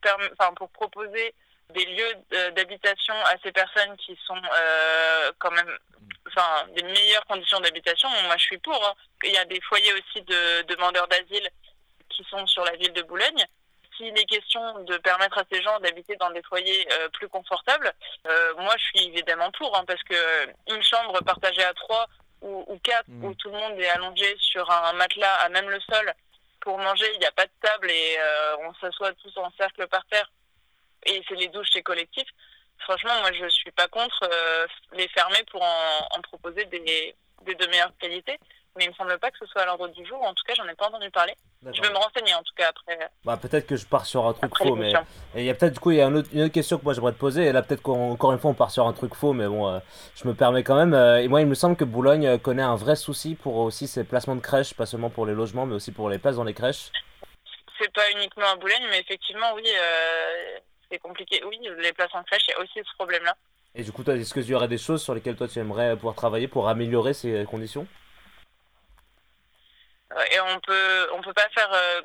pour 0.55 0.69
proposer 0.69 1.33
des 1.69 1.85
lieux 1.85 2.51
d'habitation 2.51 3.15
à 3.25 3.35
ces 3.43 3.51
personnes 3.51 3.95
qui 3.97 4.17
sont 4.27 4.37
euh, 4.37 5.31
quand 5.39 5.51
même 5.51 5.77
enfin 6.27 6.67
des 6.75 6.83
meilleures 6.83 7.25
conditions 7.25 7.59
d'habitation 7.61 8.09
moi 8.25 8.35
je 8.37 8.43
suis 8.43 8.57
pour 8.57 8.75
hein. 8.85 8.93
il 9.23 9.31
y 9.31 9.37
a 9.37 9.45
des 9.45 9.61
foyers 9.61 9.93
aussi 9.93 10.21
de 10.23 10.61
demandeurs 10.63 11.07
d'asile 11.07 11.49
qui 12.09 12.23
sont 12.29 12.45
sur 12.47 12.63
la 12.65 12.75
ville 12.75 12.93
de 12.93 13.01
Boulogne 13.03 13.45
s'il 13.97 14.17
est 14.17 14.25
question 14.25 14.79
de 14.79 14.97
permettre 14.97 15.37
à 15.37 15.43
ces 15.51 15.61
gens 15.61 15.79
d'habiter 15.79 16.15
dans 16.17 16.31
des 16.31 16.41
foyers 16.43 16.87
euh, 16.93 17.09
plus 17.09 17.27
confortables, 17.27 17.91
euh, 18.27 18.53
moi 18.57 18.73
je 18.77 18.83
suis 18.85 19.07
évidemment 19.07 19.51
pour, 19.51 19.77
hein, 19.77 19.83
parce 19.85 20.01
que 20.03 20.47
une 20.73 20.83
chambre 20.83 21.21
partagée 21.23 21.63
à 21.63 21.73
trois 21.73 22.07
ou, 22.43 22.65
ou 22.67 22.77
quatre, 22.79 23.09
mmh. 23.09 23.25
où 23.25 23.33
tout 23.35 23.49
le 23.49 23.57
monde 23.57 23.79
est 23.79 23.89
allongé 23.89 24.35
sur 24.39 24.69
un 24.69 24.93
matelas 24.93 25.35
à 25.41 25.49
même 25.49 25.69
le 25.69 25.79
sol 25.79 26.13
pour 26.61 26.77
manger, 26.77 27.05
il 27.15 27.19
n'y 27.19 27.25
a 27.25 27.31
pas 27.31 27.45
de 27.45 27.51
table 27.61 27.91
et 27.91 28.17
on 28.61 28.73
s'assoit 28.75 29.11
tous 29.15 29.37
en 29.37 29.51
cercle 29.57 29.85
par 29.87 30.05
terre 30.05 30.29
et 31.05 31.21
c'est 31.27 31.35
les 31.35 31.47
douches, 31.49 31.69
c'est 31.73 31.83
collectif. 31.83 32.27
Franchement, 32.79 33.19
moi, 33.21 33.31
je 33.33 33.47
suis 33.49 33.71
pas 33.71 33.87
contre 33.87 34.19
euh, 34.23 34.67
les 34.93 35.07
fermer 35.09 35.43
pour 35.51 35.61
en, 35.61 36.21
proposer 36.21 36.65
des, 36.65 36.79
des, 36.79 37.55
de 37.55 37.65
meilleures 37.67 37.95
qualités. 37.99 38.39
Mais 38.75 38.85
il 38.85 38.89
me 38.89 38.93
semble 38.95 39.17
pas 39.19 39.29
que 39.29 39.37
ce 39.37 39.45
soit 39.45 39.61
à 39.61 39.65
l'ordre 39.65 39.87
du 39.89 40.05
jour. 40.05 40.19
En 40.23 40.33
tout 40.33 40.43
cas, 40.47 40.53
j'en 40.55 40.67
ai 40.67 40.73
pas 40.73 40.87
entendu 40.87 41.09
parler. 41.11 41.35
Je 41.61 41.81
vais 41.81 41.89
me 41.89 41.97
renseigner 41.97 42.33
en 42.33 42.41
tout 42.41 42.53
cas 42.55 42.69
après. 42.69 42.97
Bah, 43.23 43.37
peut-être 43.37 43.67
que 43.67 43.75
je 43.75 43.85
pars 43.85 44.05
sur 44.05 44.25
un 44.25 44.33
truc 44.33 44.57
faux, 44.57 44.75
mais 44.75 44.91
il 45.35 45.43
y 45.43 45.49
a 45.49 45.53
peut-être 45.53 45.73
du 45.73 45.79
coup 45.79 45.91
il 45.91 45.97
y 45.97 46.01
a 46.01 46.07
une 46.07 46.17
autre, 46.17 46.47
question 46.47 46.77
que 46.77 46.83
moi 46.83 46.93
j'aimerais 46.93 47.13
te 47.13 47.17
poser. 47.17 47.45
Et 47.45 47.51
là, 47.51 47.61
peut-être 47.61 47.81
qu'encore 47.81 48.33
une 48.33 48.39
fois 48.39 48.51
on 48.51 48.55
part 48.55 48.71
sur 48.71 48.87
un 48.87 48.93
truc 48.93 49.13
faux, 49.13 49.33
mais 49.33 49.47
bon, 49.47 49.69
euh, 49.69 49.79
je 50.15 50.27
me 50.27 50.33
permets 50.33 50.63
quand 50.63 50.75
même. 50.75 50.93
Euh, 50.93 51.21
et 51.21 51.27
moi, 51.27 51.41
il 51.41 51.47
me 51.47 51.55
semble 51.55 51.75
que 51.75 51.85
Boulogne 51.85 52.37
connaît 52.39 52.63
un 52.63 52.75
vrai 52.75 52.95
souci 52.95 53.35
pour 53.35 53.57
aussi 53.57 53.87
ses 53.87 54.03
placements 54.03 54.35
de 54.35 54.41
crèches, 54.41 54.73
pas 54.73 54.85
seulement 54.85 55.09
pour 55.09 55.25
les 55.25 55.33
logements, 55.33 55.65
mais 55.65 55.75
aussi 55.75 55.91
pour 55.91 56.09
les 56.09 56.17
places 56.17 56.35
dans 56.35 56.43
les 56.43 56.53
crèches. 56.53 56.91
C'est 57.79 57.93
pas 57.93 58.09
uniquement 58.11 58.47
à 58.51 58.55
Boulogne, 58.55 58.85
mais 58.89 58.99
effectivement, 58.99 59.53
oui 59.55 59.63
c'est 60.91 60.99
compliqué. 60.99 61.41
Oui, 61.47 61.57
les 61.79 61.93
places 61.93 62.13
en 62.13 62.23
crèche, 62.23 62.43
il 62.47 62.51
y 62.51 62.53
a 62.53 62.59
aussi 62.59 62.73
ce 62.75 62.95
problème-là. 62.97 63.35
Et 63.75 63.83
du 63.83 63.91
coup, 63.91 64.03
est-ce 64.03 64.33
qu'il 64.33 64.45
y 64.45 64.53
aurait 64.53 64.67
des 64.67 64.77
choses 64.77 65.01
sur 65.01 65.15
lesquelles 65.15 65.35
toi 65.35 65.47
tu 65.47 65.57
aimerais 65.57 65.95
pouvoir 65.95 66.13
travailler 66.13 66.47
pour 66.47 66.67
améliorer 66.67 67.13
ces 67.13 67.45
conditions? 67.49 67.87
Et 70.31 70.39
on 70.39 70.59
peut, 70.59 71.09
on 71.13 71.21
peut 71.21 71.33
pas 71.33 71.49
faire 71.49 71.71
euh, 71.73 72.01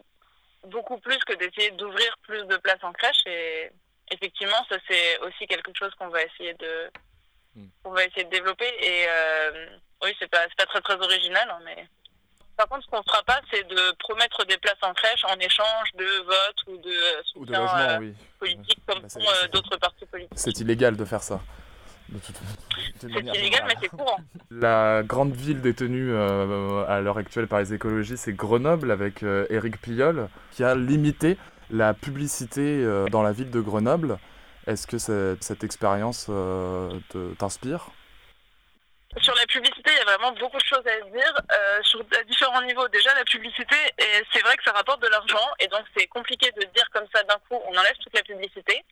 beaucoup 0.65 0.99
plus 0.99 1.19
que 1.19 1.35
d'essayer 1.35 1.71
d'ouvrir 1.73 2.17
plus 2.23 2.45
de 2.45 2.57
places 2.57 2.83
en 2.83 2.93
crèche. 2.93 3.27
Et 3.27 3.71
effectivement, 4.11 4.65
ça 4.69 4.77
c'est 4.89 5.19
aussi 5.21 5.47
quelque 5.47 5.71
chose 5.75 5.95
qu'on 5.99 6.09
va 6.09 6.23
essayer 6.23 6.55
de, 6.55 6.91
hmm. 7.57 7.69
on 7.85 7.91
va 7.91 8.05
essayer 8.05 8.25
de 8.25 8.31
développer. 8.31 8.69
Et 8.81 9.07
euh, 9.09 9.67
oui, 10.03 10.15
c'est 10.19 10.31
pas, 10.31 10.47
pas 10.57 10.67
très 10.67 10.81
très 10.81 10.97
original, 10.97 11.49
hein, 11.51 11.61
mais 11.65 11.87
par 12.59 12.69
contre, 12.69 12.85
ce 12.85 12.91
qu'on 12.91 12.99
ne 12.99 13.05
fera 13.05 13.23
pas, 13.23 13.41
c'est 13.53 13.63
de 13.69 13.93
promettre 14.01 14.45
des 14.45 14.59
places 14.59 14.83
en 14.83 14.93
crèche 14.93 15.25
en 15.25 15.39
échange 15.39 15.93
de 15.95 16.25
votes 16.25 16.63
ou 16.67 16.77
de 16.79 16.93
soutien 17.25 17.65
euh, 17.79 18.13
politique 18.41 18.81
comme 18.85 19.01
bah, 19.01 19.09
font 19.09 19.21
euh, 19.21 19.47
d'autres 19.49 19.77
partis 19.77 20.05
politiques. 20.07 20.37
C'est 20.37 20.59
illégal 20.59 20.97
de 20.97 21.05
faire 21.05 21.23
ça. 21.23 21.41
C'est 23.01 23.09
illégal, 23.09 23.65
mais 23.67 23.75
c'est 23.81 23.89
courant. 23.89 24.19
La 24.51 25.03
grande 25.05 25.33
ville 25.35 25.61
détenue 25.61 26.11
euh, 26.13 26.85
à 26.87 27.01
l'heure 27.01 27.19
actuelle 27.19 27.47
par 27.47 27.61
les 27.61 27.75
écologistes, 27.75 28.25
c'est 28.25 28.33
Grenoble, 28.33 28.91
avec 28.91 29.23
Éric 29.23 29.81
Pillol, 29.81 30.29
qui 30.53 30.65
a 30.65 30.75
limité 30.75 31.37
la 31.71 31.95
publicité 31.95 32.83
dans 33.11 33.23
la 33.23 33.33
ville 33.33 33.51
de 33.51 33.61
Grenoble. 33.61 34.19
Est-ce 34.67 34.87
que 34.87 34.99
cette, 34.99 35.43
cette 35.45 35.65
expérience 35.65 36.31
t'inspire? 37.39 37.91
Sur 39.23 39.35
la 39.35 39.47
publicité, 39.47 39.91
il 39.91 39.99
y 39.99 40.01
a 40.01 40.05
vraiment 40.05 40.33
beaucoup 40.39 40.59
de 40.59 40.65
choses 40.65 40.87
à 40.87 41.01
dire. 41.11 41.35
Euh, 41.51 41.81
sur 41.83 42.01
à 42.01 42.23
différents 42.25 42.63
niveaux, 42.63 42.87
déjà 42.89 43.15
la 43.15 43.25
publicité, 43.25 43.77
c'est 44.33 44.43
vrai 44.43 44.55
que 44.57 44.63
ça 44.65 44.73
rapporte 44.73 45.03
de 45.03 45.09
l'argent, 45.09 45.49
et 45.61 45.67
donc 45.69 45.81
c'est 45.97 46.07
compliqué 46.09 46.53
de 46.53 46.61
dire 46.75 46.89
comme 46.93 47.07
ça 47.15 47.23
d'un 47.25 47.39
coup, 47.49 47.59
on 47.67 47.71
enlève 47.71 47.97
toute 48.03 48.15
la 48.15 48.23
publicité. 48.23 48.85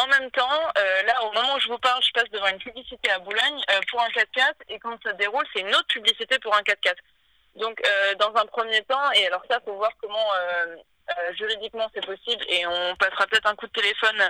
En 0.00 0.06
même 0.08 0.30
temps, 0.32 0.72
euh, 0.76 1.02
là, 1.02 1.22
au 1.24 1.32
moment 1.32 1.54
où 1.54 1.60
je 1.60 1.68
vous 1.68 1.78
parle, 1.78 2.02
je 2.02 2.10
passe 2.12 2.28
devant 2.30 2.48
une 2.48 2.58
publicité 2.58 3.10
à 3.10 3.18
Boulogne 3.20 3.62
euh, 3.70 3.80
pour 3.90 4.00
un 4.00 4.08
4x4, 4.08 4.54
et 4.68 4.78
quand 4.80 4.96
ça 5.04 5.12
déroule, 5.12 5.44
c'est 5.54 5.60
une 5.60 5.74
autre 5.74 5.86
publicité 5.88 6.38
pour 6.40 6.54
un 6.54 6.62
4x4. 6.62 6.96
Donc, 7.56 7.80
dans 8.18 8.34
un 8.34 8.46
premier 8.46 8.82
temps, 8.82 9.12
et 9.12 9.28
alors 9.28 9.44
ça, 9.48 9.60
faut 9.64 9.74
voir 9.74 9.92
comment 10.02 10.28
juridiquement, 11.34 11.88
c'est 11.94 12.04
possible 12.04 12.44
et 12.48 12.66
on 12.66 12.96
passera 12.96 13.28
peut-être 13.28 13.46
un 13.46 13.54
coup 13.54 13.68
de 13.68 13.72
téléphone 13.80 14.20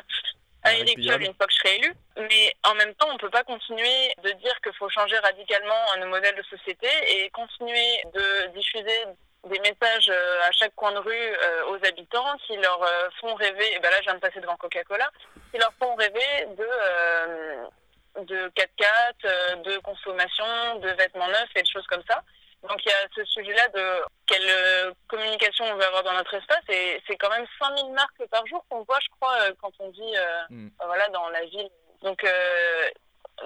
à 0.62 0.74
Eric 0.74 0.98
Piolle 0.98 1.22
une 1.22 1.34
fois 1.34 1.46
que 1.46 1.52
je 1.52 1.58
serai 1.58 1.76
élu. 1.76 1.94
Mais 2.18 2.54
en 2.64 2.74
même 2.74 2.94
temps, 2.94 3.08
on 3.08 3.14
ne 3.14 3.18
peut 3.18 3.30
pas 3.30 3.44
continuer 3.44 4.12
de 4.22 4.30
dire 4.32 4.60
qu'il 4.62 4.74
faut 4.74 4.88
changer 4.88 5.16
radicalement 5.18 5.96
nos 6.00 6.08
modèles 6.08 6.36
de 6.36 6.42
société 6.42 6.88
et 7.10 7.30
continuer 7.30 8.02
de 8.12 8.46
diffuser 8.58 9.04
des 9.46 9.58
messages 9.60 10.10
à 10.10 10.52
chaque 10.52 10.74
coin 10.74 10.92
de 10.92 10.98
rue 10.98 11.36
aux 11.68 11.86
habitants 11.86 12.36
qui 12.46 12.56
leur 12.56 12.80
font 13.20 13.34
rêver, 13.34 13.74
et 13.74 13.78
ben 13.78 13.90
là 13.90 13.96
je 13.98 14.04
viens 14.04 14.14
de 14.14 14.20
passer 14.20 14.40
devant 14.40 14.56
Coca-Cola, 14.56 15.10
qui 15.52 15.58
leur 15.58 15.72
font 15.78 15.94
rêver 15.96 16.46
de, 16.56 18.24
de 18.24 18.48
4x4, 18.48 19.62
de 19.62 19.78
consommation, 19.78 20.76
de 20.76 20.88
vêtements 20.90 21.28
neufs 21.28 21.56
et 21.56 21.62
de 21.62 21.68
choses 21.68 21.86
comme 21.86 22.02
ça. 22.08 22.22
Donc 22.68 22.82
il 22.84 22.88
y 22.88 22.92
a 22.92 23.08
ce 23.14 23.24
sujet-là 23.24 23.68
de 23.68 24.02
quelle 24.26 24.48
euh, 24.48 24.92
communication 25.08 25.66
on 25.66 25.76
veut 25.76 25.84
avoir 25.84 26.02
dans 26.02 26.14
notre 26.14 26.32
espace 26.34 26.62
et 26.68 27.00
c'est 27.06 27.16
quand 27.16 27.28
même 27.28 27.46
5000 27.58 27.92
marques 27.92 28.26
par 28.30 28.46
jour 28.46 28.64
qu'on 28.68 28.82
voit, 28.84 28.98
je 29.00 29.08
crois, 29.20 29.34
euh, 29.42 29.52
quand 29.60 29.72
on 29.80 29.90
euh, 29.90 30.44
mm. 30.48 30.70
voilà, 30.82 31.08
dans 31.08 31.28
la 31.28 31.44
ville. 31.44 31.68
Donc 32.02 32.22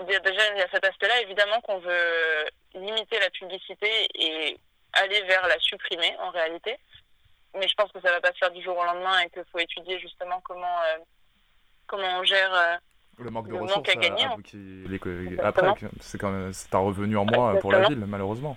déjà, 0.06 0.52
il 0.52 0.58
y 0.58 0.62
a 0.62 0.68
cet 0.72 0.84
aspect-là, 0.84 1.20
évidemment 1.20 1.60
qu'on 1.62 1.78
veut 1.78 2.44
limiter 2.74 3.18
la 3.18 3.30
publicité 3.30 4.08
et 4.14 4.58
aller 4.94 5.22
vers 5.22 5.46
la 5.46 5.58
supprimer 5.58 6.16
en 6.20 6.30
réalité. 6.30 6.76
Mais 7.54 7.66
je 7.66 7.74
pense 7.74 7.90
que 7.92 8.00
ça 8.00 8.10
va 8.10 8.20
pas 8.20 8.32
se 8.32 8.38
faire 8.38 8.50
du 8.50 8.62
jour 8.62 8.76
au 8.76 8.84
lendemain 8.84 9.18
et 9.20 9.30
qu'il 9.30 9.44
faut 9.50 9.58
étudier 9.58 9.98
justement 9.98 10.40
comment, 10.42 10.80
comment 11.86 12.20
on 12.20 12.24
gère 12.24 12.80
le 13.18 13.30
manque 13.30 13.48
de 13.48 13.54
ressources 13.54 13.88
à, 13.88 13.94
gagner. 13.94 14.26
après, 15.42 15.74
c'est 16.00 16.18
quand 16.18 16.30
même 16.30 16.52
c'est 16.52 16.74
un 16.74 16.78
revenu 16.78 17.16
en 17.16 17.24
moins 17.24 17.56
pour 17.56 17.72
la 17.72 17.88
ville, 17.88 17.98
malheureusement. 17.98 18.56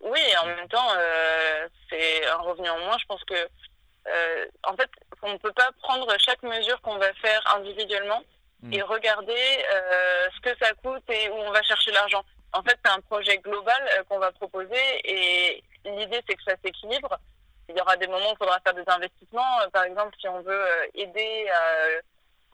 Oui, 0.00 0.20
en 0.42 0.46
même 0.46 0.68
temps, 0.68 0.88
euh, 0.96 1.68
c'est 1.90 2.26
un 2.26 2.36
revenu 2.36 2.68
en 2.68 2.78
moins. 2.78 2.96
Je 2.98 3.06
pense 3.06 3.24
que, 3.24 3.34
euh, 3.34 4.46
en 4.62 4.76
fait, 4.76 4.90
on 5.22 5.32
ne 5.32 5.38
peut 5.38 5.52
pas 5.52 5.70
prendre 5.82 6.06
chaque 6.18 6.42
mesure 6.42 6.80
qu'on 6.82 6.98
va 6.98 7.12
faire 7.14 7.42
individuellement 7.56 8.22
hmm. 8.62 8.72
et 8.72 8.82
regarder 8.82 9.34
euh, 9.72 10.28
ce 10.36 10.40
que 10.42 10.56
ça 10.64 10.72
coûte 10.74 11.02
et 11.08 11.30
où 11.30 11.34
on 11.34 11.50
va 11.50 11.62
chercher 11.62 11.90
l'argent. 11.92 12.24
En 12.56 12.62
fait, 12.62 12.78
c'est 12.84 12.90
un 12.90 13.00
projet 13.00 13.38
global 13.38 14.04
qu'on 14.08 14.18
va 14.18 14.32
proposer 14.32 14.80
et 15.04 15.62
l'idée, 15.84 16.20
c'est 16.28 16.34
que 16.34 16.42
ça 16.42 16.56
s'équilibre. 16.64 17.18
Il 17.68 17.76
y 17.76 17.80
aura 17.80 17.96
des 17.96 18.06
moments 18.06 18.30
où 18.30 18.34
il 18.34 18.38
faudra 18.38 18.60
faire 18.60 18.74
des 18.74 18.84
investissements. 18.86 19.58
Par 19.72 19.84
exemple, 19.84 20.14
si 20.20 20.28
on 20.28 20.40
veut 20.40 20.64
aider 20.94 21.46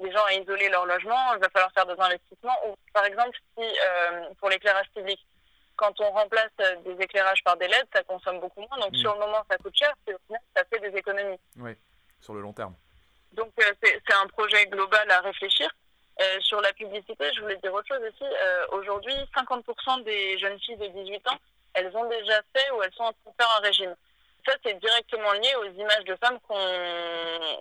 les 0.00 0.10
gens 0.10 0.24
à 0.24 0.32
isoler 0.34 0.68
leur 0.70 0.86
logement, 0.86 1.34
il 1.34 1.40
va 1.40 1.48
falloir 1.50 1.72
faire 1.72 1.86
des 1.86 2.00
investissements. 2.00 2.56
Ou 2.66 2.74
par 2.92 3.04
exemple, 3.04 3.36
si 3.56 3.64
pour 4.38 4.48
l'éclairage 4.48 4.90
public, 4.94 5.20
quand 5.76 6.00
on 6.00 6.10
remplace 6.10 6.50
euh, 6.60 6.76
des 6.84 7.02
éclairages 7.02 7.42
par 7.44 7.56
des 7.56 7.66
LED, 7.66 7.86
ça 7.92 8.02
consomme 8.04 8.40
beaucoup 8.40 8.60
moins. 8.60 8.78
Donc, 8.78 8.92
mm. 8.92 8.96
sur 8.96 9.14
le 9.14 9.20
moment, 9.20 9.44
ça 9.50 9.56
coûte 9.58 9.74
cher, 9.76 9.92
mais 10.06 10.14
au 10.14 10.18
final, 10.26 10.40
ça 10.56 10.64
fait 10.64 10.78
des 10.78 10.96
économies. 10.96 11.38
Oui, 11.56 11.76
sur 12.20 12.34
le 12.34 12.40
long 12.40 12.52
terme. 12.52 12.74
Donc, 13.32 13.52
euh, 13.60 13.72
c'est 13.82 14.14
un 14.14 14.26
projet 14.28 14.66
global 14.66 15.10
à 15.10 15.20
réfléchir. 15.20 15.68
Euh, 16.20 16.40
sur 16.40 16.60
la 16.60 16.72
publicité, 16.74 17.24
je 17.34 17.40
voulais 17.40 17.56
dire 17.56 17.72
autre 17.72 17.88
chose 17.88 18.02
aussi. 18.06 18.30
Aujourd'hui, 18.72 19.14
50% 19.34 20.04
des 20.04 20.38
jeunes 20.38 20.60
filles 20.60 20.76
de 20.76 20.86
18 20.86 21.28
ans, 21.28 21.38
elles 21.74 21.96
ont 21.96 22.08
déjà 22.08 22.40
fait 22.54 22.70
ou 22.72 22.82
elles 22.82 22.92
sont 22.92 23.04
en 23.04 23.12
train 23.12 23.30
de 23.30 23.36
faire 23.38 23.56
un 23.58 23.60
régime. 23.60 23.94
Ça, 24.46 24.52
c'est 24.64 24.78
directement 24.78 25.32
lié 25.32 25.54
aux 25.56 25.80
images 25.80 26.04
de 26.04 26.16
femmes 26.16 26.38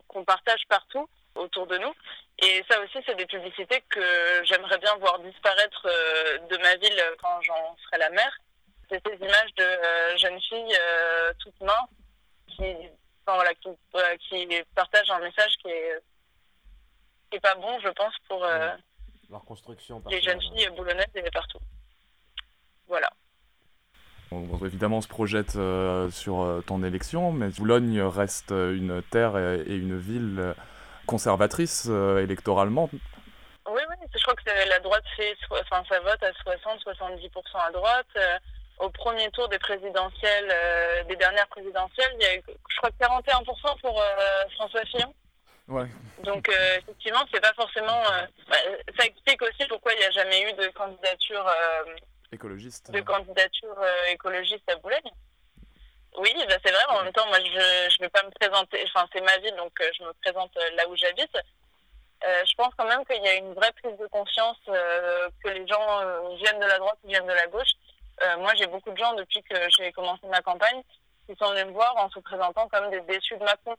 qu'on 0.08 0.24
partage 0.26 0.64
partout 0.68 1.08
autour 1.36 1.68
de 1.68 1.78
nous. 1.78 1.94
Et 2.40 2.64
ça 2.70 2.82
aussi, 2.82 2.98
c'est 3.06 3.16
des 3.16 3.26
publicités 3.26 3.84
que 3.90 4.02
j'aimerais 4.46 4.80
bien 4.80 4.96
voir 4.96 5.20
disparaître 5.20 5.86
euh, 5.86 6.40
de 6.50 6.58
ma 6.58 6.76
ville 6.76 7.04
quand 7.22 7.42
j'en 7.42 7.76
serai 7.86 8.00
la 8.00 8.10
mère. 8.10 8.36
C'est 8.90 9.02
ces 9.08 9.16
images 9.16 9.54
de 9.58 9.64
euh, 9.64 10.18
jeunes 10.18 10.42
filles 10.42 10.76
euh, 10.80 11.32
toutes 11.40 11.60
minces 11.62 11.90
qui, 12.48 12.76
voilà, 13.28 13.54
qui, 13.56 14.48
qui, 14.48 14.64
partagent 14.76 15.12
un 15.12 15.20
message 15.20 15.56
qui 15.62 15.70
est, 15.70 16.00
qui 17.32 17.38
est 17.38 17.42
pas 17.42 17.56
bon, 17.56 17.80
je 17.80 17.90
pense, 17.90 18.14
pour 18.28 18.46
Leur 19.30 19.44
construction 19.46 20.04
les 20.10 20.22
jeunes 20.22 20.42
filles 20.42 20.70
boulonnaises 20.76 21.08
et 21.16 21.32
partout. 21.32 21.60
Voilà. 22.88 23.10
On, 24.32 24.66
évidemment, 24.66 24.98
on 24.98 25.02
se 25.02 25.08
projette 25.08 25.58
sur 26.14 26.64
ton 26.68 26.84
élection, 26.84 27.32
mais 27.32 27.50
Boulogne 27.50 28.02
reste 28.02 28.52
une 28.52 29.02
terre 29.10 29.38
et 29.38 29.76
une 29.76 29.98
ville 29.98 30.54
conservatrice 31.12 31.88
euh, 31.90 32.24
électoralement. 32.24 32.90
Oui, 32.94 33.82
oui, 33.90 33.96
je 34.14 34.24
crois 34.24 34.36
que 34.36 34.70
la 34.70 34.80
droite 34.80 35.04
fait, 35.18 35.36
enfin, 35.52 35.84
ça 35.90 36.00
vote 36.00 36.24
à 36.24 36.32
60-70% 36.32 37.30
à 37.68 37.72
droite. 37.72 38.08
Euh, 38.16 38.38
au 38.80 38.90
premier 38.90 39.30
tour 39.32 39.48
des 39.50 39.60
présidentielles, 39.60 40.50
euh, 40.52 41.04
des 41.04 41.16
dernières 41.16 41.48
présidentielles, 41.48 42.12
il 42.20 42.24
y 42.24 42.26
a 42.26 42.36
eu, 42.36 42.44
je 42.48 42.78
crois, 42.78 42.90
41% 43.00 43.80
pour 43.82 44.04
François 44.56 44.86
Fillon. 44.86 45.14
Ouais. 45.68 45.88
Donc 46.24 46.50
effectivement, 46.78 47.22
c'est 47.34 47.40
pas 47.40 47.54
forcément. 47.54 48.02
Bah, 48.50 48.58
ça 48.98 49.06
explique 49.06 49.42
aussi 49.42 49.66
pourquoi 49.70 49.94
il 49.94 50.00
n'y 50.00 50.06
a 50.06 50.12
jamais 50.12 50.42
eu 50.50 50.54
de 50.54 50.68
candidature 50.70 51.46
écologiste. 52.32 52.92
De 52.92 53.02
candidature 53.02 53.78
écologiste 54.10 54.70
à 54.70 54.76
Boulogne. 54.78 55.12
Oui, 56.18 56.34
bah, 56.48 56.56
c'est 56.64 56.72
vrai. 56.72 56.84
En 56.90 57.04
même 57.04 57.14
temps, 57.14 57.28
moi, 57.28 57.40
je 57.40 57.52
ne 57.52 58.02
vais 58.02 58.10
pas 58.10 58.24
me 58.24 58.32
présenter. 58.32 58.84
Enfin, 58.88 59.08
c'est 59.14 59.22
ma 59.22 59.38
ville, 59.38 59.56
donc 59.56 59.72
euh, 59.82 59.90
je 59.98 60.04
me 60.04 60.14
présente 60.22 60.56
euh, 60.58 60.76
là 60.76 60.88
où 60.90 60.96
j'habite. 60.96 61.36
Euh, 61.36 62.44
je 62.46 62.54
pense 62.56 62.74
quand 62.78 62.88
même 62.88 63.06
qu'il 63.06 63.24
y 63.24 63.28
a 63.28 63.36
une 63.36 63.54
vraie 63.54 63.72
prise 63.82 63.98
de 63.98 64.08
conscience 64.08 64.58
que 64.66 65.50
les 65.50 65.66
gens 65.68 66.02
viennent 66.36 66.60
de 66.60 66.68
la 66.68 66.78
droite 66.78 66.98
ou 67.04 67.08
viennent 67.08 67.26
de 67.26 67.34
la 67.34 67.48
gauche. 67.48 67.72
moi, 68.38 68.54
j'ai 68.56 68.68
beaucoup 68.68 68.92
de 68.92 68.98
gens 68.98 69.14
depuis 69.16 69.42
que 69.42 69.56
j'ai 69.78 69.92
commencé 69.92 70.28
ma 70.28 70.42
campagne 70.42 70.84
qui 71.26 71.36
sont 71.36 71.50
venus 71.50 71.66
me 71.66 71.72
voir 71.72 71.96
en 71.98 72.10
se 72.12 72.20
présentant 72.20 72.68
comme 72.68 72.92
des 72.92 73.02
déçus 73.02 73.38
de 73.38 73.44
Macron. 73.44 73.76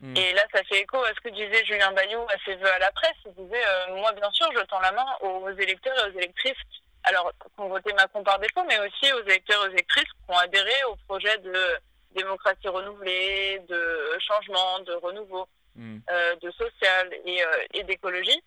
Hmm. 0.00 0.16
Et 0.16 0.32
là, 0.32 0.42
ça 0.52 0.62
fait 0.64 0.80
écho 0.80 0.96
à 0.98 1.08
ce 1.08 1.20
que 1.20 1.28
disait 1.30 1.64
Julien 1.64 1.92
Bayou 1.92 2.20
à 2.22 2.36
ses 2.44 2.54
vœux 2.54 2.72
à 2.72 2.78
la 2.78 2.92
presse. 2.92 3.16
Il 3.26 3.44
disait, 3.44 3.62
moi, 3.90 4.12
bien 4.12 4.30
sûr, 4.30 4.48
je 4.54 4.60
tends 4.66 4.80
la 4.80 4.92
main 4.92 5.06
aux 5.22 5.50
électeurs 5.50 5.94
et 5.98 6.10
aux 6.10 6.18
électrices 6.18 6.62
alors, 7.08 7.32
qui 7.40 7.60
ont 7.60 7.68
voté 7.68 7.92
Macron 7.94 8.22
par 8.22 8.38
défaut, 8.38 8.64
mais 8.68 8.78
aussi 8.80 9.12
aux 9.12 9.22
électeurs 9.22 9.64
et 9.64 9.68
aux 9.68 9.72
électrices 9.72 10.04
qui 10.04 10.30
ont 10.34 10.38
adhéré 10.38 10.84
au 10.90 10.96
projet 11.06 11.38
de 11.38 11.78
démocratie 12.14 12.68
renouvelée, 12.68 13.60
de 13.68 14.18
changement, 14.20 14.80
de 14.80 14.92
renouveau, 14.94 15.46
hmm. 15.74 15.98
euh, 16.10 16.36
de 16.36 16.50
social 16.50 17.10
et, 17.24 17.42
euh, 17.42 17.64
et 17.74 17.82
d'écologie. 17.84 18.42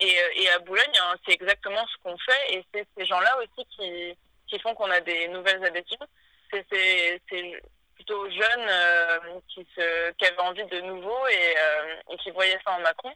Et, 0.00 0.18
euh, 0.18 0.28
et, 0.34 0.50
à 0.50 0.58
Boulogne, 0.58 0.98
hein, 1.00 1.14
c'est 1.24 1.32
exactement 1.32 1.86
ce 1.86 2.02
qu'on 2.02 2.18
fait. 2.18 2.54
Et 2.54 2.64
c'est 2.74 2.86
ces 2.96 3.06
gens-là 3.06 3.38
aussi 3.38 3.66
qui, 3.70 4.16
qui 4.48 4.58
font 4.60 4.74
qu'on 4.74 4.90
a 4.90 5.00
des 5.00 5.28
nouvelles 5.28 5.64
habitudes. 5.64 6.04
C'est 6.52 6.66
ces 6.70 7.62
plutôt 8.02 8.28
jeunes 8.30 9.40
qui, 9.48 9.66
se, 9.76 10.10
qui 10.12 10.26
avaient 10.26 10.40
envie 10.40 10.64
de 10.64 10.80
nouveau 10.80 11.16
et, 11.28 12.12
et 12.12 12.16
qui 12.18 12.30
voyaient 12.32 12.58
ça 12.64 12.72
en 12.72 12.80
Macron. 12.80 13.12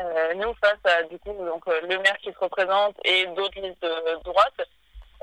Euh, 0.00 0.34
nous, 0.34 0.54
face 0.54 0.78
à 0.84 1.02
du 1.04 1.18
coup 1.18 1.32
donc, 1.32 1.66
euh, 1.68 1.80
le 1.82 1.98
maire 1.98 2.16
qui 2.22 2.32
se 2.32 2.38
représente 2.38 2.96
et 3.04 3.26
d'autres 3.28 3.60
listes 3.60 3.82
de 3.82 4.22
droite, 4.24 4.68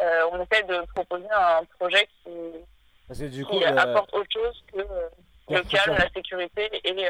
euh, 0.01 0.29
on 0.31 0.41
essaie 0.41 0.63
de 0.63 0.83
proposer 0.95 1.27
un 1.31 1.63
projet 1.79 2.07
qui, 2.23 3.29
du 3.29 3.45
coup, 3.45 3.59
apporte 3.65 4.13
autre 4.13 4.29
chose 4.31 4.63
que 4.73 4.79
le 5.53 5.61
calme, 5.63 5.95
la 5.97 6.09
sécurité 6.09 6.69
et, 6.83 7.09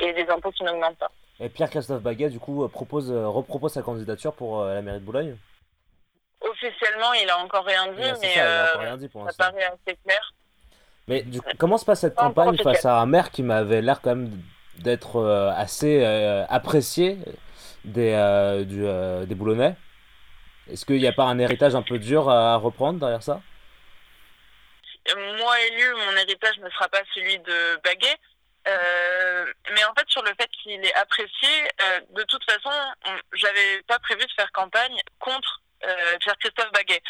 et 0.00 0.12
les 0.12 0.28
impôts 0.30 0.52
qui 0.52 0.64
n'augmentent 0.64 0.98
pas. 0.98 1.10
Et 1.40 1.48
Pierre-Christophe 1.48 2.02
Baguet, 2.02 2.30
du 2.30 2.38
coup, 2.38 2.66
propose, 2.68 3.10
repropose 3.10 3.72
sa 3.72 3.82
candidature 3.82 4.32
pour 4.34 4.64
la 4.64 4.80
mairie 4.80 5.00
de 5.00 5.04
Boulogne? 5.04 5.36
Officiellement, 6.40 7.12
il 7.14 7.28
a 7.28 7.38
encore 7.38 7.64
rien 7.64 7.86
dit, 7.92 8.12
mais 8.20 8.34
ça, 8.34 8.78
rien 8.78 8.96
dit 8.96 9.08
pour 9.08 9.30
ça 9.30 9.36
paraît 9.50 9.64
assez 9.64 9.96
clair. 10.04 10.32
Mais 11.08 11.22
du 11.22 11.40
coup, 11.40 11.50
comment 11.58 11.78
se 11.78 11.84
passe 11.84 12.00
cette 12.00 12.14
campagne 12.14 12.56
face 12.58 12.84
à 12.84 13.00
un 13.00 13.06
maire 13.06 13.30
qui 13.30 13.42
m'avait 13.42 13.82
l'air 13.82 14.00
quand 14.00 14.14
même 14.14 14.42
d'être 14.76 15.16
euh, 15.16 15.50
assez 15.50 16.02
euh, 16.02 16.44
apprécié 16.48 17.18
des, 17.84 18.12
euh, 18.12 18.64
du, 18.64 19.26
des 19.26 19.34
Boulonnais? 19.34 19.76
Est-ce 20.70 20.86
qu'il 20.86 20.98
n'y 20.98 21.06
a 21.06 21.12
pas 21.12 21.24
un 21.24 21.38
héritage 21.38 21.74
un 21.74 21.82
peu 21.82 21.98
dur 21.98 22.30
à 22.30 22.56
reprendre 22.56 23.00
derrière 23.00 23.22
ça? 23.22 23.40
Moi 25.16 25.60
élu, 25.66 25.94
mon 26.06 26.16
héritage 26.16 26.58
ne 26.60 26.70
sera 26.70 26.88
pas 26.88 27.02
celui 27.12 27.38
de 27.40 27.80
Baguet. 27.82 28.16
mais 29.74 29.84
en 29.84 29.94
fait, 29.94 30.08
sur 30.08 30.22
le 30.22 30.30
fait 30.38 30.48
qu'il 30.62 30.84
est 30.84 30.94
apprécié, 30.94 31.48
de 32.10 32.22
toute 32.22 32.44
façon, 32.44 32.70
j'avais 33.32 33.82
pas 33.88 33.98
prévu 33.98 34.24
de 34.24 34.32
faire 34.36 34.52
campagne 34.52 34.96
contre 35.18 35.61
Pierre-Christophe 36.20 36.72
Baguet. 36.72 37.02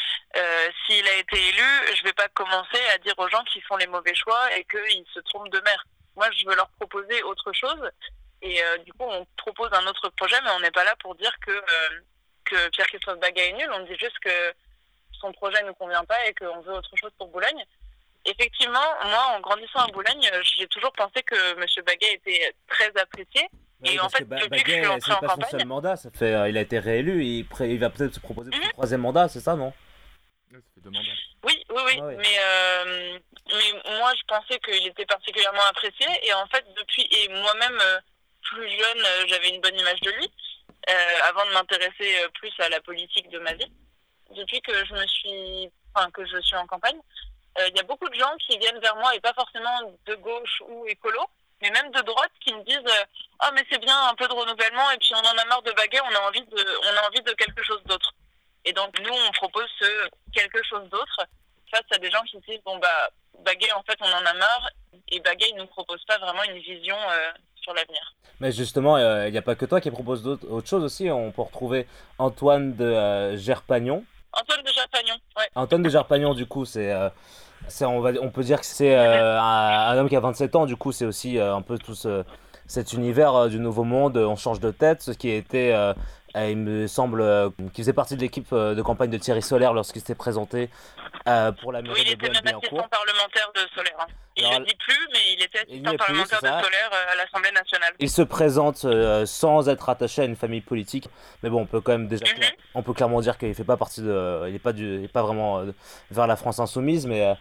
S'il 0.86 1.06
a 1.06 1.16
été 1.16 1.36
élu, 1.48 1.94
je 1.96 2.02
vais 2.04 2.12
pas 2.12 2.28
commencer 2.28 2.80
à 2.94 2.98
dire 2.98 3.14
aux 3.18 3.28
gens 3.28 3.42
qu'ils 3.44 3.62
font 3.64 3.76
les 3.76 3.86
mauvais 3.86 4.14
choix 4.14 4.54
et 4.56 4.64
qu'ils 4.64 5.06
se 5.12 5.20
trompent 5.20 5.50
de 5.50 5.60
maire. 5.60 5.84
Moi, 6.16 6.30
je 6.32 6.46
veux 6.46 6.54
leur 6.54 6.68
proposer 6.70 7.22
autre 7.22 7.52
chose. 7.52 7.90
Et 8.42 8.62
euh, 8.62 8.78
du 8.78 8.92
coup, 8.92 9.04
on 9.08 9.24
propose 9.36 9.72
un 9.72 9.86
autre 9.86 10.08
projet, 10.10 10.36
mais 10.42 10.50
on 10.50 10.60
n'est 10.60 10.72
pas 10.72 10.84
là 10.84 10.94
pour 10.96 11.14
dire 11.14 11.32
que, 11.46 11.52
euh, 11.52 12.00
que 12.44 12.68
Pierre-Christophe 12.70 13.20
Baga 13.20 13.44
est 13.44 13.52
nul. 13.52 13.70
On 13.72 13.84
dit 13.84 13.96
juste 13.98 14.18
que 14.18 14.52
son 15.20 15.32
projet 15.32 15.62
ne 15.62 15.68
nous 15.68 15.74
convient 15.74 16.04
pas 16.04 16.26
et 16.26 16.34
qu'on 16.34 16.60
veut 16.60 16.72
autre 16.72 16.96
chose 16.96 17.12
pour 17.16 17.28
Boulogne. 17.28 17.64
Effectivement, 18.24 18.94
moi, 19.04 19.36
en 19.36 19.40
grandissant 19.40 19.80
à 19.80 19.86
Boulogne, 19.88 20.28
j'ai 20.42 20.66
toujours 20.68 20.92
pensé 20.92 21.22
que 21.22 21.34
M. 21.54 21.84
Baguet 21.84 22.14
était 22.14 22.54
très 22.68 22.92
apprécié. 23.00 23.48
Et 23.84 24.00
en 24.00 24.08
fait, 24.08 24.24
depuis 24.28 24.62
que 24.62 24.70
je 24.70 24.76
suis 24.76 24.86
entré 24.86 25.12
en 25.12 25.20
pas 25.20 25.28
campagne... 25.28 25.50
son 25.50 25.58
seul 25.58 25.66
mandat, 25.66 25.96
ça 25.96 26.10
fait, 26.10 26.34
euh, 26.34 26.48
il 26.48 26.56
a 26.56 26.60
été 26.60 26.78
réélu, 26.78 27.24
il, 27.24 27.46
il 27.60 27.78
va 27.78 27.90
peut-être 27.90 28.14
se 28.14 28.20
proposer 28.20 28.50
pour 28.50 28.58
le 28.58 28.66
mhm. 28.66 28.72
troisième 28.72 29.00
mandat, 29.00 29.28
c'est 29.28 29.40
ça, 29.40 29.56
non 29.56 29.72
ça 30.50 30.58
fait 30.74 30.80
deux 30.80 30.90
mandats. 30.90 31.08
Oui, 31.44 31.64
oui, 31.70 31.82
oui. 31.86 31.98
Ah 31.98 32.04
oui. 32.06 32.14
Mais, 32.18 32.36
euh, 32.38 33.18
mais 33.48 33.98
moi, 33.98 34.12
je 34.16 34.22
pensais 34.28 34.58
qu'il 34.60 34.86
était 34.86 35.06
particulièrement 35.06 35.64
apprécié. 35.68 36.06
Et 36.22 36.32
en 36.34 36.46
fait, 36.46 36.64
depuis, 36.76 37.08
et 37.10 37.28
moi-même, 37.28 37.78
euh, 37.80 37.98
plus 38.42 38.68
jeune, 38.68 39.28
j'avais 39.28 39.48
une 39.48 39.60
bonne 39.60 39.78
image 39.78 40.00
de 40.00 40.10
lui, 40.10 40.30
euh, 40.90 40.92
avant 41.24 41.46
de 41.46 41.52
m'intéresser 41.52 42.26
plus 42.34 42.52
à 42.60 42.68
la 42.68 42.80
politique 42.80 43.30
de 43.30 43.38
ma 43.38 43.54
vie. 43.54 43.72
Depuis 44.36 44.60
que 44.60 44.72
je 44.84 44.92
me 44.94 45.06
suis, 45.06 45.70
enfin, 45.94 46.10
que 46.10 46.24
je 46.26 46.40
suis 46.40 46.56
en 46.56 46.66
campagne, 46.66 46.98
euh, 47.58 47.68
il 47.68 47.76
y 47.76 47.80
a 47.80 47.84
beaucoup 47.84 48.08
de 48.08 48.14
gens 48.14 48.34
qui 48.38 48.56
viennent 48.58 48.80
vers 48.80 48.96
moi, 48.96 49.14
et 49.14 49.20
pas 49.20 49.34
forcément 49.34 49.92
de 50.06 50.14
gauche 50.16 50.62
ou 50.68 50.86
écolo, 50.86 51.20
mais 51.62 51.70
même 51.70 51.90
de 51.92 52.00
droite, 52.02 52.30
qui 52.44 52.52
me 52.52 52.62
disent 52.64 52.76
euh, 52.86 53.04
Ah, 53.38 53.50
mais 53.54 53.64
c'est 53.70 53.78
bien, 53.78 53.96
un 54.10 54.14
peu 54.14 54.26
de 54.28 54.32
renouvellement, 54.34 54.90
et 54.90 54.98
puis 54.98 55.12
on 55.14 55.26
en 55.26 55.38
a 55.38 55.44
marre 55.46 55.62
de 55.62 55.72
baguer, 55.72 56.00
on 56.00 56.14
a 56.14 56.28
envie 56.28 56.42
de, 56.42 56.64
on 56.92 56.96
a 57.02 57.08
envie 57.08 57.22
de 57.22 57.32
quelque 57.32 57.62
chose 57.62 57.82
d'autre. 57.84 58.12
Et 58.64 58.72
donc, 58.72 58.98
nous, 59.00 59.12
on 59.12 59.30
propose 59.32 59.66
ce 59.80 60.08
quelque 60.32 60.62
chose 60.64 60.88
d'autre 60.90 61.20
face 61.70 61.82
à 61.94 61.98
des 61.98 62.10
gens 62.10 62.22
qui 62.22 62.36
se 62.38 62.50
disent 62.50 62.60
Bon, 62.64 62.76
bah, 62.78 63.10
baguer, 63.44 63.72
en 63.72 63.82
fait, 63.84 63.96
on 64.00 64.12
en 64.12 64.26
a 64.26 64.34
marre, 64.34 64.68
et 65.08 65.20
baguer, 65.20 65.46
ils 65.50 65.56
nous 65.56 65.66
proposent 65.66 66.04
pas 66.06 66.18
vraiment 66.18 66.42
une 66.44 66.58
vision 66.58 66.96
euh, 67.10 67.30
sur 67.62 67.72
l'avenir. 67.74 68.12
Mais 68.40 68.50
justement, 68.52 68.98
il 68.98 69.30
n'y 69.30 69.38
a 69.38 69.42
pas 69.42 69.54
que 69.54 69.64
toi 69.64 69.80
qui 69.80 69.90
propose 69.90 70.22
d'autres- 70.22 70.48
autre 70.48 70.68
chose 70.68 70.82
aussi. 70.82 71.08
On 71.10 71.30
peut 71.30 71.42
retrouver 71.42 71.86
Antoine 72.18 72.74
de 72.76 72.84
euh, 72.84 73.36
Gerpagnon. 73.36 74.04
Antoine 74.32 74.62
de 74.62 74.72
Japagnon, 74.72 75.14
ouais. 75.36 75.48
Antoine 75.54 75.82
de 75.82 75.88
Gerpagnon, 75.90 76.34
du 76.34 76.46
coup, 76.46 76.64
c'est. 76.64 76.90
On, 77.82 78.00
va, 78.00 78.10
on 78.20 78.30
peut 78.30 78.42
dire 78.42 78.60
que 78.60 78.66
c'est 78.66 78.94
euh, 78.96 79.40
un, 79.40 79.96
homme 79.96 80.08
qui 80.08 80.16
a 80.16 80.20
27 80.20 80.56
ans, 80.56 80.66
du 80.66 80.76
coup, 80.76 80.92
c'est 80.92 81.04
aussi 81.06 81.38
euh, 81.38 81.54
un 81.54 81.62
peu 81.62 81.78
tout 81.78 81.94
ce- 81.94 82.24
cet 82.66 82.92
univers 82.92 83.34
euh, 83.34 83.48
du 83.48 83.58
Nouveau 83.58 83.84
Monde. 83.84 84.16
On 84.16 84.36
change 84.36 84.60
de 84.60 84.70
tête, 84.70 85.02
ce 85.02 85.10
qui 85.12 85.30
euh, 85.30 85.72
euh, 85.72 85.94
il 86.36 86.56
me 86.56 86.86
semble, 86.86 87.20
euh, 87.20 87.50
qui 87.72 87.82
faisait 87.82 87.92
partie 87.92 88.16
de 88.16 88.20
l'équipe 88.20 88.52
euh, 88.52 88.74
de 88.74 88.82
campagne 88.82 89.10
de 89.10 89.18
Thierry 89.18 89.42
Solaire 89.42 89.72
lorsqu'il 89.74 90.00
s'était 90.00 90.14
présenté 90.14 90.70
euh, 91.28 91.52
pour 91.52 91.72
la 91.72 91.80
Oui, 91.80 91.88
mairie 91.88 92.00
il 92.02 92.06
de 92.06 92.12
était 92.12 92.22
même 92.28 92.30
assistant 92.32 92.50
Boulogne-Billancourt. 92.70 92.88
parlementaire 92.88 93.50
de 93.54 93.60
Solaire. 93.74 93.96
hein. 94.00 94.06
Il 94.36 94.48
ne 94.48 94.58
le 94.60 94.64
dit 94.64 94.76
plus, 94.76 95.08
mais 95.12 95.18
il 95.36 95.42
était 95.42 95.58
il 95.68 95.86
assistant 95.86 95.96
parlementaire 96.06 96.40
de. 96.40 96.46
Solaire 96.64 96.90
euh, 96.92 97.12
à 97.12 97.16
l'Assemblée 97.16 97.50
nationale. 97.52 97.92
Il 97.98 98.08
se 98.10 98.22
présente 98.22 98.84
euh, 98.86 99.26
sans 99.26 99.68
être 99.68 99.88
attaché 99.90 100.22
à 100.22 100.24
une 100.24 100.36
famille 100.36 100.62
politique, 100.62 101.08
mais 101.42 101.50
bon, 101.50 101.60
on 101.62 101.66
peut 101.66 101.80
quand 101.82 101.92
même 101.92 102.08
déjà, 102.08 102.24
Mhm. 102.24 102.40
on 102.76 102.82
peut 102.82 102.94
clairement 102.94 103.20
dire 103.20 103.36
qu'il 103.36 103.54
fait 103.54 103.62
pas 103.64 103.76
partie 103.76 104.00
de, 104.00 104.48
il 104.48 104.54
est 104.54 104.58
pas 104.58 104.72
du, 104.72 104.96
il 104.98 105.04
est 105.04 105.08
pas 105.08 105.22
vraiment 105.22 105.58
euh, 105.58 105.72
vers 106.10 106.26
la 106.26 106.36
France 106.36 106.58
insoumise, 106.60 107.06
mais, 107.06 107.26
euh, 107.26 107.34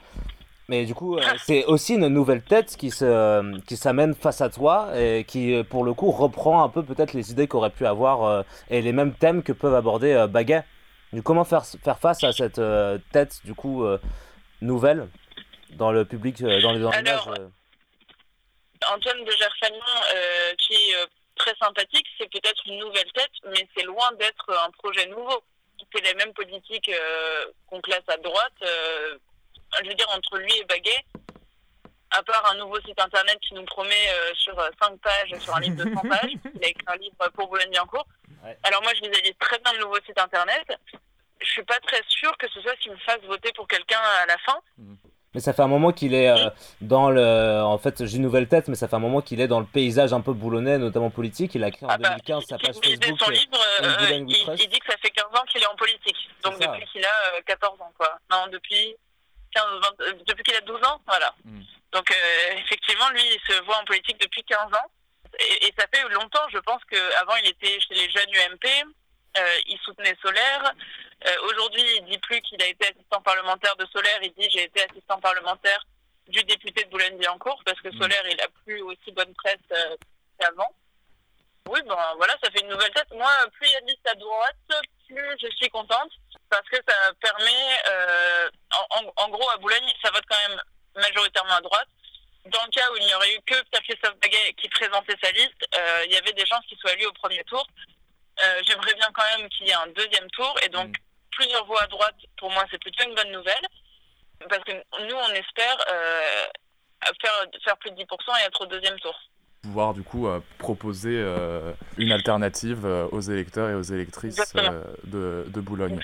mais 0.71 0.85
du 0.85 0.95
coup, 0.95 1.17
euh, 1.17 1.21
c'est 1.45 1.65
aussi 1.65 1.95
une 1.95 2.07
nouvelle 2.07 2.41
tête 2.41 2.77
qui 2.77 2.91
se, 2.91 3.59
qui 3.65 3.75
s'amène 3.75 4.15
face 4.15 4.39
à 4.39 4.49
toi 4.49 4.97
et 4.97 5.25
qui, 5.25 5.53
euh, 5.53 5.63
pour 5.63 5.83
le 5.83 5.93
coup, 5.93 6.11
reprend 6.11 6.63
un 6.63 6.69
peu 6.69 6.81
peut-être 6.81 7.11
les 7.11 7.29
idées 7.29 7.49
qu'aurait 7.49 7.71
pu 7.71 7.85
avoir 7.85 8.23
euh, 8.23 8.41
et 8.69 8.81
les 8.81 8.93
mêmes 8.93 9.13
thèmes 9.13 9.43
que 9.43 9.51
peuvent 9.51 9.75
aborder 9.75 10.25
Baguet. 10.29 10.63
Du 11.11 11.21
comment 11.21 11.43
faire 11.43 11.65
faire 11.65 11.99
face 11.99 12.23
à 12.23 12.31
cette 12.31 12.61
tête 13.11 13.41
du 13.43 13.53
coup 13.53 13.83
nouvelle 14.61 15.09
dans 15.71 15.91
le 15.91 16.05
public, 16.05 16.41
dans 16.41 16.71
les 16.71 16.85
Alors, 16.87 17.33
Antoine 18.93 19.25
de 19.25 19.31
Gerfagnon, 19.31 19.77
euh, 20.15 20.53
qui 20.57 20.73
est 20.73 20.95
très 21.35 21.53
sympathique, 21.61 22.07
c'est 22.17 22.29
peut-être 22.31 22.61
une 22.65 22.79
nouvelle 22.79 23.11
tête, 23.13 23.31
mais 23.51 23.67
c'est 23.75 23.83
loin 23.83 24.09
d'être 24.13 24.49
un 24.65 24.71
projet 24.71 25.05
nouveau. 25.07 25.43
C'est 25.93 26.01
les 26.01 26.13
mêmes 26.13 26.33
politiques 26.33 26.89
euh, 26.89 27.45
qu'on 27.67 27.81
classe 27.81 28.07
à 28.07 28.15
droite. 28.17 28.53
euh, 28.63 29.17
je 29.83 29.89
veux 29.89 29.95
dire, 29.95 30.07
entre 30.15 30.37
lui 30.37 30.53
et 30.57 30.63
Baguet, 30.65 31.05
à 32.11 32.21
part 32.23 32.51
un 32.51 32.55
nouveau 32.55 32.79
site 32.81 32.99
internet 32.99 33.37
qui 33.41 33.53
nous 33.53 33.63
promet 33.65 34.09
euh, 34.09 34.31
sur 34.35 34.55
5 34.81 34.99
pages, 34.99 35.39
sur 35.39 35.55
un 35.55 35.59
livre 35.61 35.83
de 35.83 35.93
100 35.93 36.01
pages, 36.01 36.31
il 36.55 36.63
a 36.63 36.67
écrit 36.67 36.83
un 36.87 36.97
livre 36.97 37.15
pour 37.33 37.47
Boulogne-Billancourt. 37.47 38.05
Ouais. 38.43 38.57
Alors 38.63 38.81
moi, 38.83 38.91
je 38.95 39.01
visualise 39.07 39.33
très 39.39 39.59
bien 39.59 39.73
le 39.73 39.79
nouveau 39.79 39.97
site 40.05 40.19
internet. 40.19 40.65
Je 41.39 41.47
suis 41.47 41.63
pas 41.63 41.79
très 41.79 42.01
sûre 42.07 42.35
que 42.37 42.47
ce 42.49 42.61
soit 42.61 42.73
ce 42.75 42.81
qui 42.81 42.89
me 42.89 42.97
fasse 42.97 43.21
voter 43.27 43.51
pour 43.53 43.67
quelqu'un 43.67 43.99
à 44.21 44.25
la 44.25 44.37
fin. 44.39 44.59
Mais 45.33 45.39
ça 45.39 45.53
fait 45.53 45.61
un 45.61 45.67
moment 45.67 45.93
qu'il 45.93 46.13
est 46.13 46.29
euh, 46.29 46.49
dans 46.81 47.09
le. 47.09 47.61
En 47.63 47.77
fait, 47.77 48.05
j'ai 48.05 48.17
une 48.17 48.23
nouvelle 48.23 48.49
tête, 48.49 48.67
mais 48.67 48.75
ça 48.75 48.89
fait 48.89 48.97
un 48.97 48.99
moment 48.99 49.21
qu'il 49.21 49.39
est 49.39 49.47
dans 49.47 49.61
le 49.61 49.65
paysage 49.65 50.11
un 50.11 50.19
peu 50.19 50.33
boulonnais, 50.33 50.77
notamment 50.77 51.09
politique. 51.09 51.55
Il 51.55 51.63
a 51.63 51.71
créé 51.71 51.87
en 51.87 51.91
Ah 51.91 51.97
bah, 51.97 52.09
2015 52.09 52.43
sa 52.45 52.57
page 52.57 52.75
Facebook. 52.83 53.19
son 53.19 53.29
euh, 53.31 53.33
livre, 53.33 53.57
euh, 53.81 54.07
il, 54.11 54.29
il 54.59 54.67
dit 54.69 54.79
que 54.79 54.91
ça 54.91 54.97
fait 55.01 55.09
15 55.09 55.25
ans 55.27 55.45
qu'il 55.49 55.61
est 55.61 55.67
en 55.67 55.75
politique. 55.75 56.17
Donc 56.43 56.59
depuis 56.59 56.85
qu'il 56.91 57.05
a 57.05 57.37
euh, 57.37 57.41
14 57.45 57.79
ans, 57.79 57.93
quoi. 57.97 58.19
Non, 58.29 58.47
depuis 58.51 58.95
15, 59.53 59.65
20, 59.99 60.23
depuis 60.27 60.43
qu'il 60.43 60.55
a 60.55 60.61
12 60.61 60.83
ans, 60.85 61.01
voilà. 61.07 61.33
Mm. 61.43 61.61
Donc 61.91 62.09
euh, 62.11 62.51
effectivement, 62.57 63.09
lui, 63.09 63.21
il 63.23 63.53
se 63.53 63.61
voit 63.63 63.77
en 63.77 63.85
politique 63.85 64.19
depuis 64.21 64.43
15 64.43 64.59
ans. 64.73 64.91
Et, 65.39 65.67
et 65.67 65.73
ça 65.77 65.85
fait 65.93 66.07
longtemps, 66.09 66.47
je 66.51 66.57
pense 66.59 66.81
qu'avant, 66.85 67.35
il 67.37 67.47
était 67.49 67.79
chez 67.79 67.93
les 67.95 68.09
jeunes 68.09 68.29
UMP. 68.33 68.65
euh, 69.37 69.57
il 69.67 69.77
soutenait 69.79 70.15
Solaire. 70.21 70.73
Euh, 71.25 71.35
Aujourd'hui, 71.43 71.83
il 71.97 72.05
dit 72.05 72.17
plus 72.19 72.41
qu'il 72.41 72.61
a 72.61 72.67
été 72.67 72.87
assistant 72.87 73.21
parlementaire 73.21 73.75
de 73.77 73.85
Solaire. 73.87 74.19
Il 74.23 74.33
dit 74.33 74.49
j'ai 74.49 74.63
été 74.63 74.83
assistant 74.89 75.19
parlementaire 75.19 75.83
du 76.27 76.43
député 76.43 76.83
de 76.83 76.89
Boulogne-Billancourt 76.89 77.61
parce 77.65 77.79
que 77.81 77.89
Mm. 77.89 78.01
Solaire, 78.01 78.23
il 78.29 78.41
a 78.41 78.47
plus 78.65 78.81
aussi 78.81 79.11
bonne 79.11 79.33
presse 79.35 79.97
qu'avant. 80.39 80.73
Oui, 81.69 81.79
ben 81.85 81.97
voilà, 82.17 82.33
ça 82.43 82.49
fait 82.51 82.61
une 82.61 82.69
nouvelle 82.69 82.91
tête. 82.91 83.11
Moi, 83.11 83.29
plus 83.53 83.67
il 83.67 83.71
y 83.73 83.75
a 83.75 83.81
de 83.81 83.85
listes 83.87 84.07
à 84.07 84.15
droite, 84.15 84.85
je 85.41 85.47
suis 85.55 85.69
contente 85.69 86.11
parce 86.49 86.67
que 86.69 86.77
ça 86.87 87.11
permet, 87.21 87.79
euh, 87.89 88.49
en, 88.91 89.23
en- 89.23 89.29
gros, 89.29 89.49
à 89.49 89.57
Boulogne, 89.57 89.93
ça 90.03 90.11
vote 90.11 90.23
quand 90.29 90.49
même 90.49 90.61
majoritairement 90.95 91.55
à 91.55 91.61
droite. 91.61 91.87
Dans 92.45 92.63
le 92.65 92.69
cas 92.71 92.89
où 92.91 92.97
il 92.97 93.05
n'y 93.05 93.13
aurait 93.13 93.33
eu 93.35 93.39
que 93.45 93.61
Pierre-Christophe 93.69 94.15
Baguet 94.19 94.53
qui 94.53 94.67
présentait 94.69 95.15
sa 95.23 95.31
liste, 95.31 95.63
euh, 95.77 96.05
il 96.05 96.11
y 96.11 96.17
avait 96.17 96.33
des 96.33 96.45
chances 96.45 96.65
qu'il 96.67 96.77
soit 96.79 96.93
élu 96.93 97.05
au 97.05 97.13
premier 97.13 97.43
tour. 97.45 97.65
Euh, 98.43 98.61
J'aimerais 98.67 98.93
bien 98.95 99.09
quand 99.13 99.37
même 99.37 99.47
qu'il 99.49 99.67
y 99.67 99.69
ait 99.69 99.73
un 99.75 99.87
deuxième 99.87 100.29
tour 100.31 100.55
et 100.63 100.69
donc 100.69 100.89
Mm. 100.89 100.93
plusieurs 101.31 101.65
voix 101.65 101.83
à 101.83 101.87
droite, 101.87 102.15
pour 102.37 102.49
moi, 102.51 102.65
c'est 102.71 102.79
plutôt 102.81 103.03
une 103.05 103.15
bonne 103.15 103.31
nouvelle 103.31 103.65
parce 104.49 104.63
que 104.63 104.71
nous, 104.71 105.15
on 105.15 105.29
espère 105.33 105.77
faire, 107.21 107.45
faire 107.63 107.77
plus 107.77 107.91
de 107.91 107.95
10% 108.03 108.39
et 108.39 108.43
être 108.45 108.61
au 108.61 108.65
deuxième 108.65 108.99
tour. 108.99 109.17
Pouvoir 109.61 109.93
du 109.93 110.01
coup 110.01 110.27
euh, 110.27 110.39
proposer 110.57 111.15
euh, 111.17 111.71
une 111.97 112.11
alternative 112.11 112.81
euh, 112.83 113.07
aux 113.11 113.21
électeurs 113.21 113.69
et 113.69 113.75
aux 113.75 113.81
électrices 113.83 114.53
de, 115.05 115.45
de 115.47 115.61
Boulogne. 115.61 115.99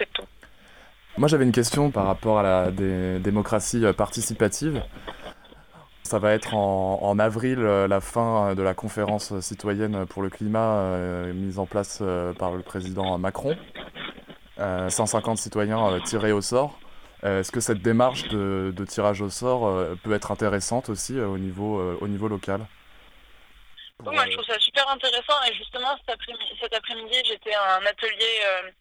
Moi 1.17 1.27
j'avais 1.27 1.43
une 1.45 1.51
question 1.51 1.89
par 1.89 2.05
rapport 2.05 2.37
à 2.37 2.43
la 2.43 2.71
dé- 2.71 3.17
démocratie 3.19 3.83
participative. 3.97 4.83
Ça 6.03 6.19
va 6.19 6.33
être 6.33 6.53
en, 6.53 6.99
en 7.01 7.19
avril 7.19 7.59
la 7.59 7.99
fin 7.99 8.53
de 8.53 8.61
la 8.61 8.73
conférence 8.75 9.37
citoyenne 9.39 10.05
pour 10.05 10.21
le 10.21 10.29
climat 10.29 10.75
euh, 10.75 11.33
mise 11.33 11.57
en 11.59 11.65
place 11.65 11.99
euh, 12.01 12.33
par 12.33 12.51
le 12.55 12.61
président 12.61 13.17
Macron. 13.17 13.55
Euh, 14.59 14.89
150 14.89 15.37
citoyens 15.39 15.99
tirés 16.05 16.31
au 16.31 16.41
sort. 16.41 16.79
Est-ce 17.23 17.51
que 17.51 17.59
cette 17.59 17.81
démarche 17.81 18.27
de, 18.29 18.71
de 18.75 18.85
tirage 18.85 19.21
au 19.23 19.29
sort 19.29 19.75
peut 20.03 20.13
être 20.13 20.31
intéressante 20.31 20.89
aussi 20.89 21.19
au, 21.19 21.39
niveau, 21.39 21.81
au 21.99 22.07
niveau 22.07 22.27
local? 22.27 22.61
Oui, 24.05 24.13
moi, 24.13 24.25
je 24.25 24.31
trouve 24.31 24.45
ça 24.45 24.59
super 24.59 24.87
intéressant. 24.89 25.41
Et 25.49 25.53
justement, 25.55 25.97
cet 26.05 26.73
après-midi, 26.73 27.21
j'étais 27.25 27.53
à 27.53 27.77
un 27.77 27.85
atelier 27.85 28.39
euh, 28.45 28.71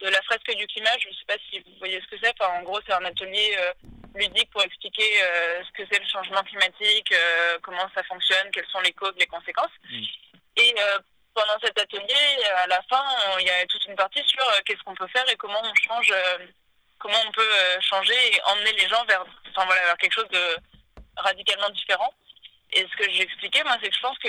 de 0.00 0.08
la 0.08 0.20
fresque 0.22 0.54
du 0.54 0.66
climat. 0.66 0.90
Je 1.00 1.08
ne 1.08 1.14
sais 1.14 1.24
pas 1.26 1.36
si 1.48 1.58
vous 1.60 1.72
voyez 1.78 2.00
ce 2.00 2.06
que 2.06 2.16
c'est. 2.22 2.32
Enfin, 2.38 2.52
en 2.60 2.62
gros, 2.62 2.78
c'est 2.86 2.92
un 2.92 3.04
atelier 3.04 3.56
euh, 3.58 3.72
ludique 4.14 4.50
pour 4.50 4.62
expliquer 4.62 5.22
euh, 5.22 5.62
ce 5.64 5.72
que 5.72 5.88
c'est 5.90 5.98
le 5.98 6.08
changement 6.08 6.42
climatique, 6.42 7.14
comment 7.62 7.88
ça 7.94 8.02
fonctionne, 8.04 8.50
quelles 8.52 8.68
sont 8.68 8.80
les 8.80 8.92
causes, 8.92 9.14
les 9.18 9.26
conséquences. 9.26 9.72
Mm. 9.90 10.02
Et 10.56 10.74
pendant 11.34 11.58
cet 11.62 11.78
atelier, 11.78 12.44
à 12.56 12.66
la 12.66 12.82
fin, 12.90 13.04
il 13.38 13.46
y 13.46 13.50
a 13.50 13.64
toute 13.66 13.84
une 13.86 13.94
partie 13.94 14.22
sur 14.26 14.44
qu'est-ce 14.64 14.82
qu'on 14.82 14.94
peut 14.94 15.06
faire 15.06 15.28
et 15.30 15.36
comment 15.36 15.62
on 15.62 15.74
change, 15.74 16.12
comment 16.98 17.18
on 17.26 17.30
peut 17.30 17.80
changer 17.80 18.34
et 18.34 18.42
emmener 18.42 18.72
les 18.72 18.88
gens 18.88 19.04
vers, 19.04 19.24
enfin, 19.50 19.64
voilà, 19.66 19.84
vers 19.84 19.96
quelque 19.98 20.14
chose 20.14 20.28
de 20.30 20.56
radicalement 21.16 21.70
différent. 21.70 22.12
Et 22.72 22.80
ce 22.80 22.96
que 22.96 23.10
j'ai 23.10 23.22
expliqué, 23.22 23.62
moi, 23.62 23.76
c'est 23.80 23.88
que 23.88 23.94
je 23.94 24.00
pense 24.00 24.18
que 24.18 24.28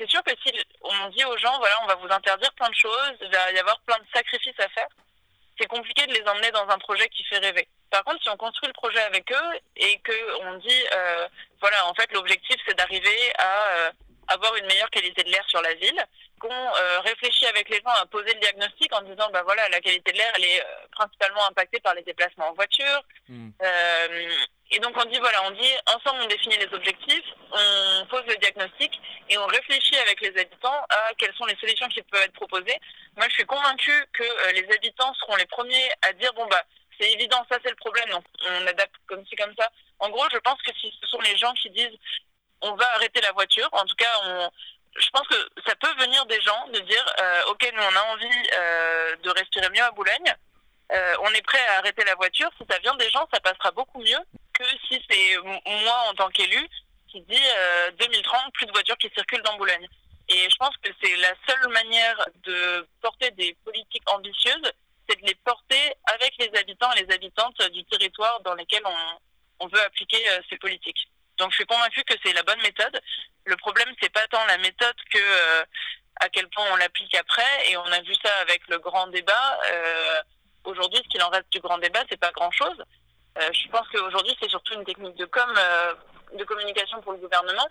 c'est 0.00 0.08
sûr 0.08 0.22
que 0.24 0.32
si 0.42 0.52
on 0.80 1.08
dit 1.10 1.24
aux 1.26 1.36
gens, 1.36 1.58
voilà, 1.58 1.74
on 1.82 1.86
va 1.86 1.94
vous 1.96 2.10
interdire 2.10 2.52
plein 2.54 2.70
de 2.70 2.74
choses, 2.74 3.12
il 3.20 3.30
va 3.30 3.52
y 3.52 3.58
avoir 3.58 3.78
plein 3.80 3.98
de 3.98 4.06
sacrifices 4.14 4.58
à 4.58 4.68
faire, 4.70 4.88
c'est 5.60 5.66
compliqué 5.66 6.06
de 6.06 6.14
les 6.14 6.26
emmener 6.26 6.50
dans 6.52 6.66
un 6.68 6.78
projet 6.78 7.06
qui 7.10 7.22
fait 7.24 7.38
rêver. 7.38 7.68
Par 7.90 8.02
contre, 8.04 8.22
si 8.22 8.30
on 8.30 8.36
construit 8.38 8.68
le 8.68 8.72
projet 8.72 9.00
avec 9.00 9.30
eux 9.30 9.58
et 9.76 9.98
que 9.98 10.42
on 10.44 10.54
dit, 10.54 10.84
euh, 10.92 11.28
voilà, 11.60 11.86
en 11.86 11.92
fait, 11.92 12.10
l'objectif, 12.12 12.56
c'est 12.66 12.76
d'arriver 12.76 13.32
à 13.38 13.68
euh, 13.72 13.90
avoir 14.30 14.54
une 14.56 14.66
meilleure 14.66 14.90
qualité 14.90 15.22
de 15.22 15.30
l'air 15.30 15.44
sur 15.48 15.60
la 15.60 15.74
ville, 15.74 16.02
qu'on 16.40 16.48
euh, 16.50 17.00
réfléchit 17.00 17.46
avec 17.46 17.68
les 17.68 17.76
gens 17.76 17.94
à 18.00 18.06
poser 18.06 18.32
le 18.32 18.40
diagnostic 18.40 18.92
en 18.94 19.02
disant, 19.02 19.28
bah 19.32 19.42
voilà, 19.44 19.68
la 19.68 19.80
qualité 19.80 20.12
de 20.12 20.16
l'air, 20.16 20.32
elle 20.36 20.44
est 20.44 20.60
euh, 20.60 20.86
principalement 20.92 21.46
impactée 21.48 21.80
par 21.80 21.94
les 21.94 22.02
déplacements 22.02 22.48
en 22.48 22.54
voiture, 22.54 23.02
Mm. 23.30 23.50
euh, 23.62 24.28
et 24.72 24.80
donc 24.80 24.96
on 24.96 25.04
dit 25.04 25.18
voilà, 25.20 25.44
on 25.46 25.52
dit 25.52 25.72
ensemble 25.86 26.22
on 26.22 26.26
définit 26.26 26.56
les 26.58 26.74
objectifs, 26.74 27.24
on 27.52 28.06
pose 28.06 28.24
le 28.26 28.36
diagnostic 28.36 29.00
et 29.28 29.38
on 29.38 29.46
réfléchit 29.46 29.96
avec 29.98 30.20
les 30.20 30.36
habitants 30.40 30.84
à 30.88 31.14
quelles 31.16 31.34
sont 31.34 31.44
les 31.46 31.54
solutions 31.56 31.86
qui 31.88 32.02
peuvent 32.02 32.22
être 32.22 32.32
proposées. 32.32 32.76
Moi 33.16 33.26
je 33.28 33.34
suis 33.34 33.46
convaincue 33.46 34.04
que 34.12 34.24
les 34.52 34.66
habitants 34.74 35.14
seront 35.14 35.36
les 35.36 35.46
premiers 35.46 35.90
à 36.02 36.12
dire 36.14 36.32
bon 36.34 36.44
bah 36.46 36.62
c'est 36.98 37.12
évident 37.12 37.44
ça 37.48 37.58
c'est 37.62 37.70
le 37.70 37.76
problème 37.76 38.08
donc 38.10 38.24
on 38.48 38.66
adapte 38.66 38.94
comme 39.06 39.24
ci 39.26 39.36
comme 39.36 39.54
ça. 39.56 39.70
En 40.00 40.08
gros 40.10 40.26
je 40.32 40.38
pense 40.38 40.60
que 40.62 40.72
si 40.80 40.92
ce 41.00 41.06
sont 41.06 41.20
les 41.20 41.36
gens 41.36 41.52
qui 41.54 41.70
disent 41.70 41.98
on 42.62 42.74
va 42.74 42.86
arrêter 42.94 43.20
la 43.20 43.32
voiture, 43.32 43.68
en 43.72 43.84
tout 43.84 43.96
cas 43.96 44.50
je 44.98 45.08
pense 45.10 45.26
que 45.28 45.36
ça 45.66 45.74
peut 45.76 45.94
venir 45.98 46.24
des 46.26 46.40
gens 46.40 46.68
de 46.68 46.80
dire 46.80 47.14
euh, 47.20 47.42
ok 47.50 47.72
nous 47.74 47.82
on 47.82 47.96
a 47.96 48.12
envie 48.12 48.50
euh, 48.54 49.16
de 49.16 49.30
respirer 49.30 49.68
mieux 49.70 49.82
à 49.82 49.90
Boulogne 49.92 50.34
euh, 50.92 51.14
on 51.22 51.28
est 51.28 51.42
prêt 51.42 51.64
à 51.68 51.78
arrêter 51.78 52.02
la 52.04 52.16
voiture. 52.16 52.50
Si 52.60 52.66
ça 52.68 52.76
vient 52.80 52.96
des 52.96 53.08
gens, 53.10 53.24
ça 53.32 53.38
passera 53.38 53.70
beaucoup 53.70 54.00
mieux 54.00 54.18
que 54.52 54.64
si 54.88 55.00
c'est 55.08 55.36
moi 55.38 56.04
en 56.10 56.14
tant 56.14 56.28
qu'élu 56.30 56.68
qui 57.06 57.20
dit 57.20 57.42
2030, 57.96 58.52
plus 58.54 58.66
de 58.66 58.72
voitures 58.72 58.98
qui 58.98 59.08
circulent 59.14 59.42
dans 59.42 59.56
Boulogne. 59.56 59.86
Et 60.28 60.50
je 60.50 60.56
pense 60.56 60.76
que 60.78 60.90
c'est 61.00 61.16
la 61.18 61.32
seule 61.46 61.68
manière 61.68 62.26
de 62.42 62.88
porter 63.00 63.30
des 63.30 63.56
politiques 63.64 64.02
ambitieuses, 64.10 64.72
c'est 65.08 65.20
de 65.20 65.26
les 65.28 65.36
porter 65.36 65.94
avec 66.12 66.34
les 66.40 66.50
habitants 66.58 66.92
et 66.94 67.04
les 67.04 67.14
habitantes 67.14 67.62
du 67.70 67.84
territoire 67.84 68.40
dans 68.40 68.54
lesquels 68.54 68.82
on, 68.84 69.64
on 69.64 69.68
veut 69.68 69.82
appliquer 69.82 70.18
ces 70.50 70.56
politiques. 70.56 71.08
Donc 71.40 71.50
je 71.52 71.56
suis 71.56 71.66
convaincue 71.66 72.04
que 72.04 72.14
c'est 72.22 72.34
la 72.34 72.42
bonne 72.42 72.60
méthode. 72.60 73.00
Le 73.46 73.56
problème, 73.56 73.88
c'est 74.00 74.12
pas 74.12 74.26
tant 74.28 74.44
la 74.46 74.58
méthode 74.58 74.94
que 75.10 75.18
euh, 75.18 75.64
à 76.20 76.28
quel 76.28 76.46
point 76.50 76.66
on 76.70 76.76
l'applique 76.76 77.14
après. 77.14 77.70
Et 77.70 77.76
on 77.78 77.86
a 77.86 78.00
vu 78.02 78.14
ça 78.22 78.30
avec 78.42 78.60
le 78.68 78.78
grand 78.78 79.06
débat. 79.06 79.58
Euh, 79.72 80.20
aujourd'hui, 80.64 81.00
ce 81.02 81.08
qu'il 81.08 81.22
en 81.22 81.30
reste 81.30 81.50
du 81.50 81.60
grand 81.60 81.78
débat, 81.78 82.00
c'est 82.10 82.20
pas 82.20 82.30
grand-chose. 82.32 82.84
Euh, 83.38 83.48
je 83.52 83.68
pense 83.68 83.88
qu'aujourd'hui, 83.88 84.36
c'est 84.40 84.50
surtout 84.50 84.74
une 84.74 84.84
technique 84.84 85.16
de 85.16 85.24
com, 85.24 85.50
de 86.34 86.44
communication 86.44 87.00
pour 87.00 87.12
le 87.12 87.18
gouvernement. 87.18 87.68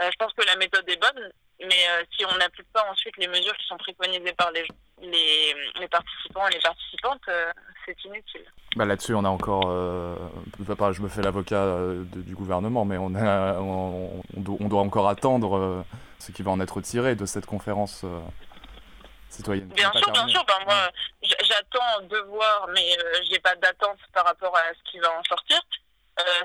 je 0.00 0.16
pense 0.18 0.32
que 0.34 0.46
la 0.46 0.54
méthode 0.54 0.88
est 0.88 1.00
bonne, 1.00 1.32
mais 1.60 1.86
si 2.16 2.24
on 2.24 2.36
n'applique 2.36 2.70
pas 2.72 2.88
ensuite 2.90 3.16
les 3.16 3.26
mesures 3.26 3.56
qui 3.56 3.66
sont 3.66 3.78
préconisées 3.78 4.32
par 4.34 4.52
les, 4.52 4.64
les, 5.02 5.88
participants 5.88 6.46
et 6.48 6.54
les 6.54 6.60
participantes, 6.60 7.28
c'est 7.84 8.04
inutile. 8.04 8.44
Bah 8.76 8.84
là-dessus, 8.84 9.14
on 9.14 9.24
a 9.24 9.28
encore. 9.28 9.64
Euh, 9.66 10.14
je 10.58 11.02
me 11.02 11.08
fais 11.08 11.22
l'avocat 11.22 11.56
euh, 11.56 12.04
du 12.04 12.36
gouvernement, 12.36 12.84
mais 12.84 12.98
on, 12.98 13.14
a, 13.16 13.58
on, 13.58 14.22
doit 14.36 14.80
encore 14.80 15.08
attendre 15.08 15.56
euh, 15.56 15.82
ce 16.20 16.30
qui 16.30 16.44
va 16.44 16.52
en 16.52 16.60
être 16.60 16.80
tiré 16.80 17.16
de 17.16 17.26
cette 17.26 17.46
conférence 17.46 18.04
citoyenne. 19.28 19.68
Bien 19.68 19.90
sûr, 19.92 20.12
bien 20.12 20.28
sûr. 20.28 20.44
Ben, 20.44 20.54
moi, 20.66 20.88
j'attends 21.22 22.02
de 22.02 22.18
voir, 22.28 22.68
mais 22.72 22.96
j'ai 23.28 23.40
pas 23.40 23.56
d'attente 23.56 23.98
par 24.12 24.24
rapport 24.24 24.56
à 24.56 24.62
ce 24.72 24.90
qui 24.90 25.00
va 25.00 25.10
en 25.18 25.22
sortir. 25.24 25.60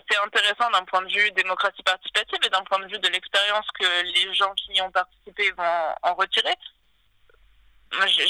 c'est 0.10 0.18
intéressant 0.18 0.72
d'un 0.72 0.86
point 0.86 1.04
de 1.04 1.12
vue 1.12 1.32
démocratie 1.32 1.84
participative 1.84 2.40
et 2.44 2.50
d'un 2.50 2.64
point 2.64 2.80
de 2.80 2.88
vue 2.88 3.00
de 3.00 3.08
l'expérience 3.10 3.68
que 3.80 4.04
les 4.04 4.34
gens 4.34 4.54
qui 4.56 4.74
y 4.74 4.82
ont 4.82 4.92
participé 4.92 5.52
vont 5.52 5.94
en 6.02 6.16
retirer. 6.16 6.56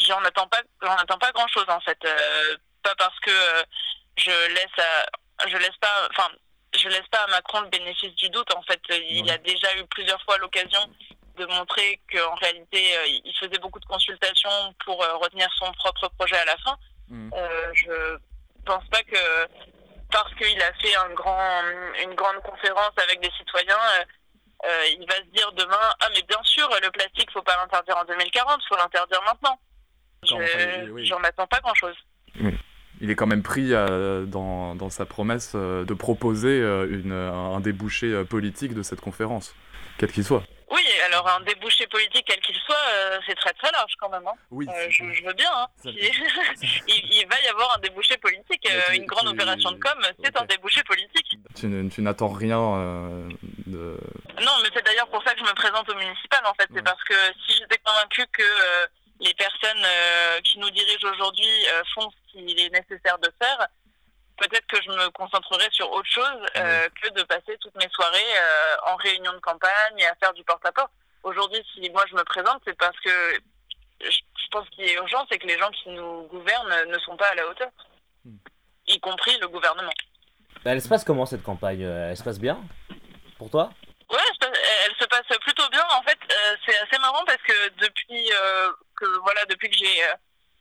J'en 0.07 0.24
attends 0.24 0.47
pas, 0.47 0.61
j'en 0.82 0.95
attends 0.95 1.18
pas 1.18 1.32
grand 1.32 1.47
chose 1.47 1.66
en 1.68 1.80
fait 1.80 1.99
pas 2.86 2.95
parce 2.97 3.20
que 3.20 3.32
euh, 3.32 3.63
je 4.18 4.53
laisse 4.53 4.78
à, 4.78 5.47
je 5.49 5.57
laisse 5.57 5.78
pas, 5.82 6.07
enfin, 6.11 6.30
je 6.78 6.88
laisse 6.88 7.07
pas 7.11 7.24
à 7.24 7.28
Macron 7.28 7.61
le 7.61 7.70
bénéfice 7.70 8.16
du 8.16 8.30
doute. 8.30 8.53
En 8.55 8.61
fait, 8.63 8.80
il 8.89 9.30
a 9.30 9.38
déjà 9.39 9.76
eu 9.78 9.86
plusieurs 9.88 10.22
fois 10.22 10.38
l'occasion 10.38 10.80
de 11.38 11.45
montrer 11.47 11.99
qu'en 12.11 12.36
réalité, 12.36 12.97
euh, 12.97 13.07
il 13.26 13.34
faisait 13.38 13.57
beaucoup 13.57 13.80
de 13.80 13.86
consultations 13.86 14.74
pour 14.86 15.03
euh, 15.03 15.18
retenir 15.18 15.49
son 15.57 15.72
propre 15.74 16.07
projet 16.18 16.38
à 16.38 16.45
la 16.45 16.57
fin. 16.57 16.78
Mmh. 17.07 17.30
je 17.74 18.18
pense 18.66 18.84
pas 18.89 19.03
que 19.03 19.47
parce 20.11 20.34
qu'il 20.36 20.59
a 20.59 20.74
fait 20.74 20.95
un 20.95 21.09
grand, 21.09 21.61
une 22.03 22.16
grande 22.16 22.41
conférence 22.41 22.93
avec 22.97 23.20
des 23.20 23.30
citoyens, 23.38 23.78
il 24.91 25.05
va 25.07 25.16
se 25.16 25.30
dire 25.34 25.51
demain 25.53 25.93
ah 25.99 26.07
mais 26.13 26.22
bien 26.28 26.41
sûr 26.43 26.70
le 26.82 26.89
plastique 26.91 27.32
faut 27.32 27.41
pas 27.41 27.55
l'interdire 27.57 27.97
en 27.97 28.05
2040, 28.05 28.61
faut 28.68 28.78
l'interdire 28.78 29.22
maintenant. 29.26 29.59
J'en 30.24 31.24
attends 31.24 31.47
pas 31.47 31.59
grand 31.59 31.76
chose 31.76 31.95
il 33.01 33.09
est 33.09 33.16
quand 33.16 33.28
même 33.28 33.43
pris 33.43 33.74
euh, 33.74 34.26
dans, 34.26 34.76
dans, 34.76 34.89
sa 34.89 35.05
promesse 35.05 35.53
euh, 35.55 35.86
de 35.86 35.93
proposer 35.93 36.61
euh, 36.61 36.88
une, 36.89 37.11
un 37.11 37.59
débouché 37.59 38.24
politique 38.26 38.74
de 38.74 38.84
cette 38.84 39.01
conférence, 39.01 39.55
quel 39.97 40.11
qu'il 40.11 40.24
soit. 40.24 40.43
Oui, 40.72 40.82
alors 41.05 41.28
un 41.30 41.41
débouché 41.41 41.86
politique, 41.88 42.26
quel 42.28 42.39
qu'il 42.39 42.55
soit, 42.55 43.22
c'est 43.28 43.36
très 43.36 43.53
très 43.53 43.72
large 43.72 43.93
quand 43.99 44.09
même. 44.09 44.26
Hein. 44.26 44.34
Oui, 44.49 44.68
je, 44.89 45.26
veux 45.26 45.34
bien. 45.34 45.49
Hein. 45.53 45.68
il, 45.86 47.28
va 47.30 47.39
y 47.41 47.47
avoir 47.47 47.78
un 47.78 47.80
débouché 47.80 48.18
politique. 48.18 48.68
une 48.93 49.05
grande 49.05 49.28
opération 49.28 49.72
de 49.72 49.78
com, 49.78 49.97
c'est 50.24 50.36
un 50.36 50.45
débouché 50.45 50.82
politique. 50.84 51.38
Tu, 51.55 52.01
n'attends 52.01 52.30
rien 52.30 53.28
de... 53.68 53.97
Non, 54.42 54.52
mais 54.62 54.70
c'est 54.74 54.84
d'ailleurs 54.84 55.08
pour 55.08 55.24
ça 55.24 55.34
que 55.34 55.40
je 55.40 55.46
me 55.46 55.54
présente 55.54 55.90
au 55.90 55.96
municipal 55.96 56.46
en 56.46 56.54
fait. 56.56 56.68
C'est 56.74 56.84
parce 56.84 57.04
que 57.04 57.16
si 57.46 57.58
j'étais 57.58 57.78
convaincu 57.80 58.26
que 58.34 58.44
les 59.20 59.34
personnes 59.34 59.84
euh, 59.84 60.42
qui 60.42 60.60
nous 60.60 60.70
dirigent 60.72 61.10
aujourd'hui 61.12 61.68
euh, 61.68 61.84
font 61.94 62.10
ce 62.10 62.32
qu'il 62.32 62.60
est 62.60 62.70
nécessaire 62.70 63.18
de 63.20 63.32
faire, 63.42 63.68
peut-être 64.38 64.68
que 64.68 64.82
je 64.82 64.90
me 64.90 65.10
concentrerai 65.12 65.68
sur 65.72 65.90
autre 65.92 66.10
chose 66.10 66.46
euh, 66.58 66.90
que 67.02 67.10
de 67.12 67.24
passer 67.24 67.58
toutes 67.62 67.76
mes 67.76 67.90
soirées 67.90 68.20
en 68.88 68.96
réunion 68.98 69.32
de 69.34 69.40
campagne 69.40 69.98
et 69.98 70.08
à 70.08 70.16
faire 70.16 70.34
du 70.34 70.44
porte-à-porte. 70.44 70.92
Aujourd'hui, 71.24 71.64
si 71.74 71.90
moi 71.90 72.04
je 72.10 72.16
me 72.16 72.24
présente, 72.24 72.62
c'est 72.66 72.78
parce 72.78 73.00
que 73.00 73.40
je 74.02 74.48
pense 74.52 74.70
qu'il 74.70 74.84
est 74.84 74.96
urgent, 74.96 75.26
c'est 75.32 75.40
que 75.40 75.48
les 75.48 75.58
gens 75.58 75.72
qui 75.72 75.90
nous 75.90 76.24
gouvernent 76.24 76.90
ne 76.90 77.00
sont 77.00 77.16
pas 77.16 77.30
à 77.30 77.36
la 77.36 77.48
hauteur, 77.48 77.70
hmm. 78.26 78.36
y 78.88 79.00
compris 79.00 79.38
le 79.40 79.48
gouvernement. 79.48 79.94
Bah, 80.64 80.72
elle 80.72 80.82
se 80.82 80.90
passe 80.90 81.04
comment 81.04 81.26
cette 81.26 81.44
campagne? 81.44 81.82
Elle 81.82 82.18
se 82.18 82.24
passe 82.24 82.40
bien? 82.40 82.62
Pour 83.38 83.50
toi? 83.50 83.72
Passe 85.24 85.38
plutôt 85.39 85.68
bien. 85.70 85.84
En 85.91 86.01
fait, 86.03 86.18
c'est 86.66 86.78
assez 86.78 86.99
marrant 86.99 87.24
parce 87.26 87.41
que 87.41 87.70
depuis 87.78 88.32
que 88.95 89.05
voilà, 89.24 89.45
depuis 89.45 89.70
que 89.70 89.78
j'ai 89.78 90.03
euh, 90.03 90.13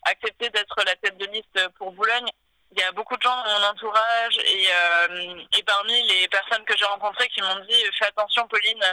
accepté 0.02 0.50
d'être 0.50 0.76
la 0.84 0.96
tête 0.96 1.16
de 1.16 1.26
liste 1.26 1.68
pour 1.78 1.92
Boulogne, 1.92 2.28
il 2.72 2.80
y 2.80 2.82
a 2.82 2.92
beaucoup 2.92 3.16
de 3.16 3.22
gens 3.22 3.36
dans 3.36 3.60
mon 3.60 3.66
entourage 3.66 4.38
et, 4.38 4.66
euh, 4.68 5.42
et 5.56 5.62
parmi 5.62 6.02
les 6.08 6.28
personnes 6.28 6.64
que 6.64 6.76
j'ai 6.76 6.84
rencontrées 6.84 7.28
qui 7.28 7.40
m'ont 7.40 7.60
dit 7.60 7.84
fais 7.98 8.06
attention 8.06 8.46
Pauline, 8.48 8.84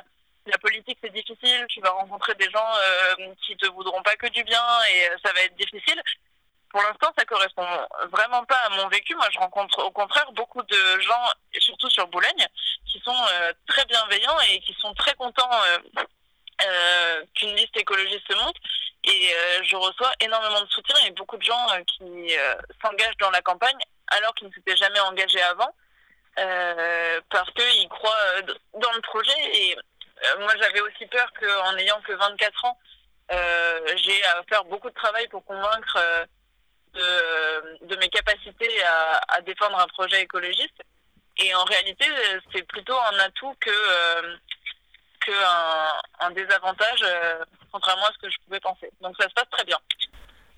la 0.45 0.57
politique 0.59 0.99
c'est 1.01 1.13
difficile, 1.13 1.65
tu 1.67 1.81
vas 1.81 1.89
rencontrer 1.89 2.35
des 2.35 2.49
gens 2.51 2.73
euh, 2.77 3.33
qui 3.45 3.57
te 3.57 3.65
voudront 3.67 4.01
pas 4.03 4.15
que 4.17 4.27
du 4.27 4.43
bien 4.43 4.63
et 4.91 5.09
ça 5.23 5.33
va 5.33 5.41
être 5.41 5.55
difficile. 5.55 6.01
Pour 6.71 6.81
l'instant, 6.81 7.11
ça 7.17 7.25
correspond 7.25 7.67
vraiment 8.11 8.43
pas 8.45 8.57
à 8.65 8.69
mon 8.69 8.87
vécu. 8.87 9.13
Moi, 9.15 9.27
je 9.31 9.39
rencontre 9.39 9.83
au 9.83 9.91
contraire 9.91 10.31
beaucoup 10.31 10.63
de 10.63 10.99
gens, 10.99 11.25
surtout 11.59 11.89
sur 11.89 12.07
Boulogne, 12.07 12.47
qui 12.85 12.99
sont 13.01 13.25
très 13.67 13.85
bienveillants 13.85 14.39
et 14.49 14.59
qui 14.61 14.73
sont 14.79 14.93
très 14.93 15.13
contents 15.15 15.49
qu'une 17.35 17.55
liste 17.55 17.75
écologiste 17.75 18.25
se 18.29 18.35
monte 18.35 18.55
et 19.03 19.33
euh, 19.33 19.63
je 19.63 19.75
reçois 19.75 20.11
énormément 20.19 20.61
de 20.61 20.69
soutien 20.69 20.95
et 21.05 21.11
beaucoup 21.11 21.37
de 21.37 21.43
gens 21.43 21.67
euh, 21.71 21.83
qui 21.85 22.37
euh, 22.37 22.55
s'engagent 22.83 23.17
dans 23.17 23.31
la 23.31 23.41
campagne 23.41 23.77
alors 24.07 24.33
qu'ils 24.35 24.47
ne 24.47 24.53
s'étaient 24.53 24.75
jamais 24.75 24.99
engagés 24.99 25.41
avant 25.41 25.73
parce 27.29 27.51
qu'ils 27.51 27.89
croient 27.89 28.41
dans 28.73 28.91
le 28.93 29.01
projet. 29.01 29.35
Et 29.53 29.77
moi, 30.39 30.51
j'avais 30.59 30.79
aussi 30.79 31.05
peur 31.07 31.29
qu'en 31.39 31.73
n'ayant 31.73 31.99
que 32.01 32.13
24 32.13 32.65
ans, 32.65 32.79
j'ai 33.97 34.23
à 34.23 34.41
faire 34.49 34.63
beaucoup 34.65 34.89
de 34.89 34.95
travail 34.95 35.27
pour 35.27 35.45
convaincre 35.45 35.99
de, 36.93 37.95
mes 37.95 38.09
capacités 38.09 38.69
à, 39.27 39.41
défendre 39.41 39.79
un 39.79 39.87
projet 39.87 40.21
écologiste. 40.21 40.81
Et 41.37 41.53
en 41.55 41.63
réalité, 41.63 42.05
c'est 42.53 42.63
plutôt 42.67 42.97
un 43.13 43.19
atout 43.19 43.55
que 43.59 43.71
un 46.19 46.31
désavantage, 46.31 47.03
euh, 47.03 47.43
contrairement 47.71 48.05
à 48.05 48.11
ce 48.13 48.19
que 48.19 48.31
je 48.31 48.37
pouvais 48.45 48.59
penser. 48.59 48.89
Donc 49.01 49.15
ça 49.19 49.27
se 49.27 49.33
passe 49.33 49.49
très 49.51 49.65
bien. 49.65 49.77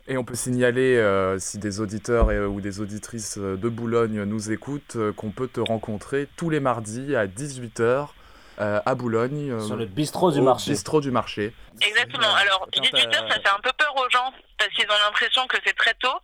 Et 0.08 0.18
on 0.18 0.26
peut 0.26 0.36
signaler, 0.36 0.98
euh, 0.98 1.40
si 1.40 1.60
des 1.60 1.80
auditeurs 1.80 2.28
ou 2.28 2.60
des 2.60 2.82
auditrices 2.82 3.38
de 3.38 3.70
Boulogne 3.70 4.24
nous 4.24 4.52
écoutent, 4.52 4.98
euh, 4.98 5.14
qu'on 5.14 5.32
peut 5.32 5.48
te 5.48 5.62
rencontrer 5.62 6.28
tous 6.36 6.50
les 6.50 6.60
mardis 6.60 7.16
à 7.16 7.26
18h 7.26 8.10
à 8.58 8.96
Boulogne. 8.96 9.60
Sur 9.66 9.76
le 9.76 9.86
bistrot 9.86 10.32
du 10.32 10.42
marché. 10.42 10.72
bistrot 10.72 11.02
du 11.02 11.12
marché. 11.12 11.54
Exactement. 11.82 12.34
Alors, 12.36 12.68
18h, 12.72 13.30
ça 13.30 13.40
fait 13.40 13.50
un 13.50 13.62
peu 13.62 13.72
peur 13.78 13.96
aux 13.96 14.10
gens, 14.10 14.32
parce 14.58 14.72
qu'ils 14.72 14.90
ont 14.90 15.00
l'impression 15.06 15.48
que 15.48 15.58
c'est 15.66 15.76
très 15.76 15.94
tôt. 15.96 16.20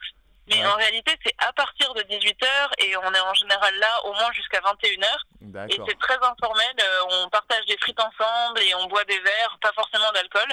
Mais 0.50 0.66
en 0.66 0.76
réalité, 0.76 1.12
c'est 1.24 1.36
à 1.38 1.54
partir 1.54 1.94
de 1.94 2.02
18h 2.02 2.48
et 2.80 2.98
on 2.98 3.14
est 3.14 3.20
en 3.20 3.34
général 3.36 3.76
là 3.76 4.06
au 4.06 4.14
moins 4.14 4.32
jusqu'à 4.34 4.60
21h. 4.60 5.70
Et 5.70 5.80
c'est 5.88 6.00
très 6.00 6.16
informel. 6.16 6.74
Euh, 6.82 7.24
on 7.24 7.30
partage 7.30 7.66
des 7.66 7.78
frites 7.78 8.00
ensemble 8.00 8.60
et 8.62 8.74
on 8.76 8.88
boit 8.88 9.04
des 9.06 9.20
verres, 9.20 9.58
pas 9.62 9.72
forcément 9.74 10.12
d'alcool. 10.12 10.50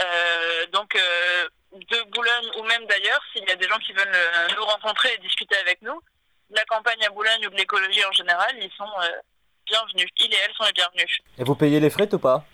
Euh, 0.00 0.66
donc, 0.72 0.94
euh, 0.96 1.48
de 1.72 2.10
Boulogne 2.10 2.50
ou 2.58 2.62
même 2.62 2.86
d'ailleurs, 2.86 3.20
s'il 3.32 3.46
y 3.46 3.52
a 3.52 3.56
des 3.56 3.68
gens 3.68 3.78
qui 3.78 3.92
veulent 3.92 4.16
nous 4.56 4.64
rencontrer 4.64 5.12
et 5.12 5.18
discuter 5.18 5.56
avec 5.56 5.82
nous, 5.82 6.00
de 6.50 6.56
la 6.56 6.64
campagne 6.64 7.04
à 7.04 7.10
Boulogne 7.10 7.46
ou 7.46 7.50
de 7.50 7.56
l'écologie 7.56 8.04
en 8.06 8.12
général, 8.12 8.56
ils 8.58 8.72
sont 8.78 8.88
bienvenus. 9.66 10.08
Ils 10.18 10.32
et 10.32 10.36
elles 10.44 10.54
sont 10.54 10.64
les 10.64 10.72
bienvenus. 10.72 11.20
Et 11.38 11.44
vous 11.44 11.54
payez 11.54 11.80
les 11.80 11.90
frites 11.90 12.14
ou 12.14 12.18
pas? 12.18 12.44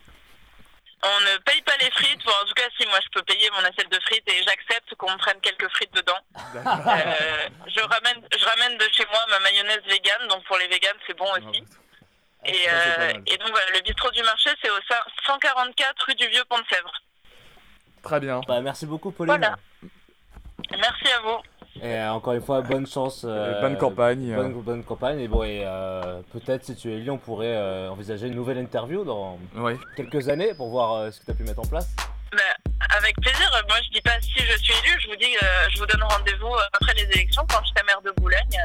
On 1.05 1.21
ne 1.21 1.37
paye 1.39 1.61
pas 1.63 1.77
les 1.81 1.91
frites. 1.91 2.21
en 2.27 2.47
tout 2.47 2.55
cas, 2.55 2.69
si 2.79 2.87
moi 2.87 2.99
je 3.03 3.09
peux 3.09 3.23
payer 3.23 3.51
mon 3.51 3.65
assiette 3.69 3.91
de 3.91 3.99
frites 4.01 4.29
et 4.29 4.43
j'accepte 4.45 4.95
qu'on 4.95 5.11
me 5.11 5.19
prenne 5.19 5.41
quelques 5.41 5.69
frites 5.71 5.93
dedans. 5.95 6.19
Euh, 6.35 7.49
je 7.67 7.81
ramène, 7.81 8.23
je 8.39 8.45
ramène 8.45 8.79
de 8.79 8.85
chez 8.93 9.05
moi 9.07 9.19
ma 9.31 9.41
mayonnaise 9.41 9.83
végane, 9.87 10.29
donc 10.29 10.45
pour 10.45 10.57
les 10.59 10.69
véganes 10.69 10.97
c'est 11.07 11.17
bon 11.17 11.27
aussi. 11.33 11.65
Et, 12.45 12.67
euh, 12.69 13.13
et, 13.27 13.37
donc 13.37 13.51
voilà, 13.51 13.71
le 13.75 13.81
bistrot 13.81 14.11
du 14.11 14.23
marché 14.23 14.51
c'est 14.63 14.71
au 14.71 14.79
144 15.27 16.07
rue 16.07 16.15
du 16.15 16.29
Vieux 16.29 16.45
Pont 16.49 16.59
de 16.59 16.65
Sèvres. 16.71 17.03
Très 18.03 18.21
bien. 18.21 18.41
Bah, 18.47 18.61
merci 18.61 18.87
beaucoup 18.87 19.11
Pauline. 19.11 19.37
Voilà. 19.37 19.57
Merci 20.79 21.13
à 21.13 21.21
vous. 21.21 21.39
Et 21.81 21.95
euh, 21.95 22.13
encore 22.13 22.35
une 22.35 22.43
fois, 22.43 22.61
bonne 22.61 22.87
chance. 22.87 23.25
Euh, 23.27 23.61
bonne 23.61 23.79
campagne. 23.79 24.35
Bonne, 24.35 24.85
campagne. 24.85 25.21
Et 25.21 25.29
bon, 25.29 25.43
et 25.43 25.63
euh, 25.65 26.21
peut-être 26.33 26.65
si 26.65 26.77
tu 26.77 26.93
es 26.93 26.99
Lyon, 26.99 27.15
on 27.15 27.19
pourrait 27.19 27.89
envisager 27.89 28.27
une 28.27 28.35
nouvelle 28.35 28.59
interview 28.59 29.05
dans 29.05 29.39
quelques 29.97 30.29
années 30.29 30.55
pour 30.55 30.71
voir 30.71 31.13
ce 31.13 31.21
que 31.21 31.25
tu 31.27 31.31
as 31.31 31.35
pu 31.35 31.45
mettre 31.45 31.61
en 31.61 31.67
place. 31.67 31.89
Bah, 32.33 32.39
Avec 32.97 33.15
plaisir. 33.21 33.51
Moi, 33.69 33.77
je 33.85 33.91
dis 33.91 34.01
pas 34.01 34.19
si 34.21 34.33
je 34.39 34.57
suis 34.59 34.73
élue, 34.73 34.99
je 35.03 35.09
vous 35.09 35.17
dis, 35.17 35.37
euh, 35.43 35.69
je 35.71 35.79
vous 35.79 35.87
donne 35.87 36.03
rendez-vous 36.03 36.55
après 36.73 36.95
les 36.95 37.05
élections 37.15 37.45
quand 37.49 37.63
je 37.63 37.69
serai 37.71 37.87
maire 37.87 38.01
de 38.03 38.11
Boulogne. 38.21 38.59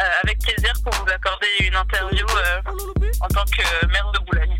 Euh, 0.00 0.04
avec 0.22 0.38
plaisir 0.38 0.72
pour 0.82 0.92
vous 0.94 1.10
accorder 1.10 1.48
une 1.60 1.74
interview 1.74 2.26
euh, 2.26 2.60
en 3.20 3.28
tant 3.28 3.44
que 3.44 3.86
maire 3.86 4.10
de 4.12 4.18
Boulogne. 4.20 4.56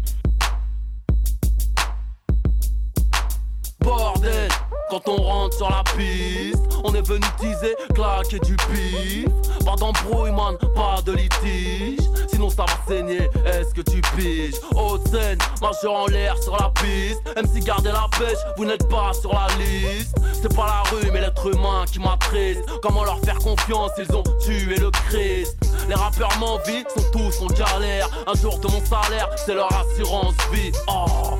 Bordel, 3.82 4.48
quand 4.90 5.08
on 5.08 5.16
rentre 5.16 5.56
sur 5.56 5.70
la 5.70 5.82
piste, 5.96 6.62
on 6.84 6.94
est 6.94 7.06
venu 7.06 7.24
teaser, 7.38 7.74
claquer 7.94 8.38
du 8.40 8.56
bif. 8.70 9.28
Pas 9.64 9.76
d'embrouille, 9.76 10.32
man, 10.32 10.56
pas 10.74 11.00
de 11.04 11.12
litige. 11.12 12.00
Sinon 12.28 12.50
ça 12.50 12.64
va 12.64 12.72
saigner, 12.88 13.28
est-ce 13.46 13.74
que 13.74 13.82
tu 13.82 14.00
piges? 14.16 14.54
Haute 14.74 15.06
scène, 15.08 15.38
majeur 15.60 15.92
en 15.92 16.06
l'air 16.06 16.40
sur 16.42 16.56
la 16.56 16.70
piste. 16.80 17.22
Même 17.36 17.46
si 17.46 17.60
gardez 17.60 17.90
la 17.90 18.06
pêche, 18.18 18.38
vous 18.56 18.64
n'êtes 18.64 18.88
pas 18.88 19.12
sur 19.12 19.32
la 19.32 19.46
liste. 19.58 20.16
C'est 20.40 20.54
pas 20.54 20.66
la 20.66 20.90
rue, 20.90 21.10
mais 21.12 21.20
l'être 21.20 21.46
humain 21.46 21.84
qui 21.90 21.98
m'attriste. 21.98 22.62
Comment 22.82 23.04
leur 23.04 23.18
faire 23.20 23.38
confiance, 23.38 23.92
ils 23.98 24.14
ont 24.14 24.24
tué 24.40 24.76
le 24.76 24.90
Christ. 25.08 25.56
Les 25.88 25.94
rappeurs 25.94 26.36
m'envient, 26.38 26.84
sont 26.94 27.10
tous 27.12 27.42
en 27.42 27.46
galère. 27.46 28.08
Un 28.26 28.34
jour 28.34 28.58
de 28.58 28.68
mon 28.68 28.84
salaire, 28.84 29.28
c'est 29.36 29.54
leur 29.54 29.70
assurance 29.72 30.34
vie. 30.52 30.72
Oh. 30.88 31.38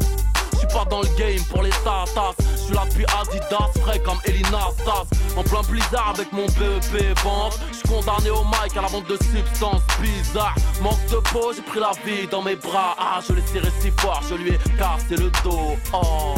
Pas 0.72 0.84
dans 0.88 1.02
le 1.02 1.08
game 1.18 1.42
pour 1.50 1.62
les 1.62 1.70
tatas. 1.70 2.34
Je 2.38 2.64
suis 2.64 2.74
là 2.74 2.82
Adidas, 2.82 3.80
frais 3.80 3.98
comme 4.00 4.18
Elina 4.24 4.68
Stas. 4.78 5.06
En 5.36 5.42
plein 5.42 5.62
blizzard 5.62 6.14
avec 6.14 6.32
mon 6.32 6.46
BEP 6.46 7.18
vente. 7.22 7.58
Je 7.70 7.76
suis 7.76 7.88
condamné 7.88 8.30
au 8.30 8.44
mic 8.44 8.76
à 8.76 8.82
la 8.82 8.88
vente 8.88 9.08
de 9.08 9.16
substances 9.16 9.82
bizarres. 10.00 10.54
Manque 10.80 11.06
de 11.10 11.16
peau, 11.30 11.52
j'ai 11.54 11.62
pris 11.62 11.80
la 11.80 11.92
vie 12.04 12.26
dans 12.30 12.42
mes 12.42 12.56
bras. 12.56 12.96
Ah, 12.98 13.20
je 13.26 13.34
l'ai 13.34 13.42
serré 13.52 13.68
si 13.80 13.90
fort, 13.98 14.22
je 14.28 14.34
lui 14.34 14.50
ai 14.50 14.58
cassé 14.78 15.16
le 15.16 15.30
dos. 15.44 15.76
Oh. 15.92 16.34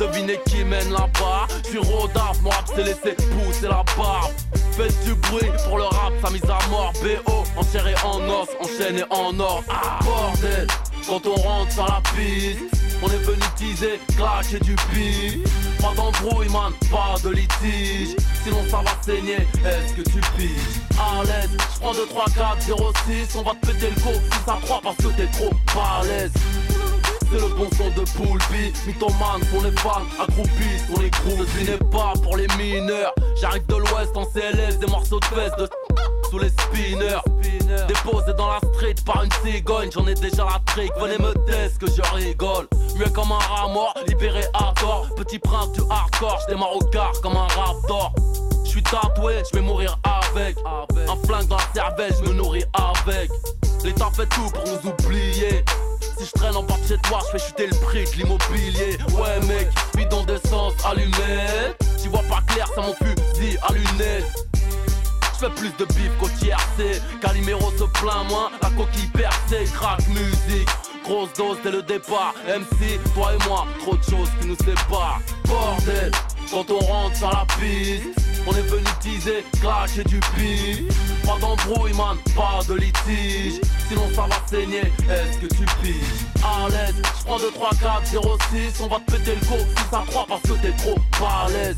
Devinez 0.00 0.40
qui 0.46 0.64
mène 0.64 0.90
là-bas 0.92 1.46
suis 1.62 1.78
Rodaf, 1.78 2.40
mon 2.40 2.48
rap 2.48 2.66
s'est 2.74 2.82
laissé 2.82 3.12
pousser 3.12 3.68
la 3.68 3.84
barbe 3.98 4.32
Faites 4.72 5.04
du 5.04 5.14
bruit 5.14 5.50
pour 5.66 5.76
le 5.76 5.84
rap, 5.84 6.12
sa 6.24 6.30
mise 6.30 6.42
à 6.44 6.58
mort 6.70 6.92
BO, 7.02 7.44
en 7.54 7.62
chair 7.70 7.86
et 7.86 7.94
en 8.02 8.18
os, 8.18 8.48
enchaîné 8.60 9.02
en 9.10 9.38
or 9.38 9.62
Ah 9.68 9.98
bordel, 10.02 10.66
quand 11.06 11.26
on 11.26 11.34
rentre 11.34 11.72
sur 11.72 11.84
la 11.84 12.00
piste 12.14 12.89
on 13.02 13.08
est 13.08 13.18
venu 13.18 13.42
teaser, 13.56 14.00
claquer 14.16 14.60
du 14.60 14.74
pif. 14.92 15.38
Pas 15.80 15.92
d'embrouille 15.94 16.48
man, 16.48 16.72
pas 16.90 17.14
de 17.22 17.30
litige. 17.30 18.16
Sinon 18.44 18.62
ça 18.70 18.78
va 18.78 18.90
saigner, 19.02 19.46
est-ce 19.64 19.94
que 19.94 20.02
tu 20.02 20.20
piges? 20.36 20.80
À 20.98 21.24
l'aise, 21.24 21.50
je 21.74 21.80
prends 21.80 21.92
2, 21.92 22.06
3, 22.06 22.24
4, 22.34 22.62
0, 22.62 22.92
6 23.06 23.36
On 23.36 23.42
va 23.42 23.52
te 23.52 23.66
péter 23.66 23.90
le 23.94 24.00
go, 24.02 24.10
6 24.44 24.50
à 24.50 24.58
3 24.62 24.80
parce 24.82 24.96
que 24.96 25.08
t'es 25.08 25.26
trop 25.28 25.50
balèze. 25.74 26.32
C'est 27.32 27.40
le 27.40 27.48
bon 27.54 27.68
son 27.76 27.88
de 27.90 28.04
Poulpi 28.10 28.72
Mythomane 28.88 29.44
pour 29.52 29.62
les 29.62 29.70
fans, 29.78 30.02
accroupis 30.20 30.82
pour 30.88 31.00
les 31.00 31.10
crews 31.10 31.46
Ce 31.46 31.70
n'est 31.70 31.78
pas 31.78 32.12
pour 32.22 32.36
les 32.36 32.48
mineurs. 32.58 33.14
J'arrive 33.40 33.64
de 33.66 33.76
l'ouest 33.76 34.16
en 34.16 34.24
CLS, 34.24 34.80
des 34.80 34.88
morceaux 34.88 35.20
de 35.20 35.24
fesses 35.26 35.56
de 35.56 35.68
sous 36.28 36.38
les 36.38 36.48
spinners. 36.48 37.20
Déposé 37.86 38.32
dans 38.36 38.48
la 38.48 38.58
street 38.74 38.96
par 39.04 39.22
une 39.22 39.30
cigogne. 39.44 39.90
J'en 39.92 40.06
ai 40.08 40.14
déjà 40.14 40.44
la 40.44 40.60
trick, 40.66 40.92
venez 40.98 41.18
me 41.18 41.32
tester 41.46 41.86
que 41.86 41.92
je 41.92 42.02
rigole 42.14 42.66
Mieux 43.00 43.08
comme 43.08 43.32
un 43.32 43.38
rat 43.38 43.68
mort, 43.68 43.94
libéré 44.06 44.42
à 44.52 44.74
Petit 45.16 45.38
prince 45.38 45.72
du 45.72 45.80
hardcore, 45.88 46.38
j'démarre 46.46 46.76
au 46.76 46.80
quart 46.80 47.18
comme 47.22 47.34
un 47.34 47.46
raptor 47.46 48.12
je 48.62 48.74
suis 48.76 48.82
tatoué, 48.84 49.42
je 49.50 49.58
vais 49.58 49.64
mourir 49.64 49.98
avec. 50.04 50.56
Un 50.64 51.26
flingue 51.26 51.48
dans 51.48 51.56
la 51.56 51.62
cervelle, 51.74 52.14
je 52.22 52.28
me 52.28 52.34
nourris 52.34 52.64
avec. 52.74 53.28
L'État 53.82 54.10
fait 54.14 54.26
tout 54.26 54.48
pour 54.54 54.62
nous 54.64 54.90
oublier. 54.90 55.64
Si 56.16 56.26
je 56.26 56.30
traîne 56.30 56.54
en 56.54 56.62
bas 56.62 56.76
chez 56.86 56.96
toi, 56.98 57.18
je 57.26 57.38
fais 57.38 57.46
chuter 57.46 57.66
le 57.66 57.74
prix 57.78 58.04
de 58.04 58.10
l'immobilier. 58.18 58.96
Ouais, 59.12 59.44
mec, 59.48 59.68
bidon 59.96 60.22
d'essence 60.22 60.74
allumé. 60.84 61.74
Tu 62.00 62.08
vois 62.10 62.22
pas 62.28 62.42
clair, 62.46 62.68
ça 62.72 62.82
mon 62.82 62.94
fusil 62.94 63.58
à 63.66 63.72
lunettes. 63.72 64.46
Je 65.34 65.46
fais 65.46 65.50
plus 65.50 65.72
de 65.76 65.84
bif 65.86 66.12
qu'au 66.20 66.28
TRC. 66.28 67.02
Calimero 67.20 67.72
se 67.72 67.84
plaint 67.98 68.28
moins, 68.28 68.50
la 68.62 68.70
coquille 68.70 69.08
percée, 69.08 69.64
crack 69.74 70.06
musique. 70.06 70.68
Grosse 71.10 71.32
dose 71.36 71.56
dès 71.64 71.72
le 71.72 71.82
départ. 71.82 72.34
MC, 72.46 73.00
toi 73.14 73.32
et 73.34 73.48
moi, 73.48 73.66
trop 73.80 73.96
de 73.96 74.02
choses 74.04 74.28
qui 74.40 74.46
nous 74.46 74.54
séparent. 74.54 75.20
Bordel, 75.44 76.12
quand 76.48 76.70
on 76.70 76.78
rentre 76.78 77.16
sur 77.16 77.30
la 77.30 77.44
piste. 77.58 78.20
On 78.46 78.52
est 78.52 78.62
venu 78.62 78.84
teaser, 79.00 79.44
claquer 79.60 80.02
du 80.04 80.18
pif 80.34 80.84
Pas 81.26 81.38
d'embrouille 81.40 81.92
man, 81.92 82.16
pas 82.34 82.60
de 82.66 82.74
litige 82.74 83.60
Sinon 83.86 84.08
ça 84.14 84.22
va 84.22 84.36
saigner, 84.46 84.78
est-ce 85.10 85.38
que 85.38 85.46
tu 85.46 85.64
piges? 85.82 86.24
À 86.42 86.68
l'aise, 86.70 86.94
je 87.18 87.24
prends 87.24 87.38
2, 87.38 87.50
3, 87.50 87.70
4, 87.70 88.06
0, 88.06 88.38
6 88.50 88.80
On 88.80 88.86
va 88.86 88.96
te 89.00 89.12
péter 89.12 89.34
le 89.34 89.46
go, 89.46 89.56
6 89.90 89.94
à 89.94 90.02
3 90.06 90.26
parce 90.26 90.42
que 90.42 90.52
t'es 90.52 90.72
trop 90.72 90.96
balèze 91.20 91.76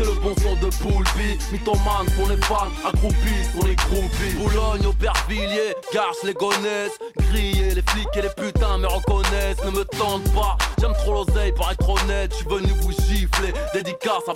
c'est 0.00 0.06
le 0.06 0.20
bon 0.20 0.34
son 0.42 0.54
de 0.54 0.70
Poulpi 0.76 1.38
Mythomane 1.52 2.06
pour 2.16 2.28
les 2.28 2.36
fans, 2.38 2.68
accroupis 2.86 3.48
pour 3.54 3.66
les 3.66 3.76
groupies 3.76 4.34
Boulogne, 4.36 4.86
Aubervilliers, 4.86 5.74
Garce, 5.92 6.18
les 6.24 6.34
gonesse 6.34 6.98
Grillés, 7.18 7.74
les 7.74 7.82
flics 7.82 8.08
et 8.14 8.22
les 8.22 8.30
putains 8.30 8.78
me 8.78 8.86
reconnaissent. 8.86 9.62
Ne 9.64 9.70
me 9.70 9.84
tente 9.84 10.24
pas, 10.34 10.56
j'aime 10.80 10.92
trop 10.94 11.12
l'oseille 11.12 11.52
pour 11.52 11.70
être 11.70 11.88
honnête. 11.88 12.32
J'suis 12.34 12.48
venu 12.48 12.72
vous 12.80 12.92
gifler, 12.92 13.52
dédicace 13.74 14.28
à... 14.28 14.32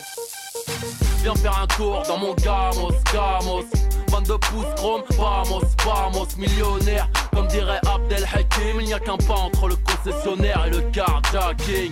Viens 1.23 1.35
faire 1.37 1.59
un 1.59 1.67
tour 1.69 2.03
dans 2.07 2.19
mon 2.19 2.35
gamos, 2.35 2.93
gamos. 3.13 3.65
22 4.09 4.39
pouces 4.39 4.67
chrome, 4.77 5.03
vamos, 5.17 5.63
vamos. 5.85 6.29
Millionnaire, 6.37 7.09
comme 7.33 7.47
dirait 7.49 7.81
Abdel 7.87 8.25
Hakim 8.35 8.81
Il 8.81 8.87
n'y 8.87 8.95
a 8.95 9.01
qu'un 9.01 9.17
pas 9.17 9.35
entre 9.35 9.69
le 9.69 9.77
concessionnaire 9.77 10.67
et 10.67 10.71
le 10.71 10.83
carjacking 10.93 11.91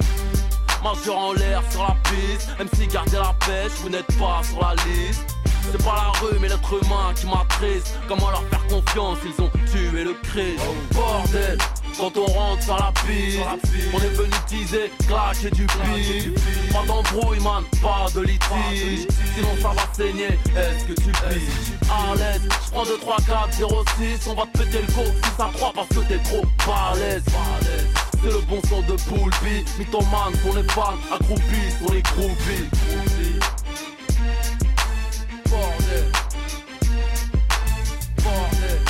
Majeur 0.82 1.16
en 1.16 1.32
l'air 1.32 1.62
sur 1.70 1.82
la 1.82 1.96
piste. 2.10 2.48
Même 2.58 2.68
si 2.74 2.86
gardez 2.86 3.16
la 3.16 3.34
pêche, 3.46 3.72
vous 3.82 3.88
n'êtes 3.88 4.06
pas 4.18 4.42
sur 4.42 4.60
la 4.60 4.74
liste. 4.84 5.24
C'est 5.70 5.84
pas 5.84 5.94
la 5.94 6.18
rue 6.18 6.38
mais 6.40 6.48
l'être 6.48 6.72
humain 6.82 7.12
qui 7.14 7.26
m'attriste 7.26 7.94
Comment 8.08 8.30
leur 8.30 8.42
faire 8.48 8.66
confiance, 8.66 9.18
ils 9.24 9.42
ont 9.42 9.50
tué 9.70 10.02
le 10.02 10.14
Christ. 10.24 10.60
Bordel, 10.92 11.58
quand 11.96 12.16
on 12.16 12.26
rentre 12.26 12.62
sur 12.62 12.76
la 12.76 12.92
piste 13.06 13.38
On 13.94 13.98
est 13.98 14.08
venu 14.08 14.30
teaser, 14.48 14.90
claquer 15.06 15.50
du 15.50 15.66
pif. 15.66 16.72
Pas 16.72 16.84
d'embrouille 16.84 17.40
man, 17.40 17.62
pas 17.80 18.06
de 18.12 18.22
litige. 18.22 19.06
Sinon 19.36 19.54
ça 19.62 19.68
va 19.68 19.82
saigner, 19.92 20.38
est-ce 20.56 20.84
que 20.84 21.00
tu 21.00 21.12
piges 21.12 21.88
À 21.88 22.14
l'aise, 22.16 22.42
je 22.66 22.70
prends 22.72 22.84
2, 22.84 22.98
3, 22.98 23.16
4, 23.18 23.52
0, 23.52 23.84
6 23.98 24.28
On 24.28 24.34
va 24.34 24.42
te 24.46 24.58
péter 24.58 24.80
le 24.80 24.92
go, 24.92 25.02
6 25.36 25.42
à 25.42 25.50
3 25.52 25.72
parce 25.74 25.88
que 25.88 26.00
t'es 26.08 26.18
trop 26.18 26.42
balèze 26.66 27.22
c'est 28.22 28.30
le 28.30 28.40
bon 28.48 28.60
son 28.68 28.80
de 28.82 28.96
Poulpi 29.08 29.64
Mythomane 29.78 30.32
pour 30.42 30.54
les 30.54 30.62
fans, 30.70 30.94
accroupis 31.12 31.74
pour 31.80 31.92
les 31.92 32.02
groupies 32.02 32.68
Bordel 35.50 36.12
Bordel 38.22 38.80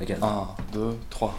Ok. 0.00 0.10
1, 0.22 0.48
2, 0.72 0.96
3. 1.10 1.34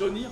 Jaunir 0.00 0.28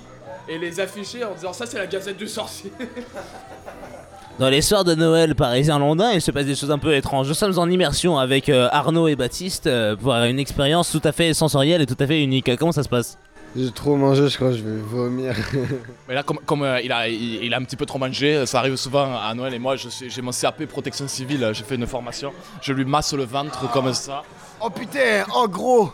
et 0.47 0.57
les 0.57 0.79
afficher 0.79 1.23
en 1.23 1.33
disant 1.33 1.53
ça 1.53 1.65
c'est 1.65 1.77
la 1.77 1.87
gazette 1.87 2.17
du 2.17 2.27
sorcier. 2.27 2.71
Dans 4.39 4.49
les 4.49 4.61
soirs 4.61 4.85
de 4.85 4.95
Noël 4.95 5.35
parisien-londin, 5.35 6.13
il 6.13 6.21
se 6.21 6.31
passe 6.31 6.45
des 6.45 6.55
choses 6.55 6.71
un 6.71 6.77
peu 6.77 6.95
étranges. 6.95 7.27
Nous 7.27 7.33
sommes 7.33 7.59
en 7.59 7.67
immersion 7.69 8.17
avec 8.17 8.47
euh, 8.47 8.69
Arnaud 8.71 9.09
et 9.09 9.17
Baptiste 9.17 9.67
euh, 9.67 9.97
pour 9.97 10.13
une 10.13 10.39
expérience 10.39 10.89
tout 10.91 11.01
à 11.03 11.11
fait 11.11 11.33
sensorielle 11.33 11.81
et 11.81 11.85
tout 11.85 11.97
à 11.99 12.07
fait 12.07 12.23
unique. 12.23 12.55
Comment 12.55 12.71
ça 12.71 12.83
se 12.83 12.87
passe? 12.87 13.17
J'ai 13.53 13.69
trop 13.71 13.97
mangé, 13.97 14.29
je 14.29 14.35
crois 14.37 14.51
que 14.51 14.57
je 14.57 14.63
vais 14.63 14.77
vomir. 14.77 15.35
Mais 16.07 16.13
là, 16.13 16.23
comme, 16.23 16.39
comme, 16.45 16.63
euh, 16.63 16.79
il, 16.81 16.91
a, 16.91 17.09
il, 17.09 17.43
il 17.43 17.53
a 17.53 17.57
un 17.57 17.63
petit 17.63 17.75
peu 17.75 17.85
trop 17.85 17.99
mangé, 17.99 18.45
ça 18.45 18.59
arrive 18.59 18.77
souvent 18.77 19.11
à 19.19 19.33
Noël. 19.33 19.53
Et 19.53 19.59
moi, 19.59 19.75
j'ai 19.75 20.21
mon 20.21 20.31
CAP 20.31 20.65
protection 20.67 21.07
civile, 21.09 21.49
j'ai 21.51 21.63
fait 21.65 21.75
une 21.75 21.87
formation. 21.87 22.31
Je 22.61 22.71
lui 22.71 22.85
masse 22.85 23.13
le 23.13 23.25
ventre 23.25 23.69
comme 23.71 23.93
ça. 23.93 24.23
oh 24.61 24.69
putain, 24.69 25.25
oh 25.35 25.49
gros 25.49 25.91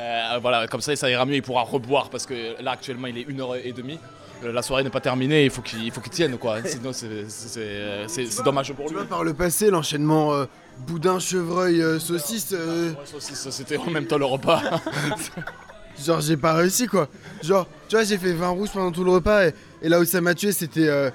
euh, 0.00 0.38
voilà, 0.40 0.66
comme 0.66 0.80
ça, 0.80 0.94
ça 0.96 1.10
ira 1.10 1.24
mieux. 1.26 1.34
Il 1.36 1.42
pourra 1.42 1.62
reboire 1.62 2.08
parce 2.10 2.26
que 2.26 2.60
là, 2.62 2.72
actuellement, 2.72 3.06
il 3.08 3.18
est 3.18 3.24
1h30. 3.28 3.98
Euh, 4.42 4.52
La 4.52 4.62
soirée 4.62 4.82
n'est 4.82 4.90
pas 4.90 5.00
terminée, 5.02 5.44
il 5.44 5.50
faut 5.50 5.60
qu'il 5.60 5.84
il 5.84 5.90
faut 5.90 6.00
qu'il 6.00 6.12
tienne 6.12 6.38
quoi. 6.38 6.58
Sinon, 6.64 6.92
c'est- 6.94 8.42
dommage 8.42 8.72
pour 8.72 8.86
Tu 8.86 8.92
lui. 8.94 9.00
vois, 9.00 9.08
par 9.08 9.22
le 9.24 9.34
passé, 9.34 9.68
l'enchaînement 9.70 10.32
euh, 10.32 10.46
boudin, 10.86 11.18
chevreuil, 11.18 11.82
euh, 11.82 11.98
saucisse, 11.98 12.52
Ouais, 12.52 12.94
saucisse, 13.04 13.48
C'était 13.50 13.76
en 13.76 13.90
même 13.90 14.06
temps 14.06 14.16
le 14.18 14.24
repas. 14.24 14.62
genre 16.04 16.20
j'ai 16.22 16.36
pas 16.38 16.54
réussi 16.54 16.86
quoi. 16.86 17.08
Genre, 17.42 17.66
tu 17.88 17.96
vois, 17.96 18.04
j'ai 18.04 18.16
fait 18.16 18.32
vin 18.32 18.48
rouge 18.48 18.70
pendant 18.72 18.90
tout 18.90 19.04
le 19.04 19.10
repas 19.10 19.46
et, 19.48 19.54
et 19.82 19.88
là 19.90 20.00
où 20.00 20.04
ça 20.04 20.20
m'a 20.22 20.34
tué, 20.34 20.52
c'était 20.52 20.88
euh, 20.88 21.10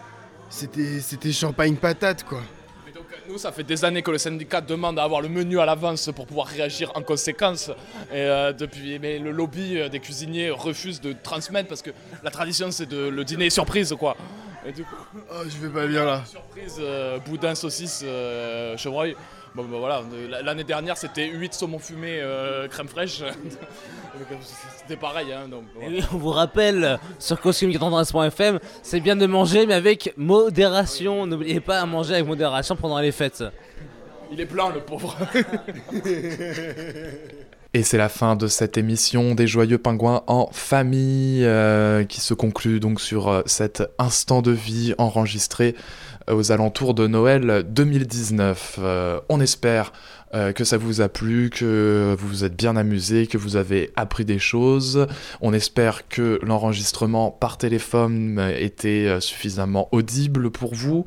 c'était 0.50 1.00
c'était 1.00 1.32
champagne 1.32 1.76
patate 1.76 2.24
quoi. 2.24 2.42
Nous, 3.28 3.38
ça 3.40 3.52
fait 3.52 3.64
des 3.64 3.84
années 3.84 4.02
que 4.04 4.12
le 4.12 4.18
syndicat 4.18 4.62
demande 4.62 5.00
à 5.00 5.04
avoir 5.04 5.20
le 5.22 5.30
menu 5.30 5.60
à 5.60 5.66
l'avance 5.66 6.10
pour 6.16 6.28
pouvoir 6.28 6.48
réagir 6.48 6.92
en 6.96 7.02
conséquence. 7.02 7.70
Et 8.12 8.16
euh, 8.18 8.54
depuis, 8.54 9.00
mais 9.00 9.18
le 9.18 9.32
lobby 9.32 9.80
euh, 9.80 9.90
des 9.90 10.00
cuisiniers 10.00 10.52
refuse 10.52 11.02
de 11.02 11.14
transmettre 11.24 11.68
parce 11.68 11.82
que 11.82 11.90
la 12.24 12.30
tradition, 12.30 12.70
c'est 12.72 12.86
de 12.86 13.08
le 13.08 13.24
dîner 13.24 13.50
surprise, 13.50 13.96
quoi. 13.98 14.16
Et 14.66 14.72
du 14.72 14.84
coup, 14.84 14.96
Oh, 15.32 15.44
je 15.48 15.58
vais 15.68 15.74
pas 15.74 15.88
bien 15.88 16.06
là. 16.06 16.24
surprise, 16.26 16.76
euh, 16.80 17.18
boudin, 17.20 17.56
saucisse, 17.56 18.02
chevreuil. 18.78 19.16
Bon, 19.56 19.64
bah, 19.64 19.78
voilà, 19.80 20.04
l'année 20.44 20.66
dernière, 20.66 20.98
c'était 20.98 21.28
8 21.28 21.54
saumons 21.54 21.80
fumés, 21.80 22.20
euh, 22.22 22.68
crème 22.68 22.90
fraîche. 22.90 23.24
C'était 24.78 24.96
pareil, 24.96 25.32
hein. 25.34 25.48
Donc, 25.50 25.64
Et 25.64 25.80
voilà. 25.80 25.90
oui, 25.90 26.04
on 26.14 26.18
vous 26.18 26.30
rappelle 26.30 27.00
sur 27.20 27.38
costume93.fm, 27.38 28.60
c'est 28.82 29.00
bien 29.02 29.16
de 29.16 29.26
manger, 29.26 29.66
mais 29.66 29.74
avec 29.74 30.14
modération. 30.16 31.26
N'oubliez 31.26 31.60
pas 31.60 31.80
à 31.82 31.86
manger 31.86 32.16
avec 32.16 32.26
modération 32.28 32.76
pendant 32.78 33.00
les 33.00 33.12
fêtes. 33.12 33.44
Il 34.32 34.40
est 34.40 34.46
plein, 34.46 34.70
le 34.72 34.80
pauvre. 34.80 35.16
Et 37.76 37.84
c'est 37.84 37.98
la 37.98 38.08
fin 38.08 38.38
de 38.38 38.48
cette 38.48 38.78
émission 38.78 39.36
des 39.36 39.48
Joyeux 39.48 39.78
Pingouins 39.78 40.24
en 40.28 40.48
famille 40.54 41.44
euh, 41.44 42.06
qui 42.06 42.22
se 42.22 42.34
conclut 42.34 42.80
donc 42.80 43.02
sur 43.02 43.28
euh, 43.28 43.42
cet 43.48 43.84
instant 44.00 44.42
de 44.42 44.52
vie 44.52 44.96
enregistré 44.98 45.76
euh, 46.30 46.36
aux 46.36 46.54
alentours 46.54 46.94
de 46.94 47.06
Noël 47.06 47.66
2019. 47.68 48.80
Euh, 48.80 49.20
on 49.28 49.42
espère 49.42 49.92
que 50.54 50.66
ça 50.66 50.76
vous 50.76 51.00
a 51.00 51.08
plu, 51.08 51.50
que 51.50 52.14
vous 52.20 52.28
vous 52.28 52.44
êtes 52.44 52.58
bien 52.58 52.76
amusé, 52.76 53.26
que 53.26 53.38
vous 53.38 53.56
avez 53.56 53.94
appris 53.96 54.26
des 54.26 54.40
choses. 54.40 55.08
On 55.40 55.54
espère 55.54 56.10
que 56.10 56.42
l'enregistrement 56.44 57.32
par 57.32 57.58
téléphone 57.58 58.52
était 58.60 59.22
suffisamment 59.22 59.88
audible 59.94 60.52
pour 60.52 60.76
vous. 60.76 61.06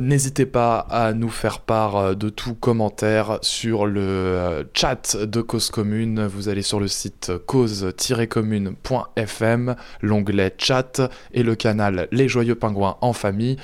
N'hésitez 0.00 0.46
pas 0.46 0.78
à 0.90 1.12
nous 1.12 1.28
faire 1.28 1.60
part 1.60 1.96
euh, 1.96 2.14
de 2.14 2.28
tout 2.28 2.54
commentaire 2.54 3.38
sur 3.42 3.86
le 3.86 4.00
euh, 4.00 4.64
chat 4.74 5.16
de 5.16 5.40
Cause 5.40 5.70
Commune. 5.70 6.26
Vous 6.26 6.48
allez 6.48 6.62
sur 6.62 6.80
le 6.80 6.88
site 6.88 7.30
cause-commune.fm, 7.46 9.76
l'onglet 10.00 10.52
chat 10.58 11.00
et 11.32 11.44
le 11.44 11.54
canal 11.54 12.08
Les 12.10 12.26
Joyeux 12.28 12.56
Pingouins 12.56 12.96
en 13.00 13.12
famille. 13.12 13.56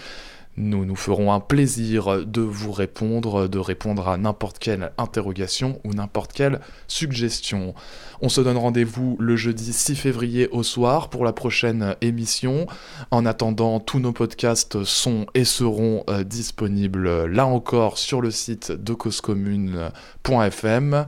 Nous 0.60 0.84
nous 0.84 0.94
ferons 0.94 1.32
un 1.32 1.40
plaisir 1.40 2.26
de 2.26 2.42
vous 2.42 2.70
répondre, 2.70 3.48
de 3.48 3.58
répondre 3.58 4.08
à 4.08 4.18
n'importe 4.18 4.58
quelle 4.58 4.92
interrogation 4.98 5.80
ou 5.84 5.94
n'importe 5.94 6.34
quelle 6.34 6.60
suggestion. 6.86 7.74
On 8.20 8.28
se 8.28 8.42
donne 8.42 8.58
rendez-vous 8.58 9.16
le 9.18 9.36
jeudi 9.36 9.72
6 9.72 9.94
février 9.94 10.48
au 10.48 10.62
soir 10.62 11.08
pour 11.08 11.24
la 11.24 11.32
prochaine 11.32 11.96
émission. 12.02 12.66
En 13.10 13.24
attendant, 13.24 13.80
tous 13.80 14.00
nos 14.00 14.12
podcasts 14.12 14.84
sont 14.84 15.24
et 15.34 15.44
seront 15.44 16.04
euh, 16.10 16.24
disponibles 16.24 17.24
là 17.24 17.46
encore 17.46 17.96
sur 17.96 18.20
le 18.20 18.30
site 18.30 18.70
de 18.70 18.92
causecommune.fm. 18.92 21.06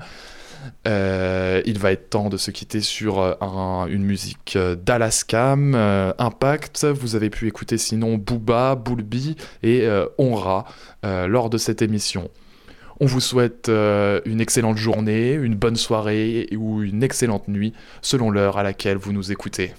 Euh, 0.86 1.62
il 1.66 1.78
va 1.78 1.92
être 1.92 2.10
temps 2.10 2.28
de 2.28 2.36
se 2.36 2.50
quitter 2.50 2.80
sur 2.80 3.20
euh, 3.20 3.34
un- 3.40 3.86
une 3.88 4.04
musique 4.04 4.54
euh, 4.56 4.74
d'Alaskam, 4.74 5.74
Impact. 6.18 6.84
Vous 6.86 7.14
avez 7.16 7.30
pu 7.30 7.46
écouter 7.48 7.78
sinon 7.78 8.16
Booba, 8.16 8.74
Bulbi 8.74 9.36
et 9.62 9.86
Onra 10.18 10.64
lors 11.02 11.50
de 11.50 11.58
cette 11.58 11.82
émission. 11.82 12.30
On 13.00 13.06
vous 13.06 13.20
souhaite 13.20 13.68
une 13.68 14.40
excellente 14.40 14.76
journée, 14.76 15.32
une 15.32 15.54
bonne 15.54 15.76
soirée 15.76 16.48
ou 16.56 16.82
une 16.82 17.02
excellente 17.02 17.48
nuit 17.48 17.72
selon 18.00 18.30
l'heure 18.30 18.58
à 18.58 18.62
laquelle 18.62 18.96
vous 18.96 19.12
nous 19.12 19.32
écoutez. 19.32 19.74